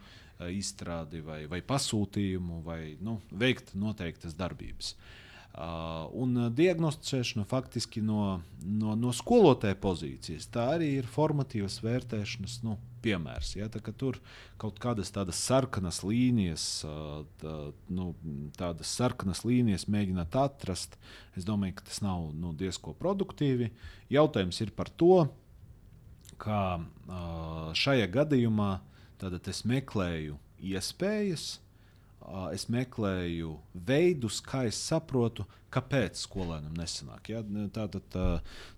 izstrādi 0.52 1.22
vai, 1.24 1.44
vai 1.50 1.62
pasūtījumu, 1.64 2.62
vai 2.64 2.80
nu, 3.00 3.20
veikt 3.32 3.74
noteiktas 3.78 4.36
darbības. 4.36 4.92
Uh, 4.92 5.25
un 5.56 6.36
uh, 6.36 6.48
diagnosticēšana 6.52 7.46
faktiski 7.48 8.02
no, 8.04 8.42
no, 8.60 8.92
no 8.98 9.12
skolotāja 9.16 9.78
pozīcijas. 9.80 10.50
Tā 10.52 10.66
arī 10.74 10.90
ir 10.98 11.08
formatīvas 11.08 11.78
vērtēšanas 11.84 12.58
nu, 12.66 12.76
piemērs. 13.04 13.54
Ja? 13.56 13.70
Tā, 13.72 13.80
tur 13.96 14.18
kaut 14.60 14.80
kādas 14.82 15.14
tādas 15.14 15.40
sarkanas 15.40 16.02
līnijas, 16.04 16.66
uh, 16.84 17.24
tā, 17.40 17.56
nu, 17.88 18.10
tādas 18.58 18.92
sarkanas 18.98 19.46
līnijas 19.48 19.88
mēģināt 19.88 20.36
atrast, 20.42 20.98
es 21.38 21.48
domāju, 21.48 21.78
ka 21.80 21.88
tas 21.88 22.02
nav 22.04 22.28
nu, 22.36 22.52
diezgan 22.52 22.98
produktīvi. 23.00 23.72
Jautājums 24.12 24.60
ir 24.60 24.76
par 24.76 24.92
to, 24.92 25.24
kā 26.42 26.62
uh, 26.76 27.70
šajā 27.72 28.10
gadījumā 28.12 28.74
es 29.48 29.64
meklēju 29.64 30.36
iespējas 30.60 31.54
es 32.54 32.66
meklēju 32.72 33.54
veidus, 33.86 34.40
kā 34.44 34.64
es 34.68 34.78
saprotu, 34.80 35.46
kāpēc 35.72 36.18
skolēnam 36.18 36.76
nesanāk. 36.78 37.30
Ja? 37.32 37.42
Tātad 37.74 38.06
tā, 38.12 38.26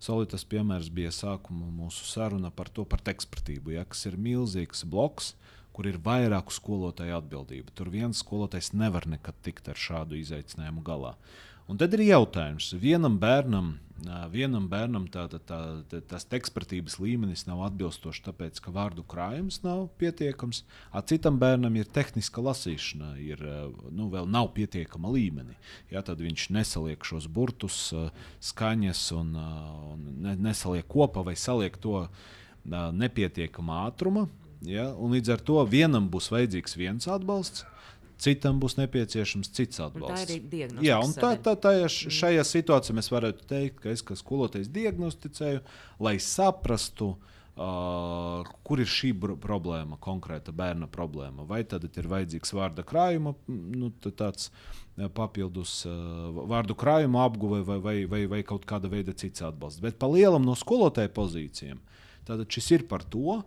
Solitas 0.02 0.44
piemērs 0.48 0.90
bija 0.94 1.12
sākuma 1.14 1.68
mūsu 1.72 2.06
saruna 2.08 2.50
par 2.54 2.70
to, 2.74 2.84
par 2.88 3.04
ekspertību, 3.08 3.76
ja? 3.76 3.86
kas 3.88 4.06
ir 4.10 4.18
milzīgs 4.20 4.84
bloks, 4.88 5.34
kur 5.72 5.86
ir 5.86 6.00
vairāku 6.02 6.54
skolotāju 6.54 7.20
atbildība. 7.20 7.72
Tur 7.78 7.92
viens 7.94 8.24
skolotājs 8.24 8.72
nevar 8.74 9.06
nekad 9.06 9.36
tikt 9.46 9.70
ar 9.70 9.78
šādu 9.78 10.18
izaicinājumu 10.18 10.82
galā. 10.86 11.14
Un 11.68 11.76
tad 11.80 11.92
ir 11.96 12.06
jautājums, 12.08 12.72
vienam 12.80 13.18
bērnam 13.20 13.76
vienam 14.30 14.68
bērnam 14.70 15.06
tā, 15.10 15.26
tā, 15.30 15.38
tā, 15.42 15.58
tā, 15.90 16.00
tas 16.06 16.26
ekspertības 16.30 16.98
līmenis 17.02 17.46
nav 17.48 17.64
atbilstošs, 17.66 18.22
tāpēc 18.26 18.60
ka 18.62 18.70
vārdu 18.70 19.02
krājums 19.02 19.62
nav 19.64 19.88
pietiekams, 19.98 20.64
a 20.92 21.02
citam 21.02 21.38
bērnam 21.38 21.74
ir 21.76 21.88
tehniska 21.90 22.42
lasīšana, 22.44 23.16
ir, 23.18 23.42
nu, 23.90 24.08
vēl 24.12 24.28
nav 24.30 24.52
pietiekama 24.54 25.10
līmenī. 25.10 25.56
Ja, 25.90 26.02
tad 26.02 26.22
viņš 26.22 26.48
nesaliek 26.54 27.04
šos 27.04 27.26
burtus, 27.26 27.92
skaņas 28.40 29.06
un, 29.18 29.34
un 29.36 30.36
nesaliek 30.38 30.86
kopā 30.86 31.24
vai 31.26 31.36
saliek 31.36 31.76
to 31.78 32.06
nepietiekamā 32.64 33.86
ātruma. 33.88 34.28
Ja, 34.66 34.90
līdz 34.90 35.36
ar 35.36 35.42
to 35.46 35.62
vienam 35.70 36.08
būs 36.10 36.32
vajadzīgs 36.34 36.74
viens 36.78 37.06
atbalsts, 37.10 37.64
citam 38.22 38.58
būs 38.62 38.76
nepieciešams 38.78 39.50
cits 39.54 39.80
atbalsts. 39.82 40.24
Un 40.24 40.28
tā 40.28 40.36
ir 40.36 40.50
diagnostika. 40.50 40.86
Jā, 40.88 40.98
un 41.04 41.14
tā, 41.16 41.32
tā, 41.44 41.54
tā, 41.62 41.72
šajā 41.88 42.44
situācijā 42.46 42.96
mēs 42.98 43.10
varētu 43.14 43.48
teikt, 43.50 43.82
ka 43.84 43.92
es 43.94 44.04
kā 44.06 44.16
skolotājs 44.18 44.70
diagnosticēju, 44.74 45.62
lai 46.04 46.14
saprastu, 46.22 47.12
uh, 47.14 48.48
kur 48.66 48.82
ir 48.82 48.90
šī 48.90 49.12
problēma, 49.42 50.00
konkrēta 50.02 50.54
bērna 50.54 50.90
problēma. 50.90 51.46
Vai 51.48 51.62
tad 51.68 51.86
ir 51.88 52.10
vajadzīgs 52.10 52.54
vārda 52.58 52.86
krājuma, 52.86 53.34
nu, 53.48 53.92
tāds 54.08 54.50
papildus 55.14 55.84
uh, 55.86 56.42
vārdu 56.50 56.74
krājuma 56.78 57.22
apguve 57.28 57.62
vai, 57.66 57.78
vai, 57.82 57.98
vai, 58.10 58.24
vai 58.30 58.42
kaut 58.46 58.66
kāda 58.68 58.90
veida 58.90 59.14
cits 59.14 59.44
atbalsts. 59.46 59.82
Bet 59.84 60.00
pa 60.00 60.10
lielam 60.10 60.46
no 60.46 60.58
skolotāja 60.58 61.12
pozīcijām, 61.14 61.78
tad 62.26 62.42
šis 62.50 62.72
ir 62.74 62.88
par 62.90 63.06
to, 63.06 63.40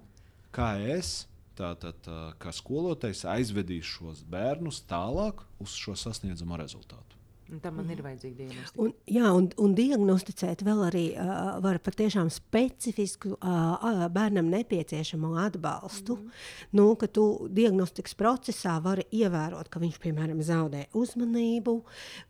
kā 0.55 0.73
es 0.95 1.25
Tātad, 1.59 2.07
kā 2.41 2.53
skolotājs 2.55 3.25
aizvedīs 3.27 3.89
šos 3.97 4.21
bērnus 4.31 4.81
tālāk 4.89 5.43
uz 5.61 5.75
šo 5.77 5.97
sasniedzamo 5.99 6.57
rezultātu. 6.61 7.20
Tam 7.61 7.75
man 7.79 7.89
ir 7.91 8.03
vajadzīga 8.05 8.37
diagnostika. 8.37 8.81
Un, 8.85 8.93
jā, 9.11 9.33
un, 9.35 9.49
un 9.59 9.75
diagnosticēt 9.77 10.63
vēl 10.67 10.85
arī 10.87 11.05
uh, 11.15 11.59
var 11.63 11.81
patiešām 11.83 12.31
specifisku 12.31 13.35
uh, 13.35 14.07
bērnam 14.13 14.51
nepieciešamo 14.53 15.35
atbalstu. 15.47 16.19
Mm 16.21 16.31
nu, 16.71 16.95
ka 16.95 17.07
tu 17.07 17.25
diagnostikas 17.51 18.15
procesā 18.17 18.77
vari 18.83 19.05
ievērot, 19.15 19.69
ka 19.71 19.81
viņš, 19.81 19.97
piemēram, 20.03 20.39
zaudē 20.45 20.85
uzmanību, 20.97 21.75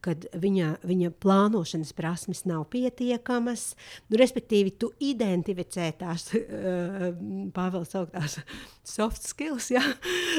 kad 0.03 0.25
viņa, 0.41 0.71
viņa 0.87 1.11
plānošanas 1.21 1.93
prasmes 1.97 2.43
nav 2.49 2.65
pietiekamas. 2.73 3.71
Nu, 4.09 4.19
respektīvi, 4.21 4.73
tu 4.81 4.91
identificē 5.01 5.91
tās, 5.99 6.29
uh, 6.37 7.11
Pāvils 7.55 7.93
sauktās 7.93 8.39
soft 8.87 9.25
skills, 9.27 9.69
ja? 9.73 9.83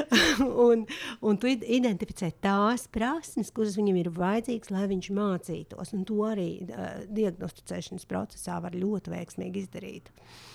un, 0.69 0.87
un 1.23 1.41
tu 1.41 1.51
identificē 1.51 2.33
tās 2.43 2.89
prasmes, 2.93 3.53
kuras 3.55 3.79
viņam 3.79 4.03
ir 4.03 4.13
vajadzīgas, 4.17 4.72
lai 4.73 4.87
viņš 4.91 5.11
mācītos. 5.17 5.93
Un 5.97 6.07
to 6.09 6.19
arī 6.27 6.49
uh, 6.65 7.03
diagnosticēšanas 7.13 8.09
procesā 8.11 8.59
var 8.65 8.77
ļoti 8.77 9.13
veiksmīgi 9.13 9.67
izdarīt. 9.67 10.13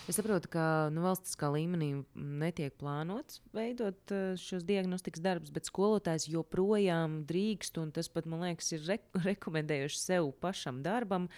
Es 0.07 0.17
saprotu, 0.19 0.49
ka 0.53 0.63
nu, 0.93 1.03
valstiskā 1.03 1.49
līmenī 1.51 1.91
netiek 2.15 2.77
plānots 2.79 3.41
veidot 3.55 4.13
šos 4.39 4.65
diagnostikas 4.67 5.23
darbus, 5.23 5.53
bet 5.53 5.67
skolotājs 5.67 6.29
joprojām 6.31 7.21
drīkst, 7.27 7.79
un 7.81 7.91
tas 7.95 8.09
pat, 8.11 8.27
man 8.29 8.45
liekas, 8.47 8.73
ir 8.75 8.85
re 8.87 8.99
rekomendējuši 9.31 10.03
sev 10.03 10.33
pašam 10.43 10.83
darbam. 10.85 11.31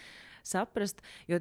Saprast, 0.49 1.01
jo, 1.29 1.37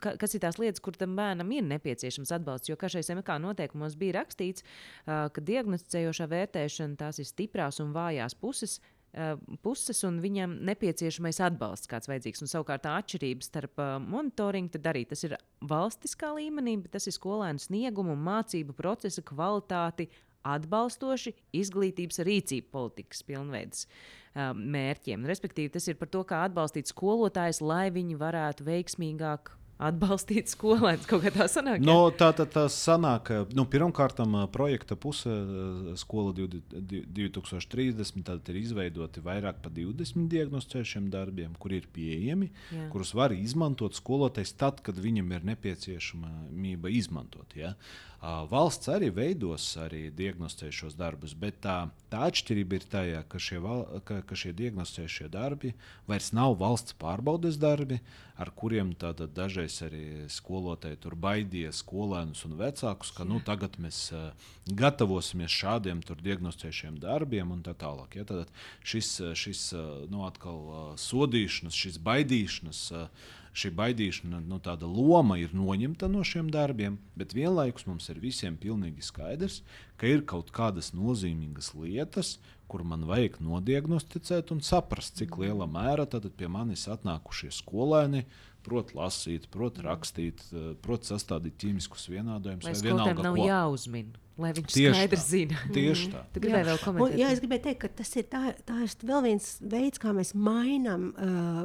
ka, 0.00 0.14
kas 0.18 0.32
ir 0.34 0.40
tās 0.42 0.56
lietas, 0.58 0.80
kur 0.82 0.96
tam 0.98 1.12
bērnam 1.18 1.50
ir 1.52 1.66
nepieciešams 1.68 2.32
atbalsts. 2.38 2.70
Jo 2.70 2.78
kā 2.80 2.88
šajos 2.90 3.12
MK 3.18 3.36
noteikumos 3.44 3.94
bija 4.00 4.16
rakstīts, 4.22 4.64
ka 5.04 5.44
diagnosticējošā 5.52 6.26
vērtēšana 6.32 6.98
tās 6.98 7.20
ir 7.22 7.28
stiprās 7.28 7.78
un 7.84 7.92
vājās 7.94 8.34
puses, 8.40 8.80
puses, 9.60 9.98
un 10.08 10.20
viņam 10.24 10.54
nepieciešamais 10.64 11.40
atbalsts 11.44 11.90
kāds 11.90 12.08
vajadzīgs. 12.08 12.42
Un, 12.44 12.48
savukārt, 12.48 12.84
tā 12.86 12.94
atšķirība 12.96 13.44
starp 13.44 13.82
uh, 13.82 13.94
monitoringu 14.00 14.80
arī 14.88 15.04
tas 15.08 15.24
ir 15.28 15.36
valstiskā 15.68 16.32
līmenī, 16.38 16.78
bet 16.80 16.96
tas 16.96 17.08
ir 17.08 17.16
skolēnu 17.18 17.60
sniegumu 17.60 18.16
un 18.16 18.24
mācību 18.24 18.76
procesa 18.78 19.24
kvalitāti 19.24 20.08
atbalstoši 20.48 21.34
izglītības 21.54 22.22
rīcību 22.26 22.72
politikas 22.72 23.20
pilnveidas 23.28 23.84
uh, 23.84 24.50
mērķiem. 24.56 25.28
Respektīvi, 25.28 25.74
tas 25.76 25.90
ir 25.92 26.00
par 26.00 26.08
to, 26.12 26.24
kā 26.24 26.46
atbalstīt 26.48 26.88
skolotājus, 26.90 27.60
lai 27.60 27.90
viņi 27.94 28.16
varētu 28.18 28.66
veiksmīgāk 28.66 29.52
atbalstīt 29.88 30.52
skolēnus. 30.52 31.08
Kaut 31.10 31.24
kā 31.24 31.32
tā 31.34 31.46
sanāk. 31.50 31.82
No, 31.84 32.10
tā 32.10 32.30
tad 32.36 32.52
tā, 32.52 32.64
tā 32.66 32.66
sanāk, 32.72 33.32
nu, 33.56 33.64
pirmkārt, 33.70 34.20
projekta 34.54 34.96
puse 34.98 35.32
skola 36.00 36.34
2030 36.36 38.22
tad 38.26 38.52
ir 38.52 38.60
izveidoti 38.62 39.24
vairāk 39.24 39.62
par 39.64 39.74
20 39.74 40.28
diagnosticējušiem 40.32 41.10
darbiem, 41.12 41.56
kur 41.58 41.74
ir 41.76 41.88
pieejami, 41.92 42.50
Jā. 42.72 42.86
kurus 42.92 43.14
var 43.18 43.34
izmantot 43.34 43.96
skolotājs 43.98 44.54
tad, 44.58 44.80
kad 44.84 44.98
viņam 44.98 45.36
ir 45.36 45.52
nepieciešamība 45.52 46.92
izmantot. 46.92 47.56
Ja? 47.58 47.74
Valsts 48.22 48.86
arī 48.86 49.08
veidos 49.10 49.64
arī 49.82 50.04
diagnosticējušos 50.14 50.94
darbus, 50.94 51.32
bet 51.34 51.56
tā, 51.64 51.88
tā 52.12 52.20
atšķirība 52.28 52.78
ir 52.78 52.84
tajā, 52.92 53.22
ka 53.26 53.40
šie, 53.42 53.58
val, 53.64 53.82
ka, 54.06 54.20
ka 54.22 54.38
šie 54.38 54.52
diagnosticējušie 54.60 55.26
darbi 55.32 55.72
vairs 56.06 56.30
nav 56.36 56.54
valsts 56.60 56.94
pārbaudes 57.00 57.58
darbi, 57.58 57.98
ar 58.38 58.52
kuriem 58.54 58.92
dažreiz 58.94 59.71
arī 59.86 60.28
skolotāji 60.32 61.00
tur 61.02 61.16
baidīja 61.16 61.72
skolēnus 61.74 62.44
un 62.48 62.56
vecākus, 62.60 63.12
ka 63.16 63.24
nu, 63.28 63.40
tagad 63.44 63.78
mēs 63.82 64.04
uh, 64.12 64.50
gatavosimies 64.68 65.52
šādiem 65.62 66.02
diagnosticējušiem 66.04 66.98
darbiem 67.02 67.54
un 67.56 67.62
tā 67.64 67.72
tālāk. 67.78 68.18
Ja? 68.20 68.28
Tad 68.28 68.50
šis, 68.84 69.14
šis 69.38 69.68
uh, 69.78 70.02
nu, 70.12 70.26
atkal 70.28 70.58
uh, 70.64 70.82
sodīšanas, 71.00 71.84
šis 71.86 72.02
baidīšanas. 72.02 72.88
Uh, 72.92 73.30
šī 73.52 73.68
baidīšana, 73.76 74.40
nu, 74.48 74.58
tāda 74.64 74.88
loma 74.88 75.36
ir 75.40 75.52
noņemta 75.52 76.08
no 76.08 76.22
šiem 76.24 76.48
darbiem, 76.52 76.96
bet 77.18 77.34
vienlaikus 77.36 77.84
mums 77.88 78.08
ir 78.08 78.20
visiem 78.22 78.56
pilnīgi 78.56 79.04
skaidrs, 79.04 79.60
ka 80.00 80.08
ir 80.08 80.24
kaut 80.28 80.50
kādas 80.56 80.92
nozīmīgas 80.96 81.74
lietas, 81.76 82.38
kur 82.72 82.84
man 82.88 83.04
vajag 83.04 83.36
nodiagnosticēt 83.44 84.54
un 84.54 84.62
saprast, 84.64 85.18
cik 85.20 85.36
lielā 85.42 85.68
mērā 85.68 86.06
pie 86.08 86.48
manis 86.48 86.86
atnākušie 86.88 87.52
skolēni 87.52 88.24
prot 88.64 88.94
lasīt, 88.96 89.48
prot 89.52 89.80
rakstīt, 89.84 90.42
prot 90.84 91.08
sastādīt 91.08 91.58
ķīmiskus 91.62 92.08
vienādojumus. 92.12 92.66
Lai 92.68 92.76
skolotājiem 92.78 93.24
nav 93.26 93.38
ko. 93.38 93.46
jāuzmina. 93.48 94.22
Lai 94.40 94.50
viņš 94.56 94.72
tieši 94.72 94.92
skaidri 94.96 95.18
tā. 95.18 95.24
zina. 95.26 95.58
Tieši 95.74 96.06
tā. 96.08 96.22
Tu 96.32 96.40
gribēji 96.40 96.66
vēl 96.70 96.78
komentēt? 96.80 97.04
Un, 97.04 97.20
jā, 97.20 97.28
es 97.34 97.40
gribēju 97.42 97.62
teikt, 97.66 97.80
ka 97.82 97.90
tas 98.00 98.12
ir, 98.16 98.26
tā, 98.32 98.40
tā 98.64 98.76
ir 98.86 98.94
vēl 99.10 99.24
viens 99.26 99.48
veids, 99.74 100.00
kā 100.00 100.14
mēs 100.16 100.32
mainām 100.32 101.04
uh, 101.12 101.58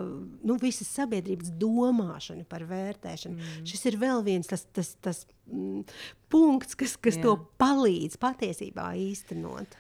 nu, 0.44 0.58
visas 0.60 0.90
sabiedrības 0.98 1.54
domāšanu 1.62 2.44
par 2.52 2.66
vērtēšanu. 2.68 3.40
Mm. 3.40 3.68
Šis 3.72 3.88
ir 3.88 4.00
vēl 4.02 4.24
viens 4.28 4.52
tas, 4.52 4.66
tas, 4.76 4.92
tas 5.00 5.24
mm, 5.48 5.86
punkts, 6.34 6.76
kas, 6.80 6.98
kas 7.00 7.22
jā. 7.22 7.24
to 7.24 7.38
palīdz 7.62 8.20
patiesībā 8.20 8.90
īstenot. 9.00 9.80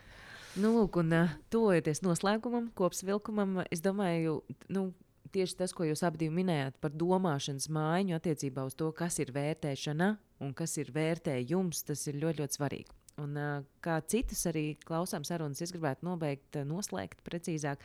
Nu, 0.58 0.72
lūk, 0.80 1.02
un 1.04 1.12
uh, 1.14 1.36
tuvojoties 1.54 2.02
noslēgumam, 2.08 2.72
kopsavilkumam, 2.78 3.66
es 3.68 3.84
domāju, 3.84 4.40
nu, 4.74 4.88
tieši 5.34 5.58
tas, 5.60 5.74
ko 5.76 5.88
jūs 5.88 6.04
abi 6.08 6.30
minējāt 6.34 6.78
par 6.84 6.94
domāšanas 6.96 7.70
maiņu 7.74 8.18
attiecībā 8.18 8.66
uz 8.68 8.76
to, 8.78 8.92
kas 8.96 9.20
ir 9.24 9.34
vērtēšana 9.36 10.14
un 10.46 10.54
kas 10.58 10.78
ir 10.82 10.92
vērtējums, 10.96 11.84
tas 11.88 12.06
ir 12.10 12.20
ļoti, 12.22 12.44
ļoti 12.44 12.60
svarīgi. 12.60 12.98
Un, 13.18 13.34
kā 13.82 13.98
citas 14.06 14.44
arī 14.50 14.76
klausām 14.86 15.24
sarunas, 15.26 15.64
es 15.66 15.74
gribētu 15.74 16.06
nobeigt, 16.06 16.60
noslēgt 16.70 17.24
precīzāk 17.26 17.82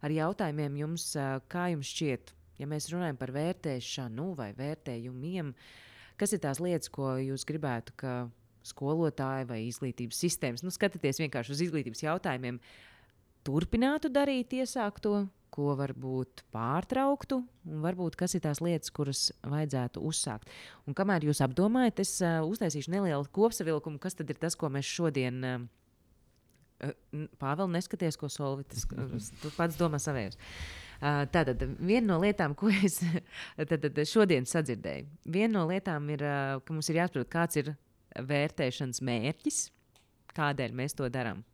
ar 0.00 0.14
jautājumiem 0.14 0.78
jums, 0.80 1.10
kā 1.52 1.66
jums 1.74 1.90
šķiet, 1.92 2.32
ja 2.62 2.68
mēs 2.68 2.88
runājam 2.92 3.18
par 3.20 3.32
vērtēšanu 3.36 4.30
vai 4.38 4.50
vērtējumiem, 4.56 5.52
kas 6.20 6.32
ir 6.32 6.40
tās 6.44 6.62
lietas, 6.64 6.88
ko 6.92 7.12
jūs 7.20 7.44
gribētu, 7.48 7.96
ka 8.00 8.14
skolotāji 8.64 9.48
vai 9.48 9.60
izglītības 9.66 10.20
sistēmas, 10.24 10.64
nu, 10.64 10.72
skatieties 10.72 11.20
vienkārši 11.22 11.54
uz 11.54 11.62
izglītības 11.66 12.04
jautājumiem, 12.04 12.60
turpinātu 13.44 14.08
darīt 14.12 14.56
iesākto, 14.56 15.26
ko 15.60 15.74
varbūt 15.76 16.44
pārtrauktu, 16.54 17.42
un 17.68 17.82
varbūt 17.84 18.16
kas 18.20 18.34
ir 18.36 18.44
tās 18.46 18.62
lietas, 18.64 18.92
kuras 18.94 19.26
vajadzētu 19.44 20.00
uzsākt. 20.08 20.48
Un 20.88 20.96
kamēr 20.96 21.26
jūs 21.28 21.42
apdomājat, 21.44 22.00
es 22.04 22.14
uh, 22.24 22.40
uztaisīšu 22.48 22.94
nelielu 22.94 23.28
kopsavilkumu, 23.36 24.00
kas 24.00 24.16
tad 24.16 24.32
ir 24.32 24.40
tas, 24.40 24.56
ko 24.56 24.72
mēs 24.72 24.88
šodien. 24.88 25.44
Uh, 25.44 25.68
Pāvēl, 27.36 27.66
neskaties, 27.74 28.16
ko 28.16 28.30
Solvitas. 28.32 28.86
Tu 29.42 29.50
pats 29.52 29.76
domā 29.76 29.98
savējos. 30.00 30.38
Tātad 31.00 31.60
viena 31.76 32.06
no 32.06 32.16
lietām, 32.20 32.54
ko 32.56 32.70
es 32.72 32.98
tad, 33.70 33.84
tad 33.84 34.00
šodien 34.08 34.48
sadzirdēju, 34.48 35.08
viena 35.28 35.58
no 35.58 35.66
lietām 35.68 36.08
ir, 36.12 36.24
ka 36.64 36.72
mums 36.72 36.88
ir 36.88 37.02
jāsaprot, 37.02 37.28
kāds 37.32 37.60
ir 37.60 37.74
vērtēšanas 38.16 39.00
mērķis, 39.04 39.60
kādēļ 40.36 40.76
mēs 40.76 40.96
to 40.96 41.08
darām. 41.12 41.44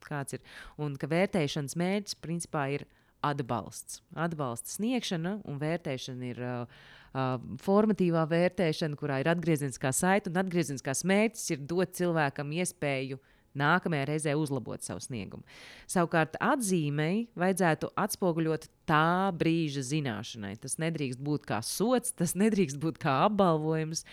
Un 0.82 0.94
ka 0.98 1.10
vērtēšanas 1.10 1.78
mērķis 1.78 2.18
principā 2.22 2.68
ir 2.74 2.86
atbalsts. 3.30 4.00
Atbalsta 4.16 4.72
sniegšana 4.76 5.38
un 5.46 5.60
vērtēšana 5.60 6.28
ir 6.32 6.42
uh, 6.42 6.76
uh, 7.16 7.36
formatīvā 7.64 8.26
vērtēšana, 8.30 8.98
kurā 8.98 9.20
ir 9.22 9.30
atgriezeniskā 9.32 9.92
saite, 9.96 10.32
un 10.32 10.42
atgriezeniskās 10.42 11.04
mērķis 11.08 11.48
ir 11.54 11.64
dot 11.70 11.96
cilvēkam 11.98 12.52
iespēju 12.60 13.20
nākamajā 13.56 14.06
reizē 14.10 14.36
uzlabot 14.36 14.84
savu 14.84 15.00
sniegumu. 15.00 15.44
Savukārt 15.88 16.36
atzīmei 16.42 17.26
vajadzētu 17.38 17.90
atspoguļot 18.04 18.68
tā 18.88 19.32
brīža 19.36 19.84
zināšanai. 19.86 20.54
Tas 20.60 20.76
nedrīkst 20.82 21.22
būt 21.24 21.46
kā 21.48 21.62
sots, 21.64 22.12
tas 22.16 22.36
nedrīkst 22.38 22.80
būt 22.82 23.00
kā 23.02 23.22
apbalvojums. 23.26 24.04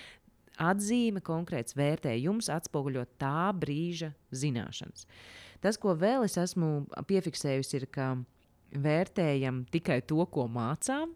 Atzīme, 0.62 1.24
konkrēts 1.26 1.74
vērtējums 1.76 2.52
atspoguļo 2.54 3.08
tā 3.22 3.50
brīža 3.58 4.12
zināšanas. 4.38 5.08
Tas, 5.64 5.80
ko 5.82 5.96
vēl 5.98 6.28
es 6.28 6.38
esmu 6.38 6.86
piefiksējusi, 7.10 7.80
ir, 7.80 7.88
ka 7.90 8.12
vērtējam 8.76 9.64
tikai 9.74 10.02
to, 10.08 10.24
ko 10.32 10.48
mācām. 10.52 11.14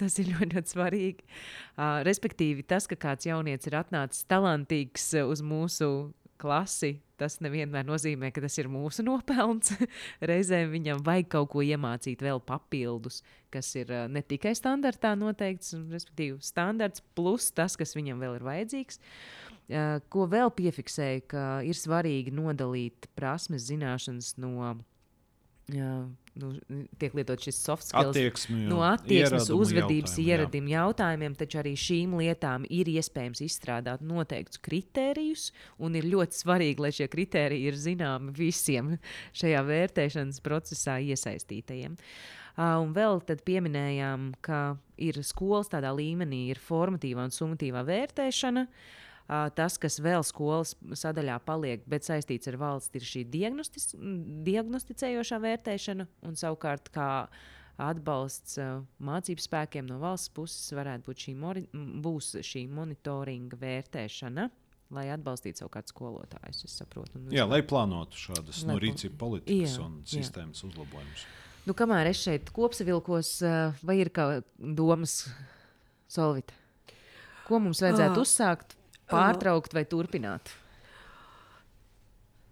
Tas 0.00 0.16
ir 0.16 0.30
ļoti, 0.30 0.54
ļoti 0.56 0.72
svarīgi. 0.72 1.26
Uh, 1.74 2.00
respektīvi, 2.06 2.64
tas, 2.64 2.86
ka 2.88 2.96
kāds 2.96 3.28
jaunietis 3.28 3.68
ir 3.68 3.76
atnācis 3.82 4.24
talantīgs 4.30 5.10
uz 5.26 5.42
mūsu 5.44 5.90
klasi, 6.40 6.94
tas 7.20 7.36
nevienmēr 7.44 7.84
nozīmē, 7.84 8.30
ka 8.32 8.42
tas 8.44 8.56
ir 8.60 8.70
mūsu 8.72 9.04
nopelns. 9.04 9.74
Reizēm 10.30 10.72
viņam 10.72 11.02
vajag 11.04 11.28
kaut 11.34 11.50
ko 11.52 11.64
iemācīt 11.64 12.22
vēl 12.24 12.40
papildus, 12.46 13.20
kas 13.52 13.68
ir 13.76 13.92
ne 14.12 14.22
tikai 14.24 14.54
standartā 14.56 15.12
noteikts, 15.20 15.74
respektīvi, 15.92 16.38
standarts 16.44 17.04
plus 17.18 17.50
tas, 17.52 17.76
kas 17.76 17.92
viņam 17.98 18.22
vēl 18.24 18.38
ir 18.38 18.46
vajadzīgs. 18.46 19.00
Ko 20.10 20.24
vēl 20.30 20.50
piefiksēju, 20.56 21.26
ka 21.30 21.44
ir 21.66 21.78
svarīgi 21.78 22.32
nodalīt 22.34 23.10
prasmes, 23.18 23.68
zināšanas 23.68 24.32
no 24.40 24.72
nu, 26.38 26.50
tiek 27.00 27.14
lietots 27.16 27.48
šis 27.48 27.58
soft 27.64 27.86
skills. 27.88 28.12
Attieksmi, 28.14 28.58
no 28.70 28.80
attieksmes, 28.86 29.50
uzvedības, 29.54 30.16
ieradību 30.22 30.72
jautājumiem, 30.72 31.34
taču 31.38 31.60
arī 31.62 31.74
šīm 31.78 32.14
lietām 32.20 32.66
ir 32.70 32.90
iespējams 32.92 33.42
izstrādāt 33.46 34.04
noteiktus 34.06 34.60
kritērijus, 34.62 35.50
un 35.82 35.98
ir 35.98 36.08
ļoti 36.10 36.40
svarīgi, 36.42 36.84
lai 36.84 36.92
šie 36.96 37.10
kritēriji 37.12 37.70
ir 37.70 37.80
zināmi 37.80 38.34
visiem 38.36 38.94
šajā 39.36 39.64
vērtēšanas 39.70 40.40
procesā 40.44 41.00
iesaistītajiem. 41.02 41.98
Uh, 42.60 42.76
un 42.82 42.94
vēl 42.94 43.22
tad 43.24 43.44
pieminējām, 43.46 44.32
ka 44.44 44.76
ir 45.00 45.20
skolas 45.24 45.70
tādā 45.72 45.92
līmenī, 45.96 46.48
ir 46.52 46.60
formatīvā 46.60 47.28
un 47.28 47.32
summatīvā 47.34 47.86
vērtēšana. 47.88 48.66
Uh, 48.66 48.98
Tas, 49.30 49.76
kas 49.78 50.00
vēl 50.02 50.24
skolas 50.26 50.72
sadaļā 50.98 51.36
paliek, 51.46 51.84
bet 51.86 52.02
saistīts 52.02 52.50
ar 52.50 52.56
valsts, 52.58 52.90
ir 52.98 53.04
šī 53.06 53.20
diagnosticējošā 53.30 55.38
vērtēšana 55.44 56.06
un 56.26 56.34
savukārt 56.38 56.90
kā 56.90 57.28
atbalsts 57.80 58.58
mācību 59.06 59.40
spēkiem 59.44 59.86
no 59.86 60.00
valsts 60.02 60.32
puses 60.34 60.72
varētu 60.74 61.06
būt 61.06 61.18
šī, 61.26 61.34
mori, 61.38 61.62
būs 61.72 62.32
šī 62.46 62.66
monitoringa 62.74 63.56
vērtēšana. 63.60 64.48
Lai 64.90 65.06
atbalstītu 65.14 65.62
savukārt 65.62 65.86
skolotājus, 65.92 66.64
es 66.66 66.72
saprotu. 66.80 67.20
Jā, 67.30 67.44
lai 67.46 67.60
plānotu 67.62 68.18
šādas 68.18 68.64
lai 68.64 68.72
no 68.72 68.78
rīcību 68.82 69.14
politikas 69.20 69.76
jā, 69.76 69.84
un 69.84 69.92
sistēmas 70.02 70.64
jā. 70.64 70.72
uzlabojumus. 70.72 71.22
Nu, 71.68 71.72
kamēr 71.78 72.10
es 72.10 72.18
šeit 72.24 72.50
kopsavilkos, 72.56 73.30
vai 73.86 73.96
ir 74.00 74.10
kādas 74.10 74.42
domas, 74.58 75.30
Solvita? 76.10 76.50
Ko 77.46 77.62
mums 77.62 77.78
vajadzētu 77.84 78.18
uh, 78.18 78.24
uzsākt? 78.26 78.79
Pārtraukt 79.10 79.74
vai 79.76 79.84
turpināt? 79.88 80.52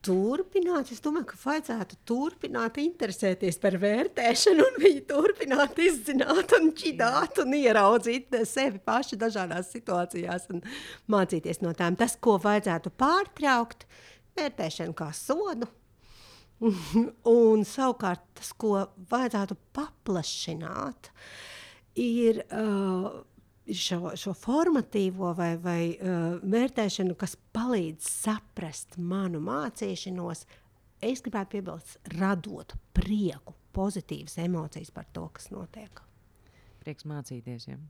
Turpināt, 0.09 0.93
es 0.95 1.03
domāju, 1.03 1.27
ka 1.33 1.39
vajadzētu 1.43 1.97
turpināt 2.07 2.77
interesēties 2.81 3.59
par 3.61 3.75
vērtēšanu, 3.83 4.63
un 4.63 4.77
viņi 4.85 5.01
turpināt 5.11 5.81
izzināt, 5.83 6.55
un 6.55 6.71
čidāt, 6.79 7.41
un 7.43 7.57
ieraudzīt 7.59 8.37
sevi 8.47 8.79
paši 8.79 9.19
dažādās 9.19 9.73
situācijās 9.75 10.47
un 10.55 10.63
mācīties 11.11 11.61
no 11.65 11.75
tām. 11.77 11.99
Tas, 11.99 12.15
ko 12.15 12.37
vajadzētu 12.45 12.95
pārtraukt, 12.95 13.89
vērtēšana 14.39 14.95
kā 14.97 15.11
sodu, 15.19 15.67
un 17.39 17.67
savukārt 17.67 18.23
tas, 18.39 18.53
ko 18.55 18.87
vajadzētu 19.11 19.59
paplašināt, 19.77 21.11
ir 21.99 22.45
uh, 22.47 23.19
šo, 23.75 24.13
šo 24.17 24.33
formatīvo 24.37 25.33
vai, 25.37 25.53
vai 25.61 25.83
uh, 25.95 26.39
vērtēšanu, 26.43 27.17
kas 27.19 27.37
palīdz 27.55 28.09
saprast 28.09 28.99
manu 29.01 29.41
mācīšanos, 29.45 30.45
es 31.05 31.23
gribētu 31.25 31.57
piebilst, 31.57 31.99
radot 32.17 32.75
prieku, 32.97 33.55
pozitīvas 33.77 34.39
emocijas 34.43 34.93
par 34.95 35.09
to, 35.13 35.29
kas 35.35 35.51
notiek. 35.55 36.03
Prieks 36.83 37.07
mācīties. 37.09 37.69
Ja. 37.71 37.81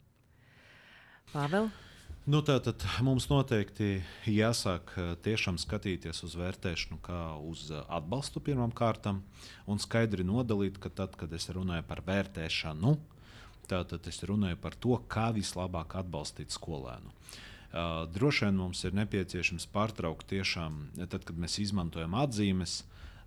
Pāvēl? 1.33 1.71
Nu, 2.29 2.43
tātad 2.45 2.83
mums 3.05 3.25
noteikti 3.31 4.03
jāsāk 4.29 4.91
tiešām 5.25 5.57
skatīties 5.61 6.21
uz 6.27 6.35
vērtēšanu 6.37 6.99
kā 7.05 7.21
uz 7.41 7.71
atbalstu 7.87 8.43
pirmām 8.45 8.75
kārtām 8.77 9.23
un 9.65 9.81
skaidri 9.81 10.27
nodalīt, 10.29 10.77
ka 10.83 10.93
tad, 10.93 11.17
kad 11.17 11.33
es 11.33 11.49
runāju 11.57 11.87
par 11.89 12.03
vērtēšanu, 12.05 12.93
uh, 12.93 13.18
Tātad 13.69 14.07
es 14.09 14.23
runāju 14.27 14.59
par 14.63 14.77
to, 14.81 14.97
kā 15.11 15.29
vislabāk 15.37 15.99
atbalstīt 16.01 16.55
skolēnu. 16.55 17.13
Uh, 17.69 18.07
droši 18.09 18.47
vien 18.47 18.57
mums 18.57 18.81
ir 18.89 18.95
nepieciešams 18.97 19.69
pārtraukt 19.75 20.31
tiešām, 20.31 20.79
tad, 21.05 21.27
kad 21.29 21.37
mēs 21.37 21.59
izmantojam 21.61 22.17
atzīmes, 22.17 22.79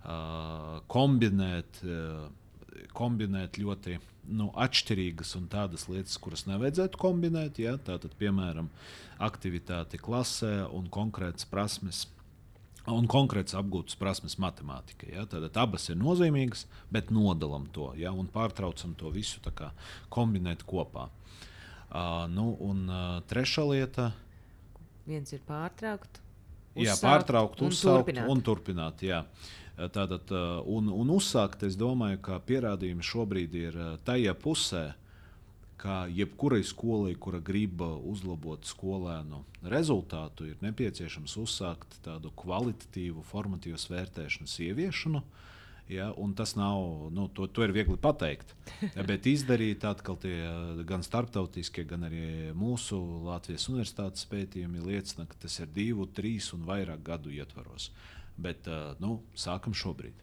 uh, 0.02 0.80
kombinēt, 0.90 1.84
uh, 1.86 2.88
kombinēt 2.98 3.62
ļoti 3.62 4.00
nu, 4.34 4.50
atšķirīgas 4.58 5.36
un 5.38 5.46
tādas 5.52 5.86
lietas, 5.92 6.18
kuras 6.22 6.48
nevajadzētu 6.50 6.98
kombinēt. 7.02 7.62
Ja? 7.62 7.76
Tātad, 7.78 8.16
piemēram, 8.18 8.72
aktivitāte 9.22 10.02
klasē 10.02 10.66
un 10.74 10.90
konkrētas 10.90 11.46
prasmes 11.50 12.08
un 12.90 13.08
konkrēts 13.12 13.56
apgūtas 13.58 13.98
prasmes 14.00 14.38
matemātikai. 14.42 15.12
Ja? 15.16 15.26
Tad 15.30 15.58
abas 15.62 15.90
ir 15.92 16.00
nozīmīgas, 16.02 16.66
bet 16.94 17.12
nodalām 17.14 17.68
to 17.76 17.92
ja? 18.00 18.14
un 18.14 18.30
pārtraucam 18.32 18.96
to 18.98 19.12
visu 19.14 19.42
kā, 19.54 19.72
kombinēt 20.14 20.66
kopā. 20.68 21.10
Uh, 21.92 22.26
nu, 22.32 22.54
un 22.64 22.86
uh, 22.88 23.18
trešā 23.28 23.66
lieta. 23.68 24.12
Viens 25.06 25.34
ir 25.36 25.42
pārtraukt. 25.48 26.22
Jā, 26.80 26.96
pārtraukt, 27.02 27.60
un 27.60 27.74
uzsākt 27.74 28.06
turpināt. 28.06 28.30
un 28.32 28.42
turpināt. 28.48 29.04
Jā. 29.04 29.26
Tātad, 29.92 30.30
un, 30.70 30.88
un 30.94 31.12
uzsākt, 31.16 31.64
es 31.66 31.76
domāju, 31.80 32.20
ka 32.24 32.38
pierādījumi 32.46 33.04
šobrīd 33.04 33.56
ir 33.58 33.78
tajā 34.06 34.36
pusē, 34.38 34.92
ka 35.82 36.06
jebkurai 36.14 36.62
skolai, 36.64 37.16
kura 37.18 37.40
grib 37.42 37.82
uzlabot 37.82 38.68
skolēnu 38.70 39.42
rezultātu, 39.74 40.46
ir 40.52 40.60
nepieciešams 40.62 41.34
uzsākt 41.42 41.96
tādu 42.06 42.30
kvalitatīvu, 42.38 43.24
formatīvu 43.26 43.80
vērtēšanas 43.90 44.60
ieviešanu. 44.68 45.24
Ja, 45.92 46.12
tas 46.38 46.54
nav, 46.56 47.10
nu, 47.12 47.26
to, 47.36 47.48
to 47.52 47.66
ir 47.66 47.74
viegli 47.76 47.98
pateikt. 48.00 48.54
Bet 49.10 49.26
izdarīt 49.28 49.84
atkal 49.90 50.20
tie 50.22 50.36
gan 50.88 51.02
starptautiskie, 51.04 51.84
gan 51.90 52.06
arī 52.08 52.54
mūsu 52.56 53.00
Latvijas 53.26 53.66
universitātes 53.74 54.30
pētījumi 54.30 54.86
liecina, 54.86 55.26
ka 55.28 55.40
tas 55.42 55.58
ir 55.60 55.72
divu, 55.74 56.06
trīs 56.06 56.52
un 56.56 56.64
vairāk 56.70 57.02
gadu 57.10 57.34
ietvaros. 57.34 57.90
Bet 58.38 58.70
nu, 59.02 59.18
sākam 59.34 59.74
šobrīd. 59.76 60.22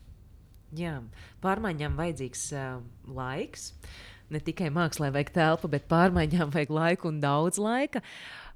Jā, 0.79 1.01
pārmaiņām 1.43 1.99
vajadzīgs 1.99 2.47
uh, 2.55 2.79
laiks. 3.19 3.73
Uh, 3.73 4.18
ne 4.35 4.41
tikai 4.45 4.69
mākslā 4.75 5.13
vajag 5.15 5.33
telpu, 5.37 5.71
bet 5.73 5.89
pārmaiņām 5.91 6.53
vajag 6.55 6.75
laiku 6.75 7.13
un 7.13 7.23
daudz 7.23 7.61
laika. 7.63 8.03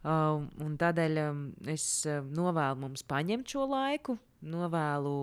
Uh, 0.03 0.43
un 0.65 0.75
tādēļ 0.81 1.19
um, 1.29 1.43
es 1.71 1.85
uh, 2.11 2.25
novēlu 2.35 2.81
mums 2.83 3.05
paņemt 3.07 3.53
šo 3.55 3.69
laiku, 3.71 4.17
novēlu 4.43 5.15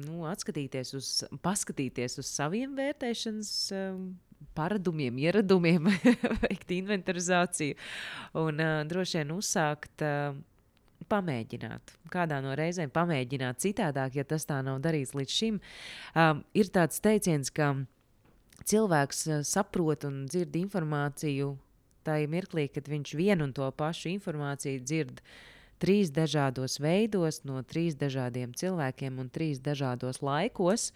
nu, 0.00 0.22
atskatīties 0.28 0.94
uz, 0.96 1.10
paskatīties 1.44 2.16
uz 2.22 2.30
saviem 2.30 2.72
vērtēšanas 2.78 3.52
um, 3.76 4.06
paradumiem, 4.56 5.20
ieradumiem, 5.20 5.88
veikt 6.46 6.72
inventarizāciju 6.78 7.76
un 8.40 8.60
uh, 8.62 8.82
droši 8.88 9.22
vien 9.22 9.34
uzsākt. 9.36 10.04
Uh, 10.04 10.36
Pamēģināt, 11.06 11.92
kādā 12.10 12.38
no 12.42 12.54
reizēm 12.56 12.88
pamēģināt 12.90 13.60
citādāk, 13.62 14.14
ja 14.16 14.24
tas 14.26 14.48
tā 14.48 14.56
nav 14.64 14.80
darīts 14.82 15.12
līdz 15.14 15.34
šim. 15.34 15.58
Um, 16.16 16.40
ir 16.56 16.70
tāds 16.72 16.98
teiciens, 17.04 17.52
ka 17.54 17.68
cilvēks 18.64 19.26
uh, 19.28 19.44
saprot 19.46 20.06
un 20.08 20.24
dzird 20.30 20.56
informāciju 20.58 21.54
tajā 22.06 22.30
mirklī, 22.30 22.68
kad 22.72 22.88
viņš 22.88 23.14
vienu 23.18 23.48
un 23.48 23.54
to 23.56 23.66
pašu 23.76 24.10
informāciju 24.14 24.82
dzird 24.84 25.22
trīs 25.82 26.12
dažādos 26.14 26.78
veidos, 26.80 27.42
no 27.44 27.60
trīs 27.66 27.98
dažādiem 27.98 28.54
cilvēkiem 28.56 29.18
un 29.20 29.30
trīs 29.32 29.60
dažādos 29.60 30.22
laikos. 30.24 30.92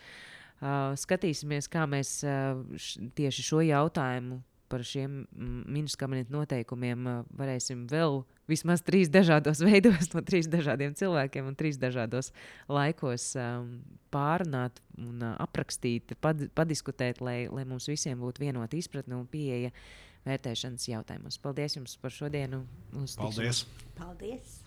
Uh, 0.61 0.92
skatīsimies, 1.00 1.70
kā 1.72 1.86
mēs 1.88 2.20
uh, 2.24 2.61
š, 2.76 3.11
tieši 3.16 3.44
šo 3.44 3.62
jautājumu 3.64 4.42
par 4.70 4.84
šiem 4.86 5.24
minus 5.34 5.96
kabineta 5.98 6.32
noteikumiem 6.34 7.06
uh, 7.08 7.22
varēsim 7.36 7.86
vēl 7.90 8.20
vismaz 8.51 8.84
trīs 8.86 9.11
dažādos 9.12 9.62
veidos, 9.68 10.11
no 10.14 10.22
trīs 10.26 10.51
dažādiem 10.51 10.94
cilvēkiem 10.98 11.51
un 11.51 11.59
trīs 11.59 11.80
dažādos 11.80 12.32
laikos 12.70 13.32
um, 13.40 13.72
pārunāt 14.14 14.82
un 14.98 15.24
uh, 15.24 15.34
aprakstīt, 15.42 16.16
pad, 16.20 16.48
padiskutēt, 16.59 17.22
lai, 17.24 17.44
lai 17.51 17.66
mums 17.68 17.88
visiem 17.90 18.20
būtu 18.20 18.44
vienota 18.46 18.78
izpratne 18.78 19.18
un 19.18 19.28
pieeja 19.30 19.72
vērtēšanas 20.26 20.88
jautājumos. 20.90 21.40
Paldies 21.40 21.78
jums 21.78 21.96
par 22.01 22.12
šodienu! 22.12 22.64
Paldies! 23.16 23.64
Paldies! 23.96 24.59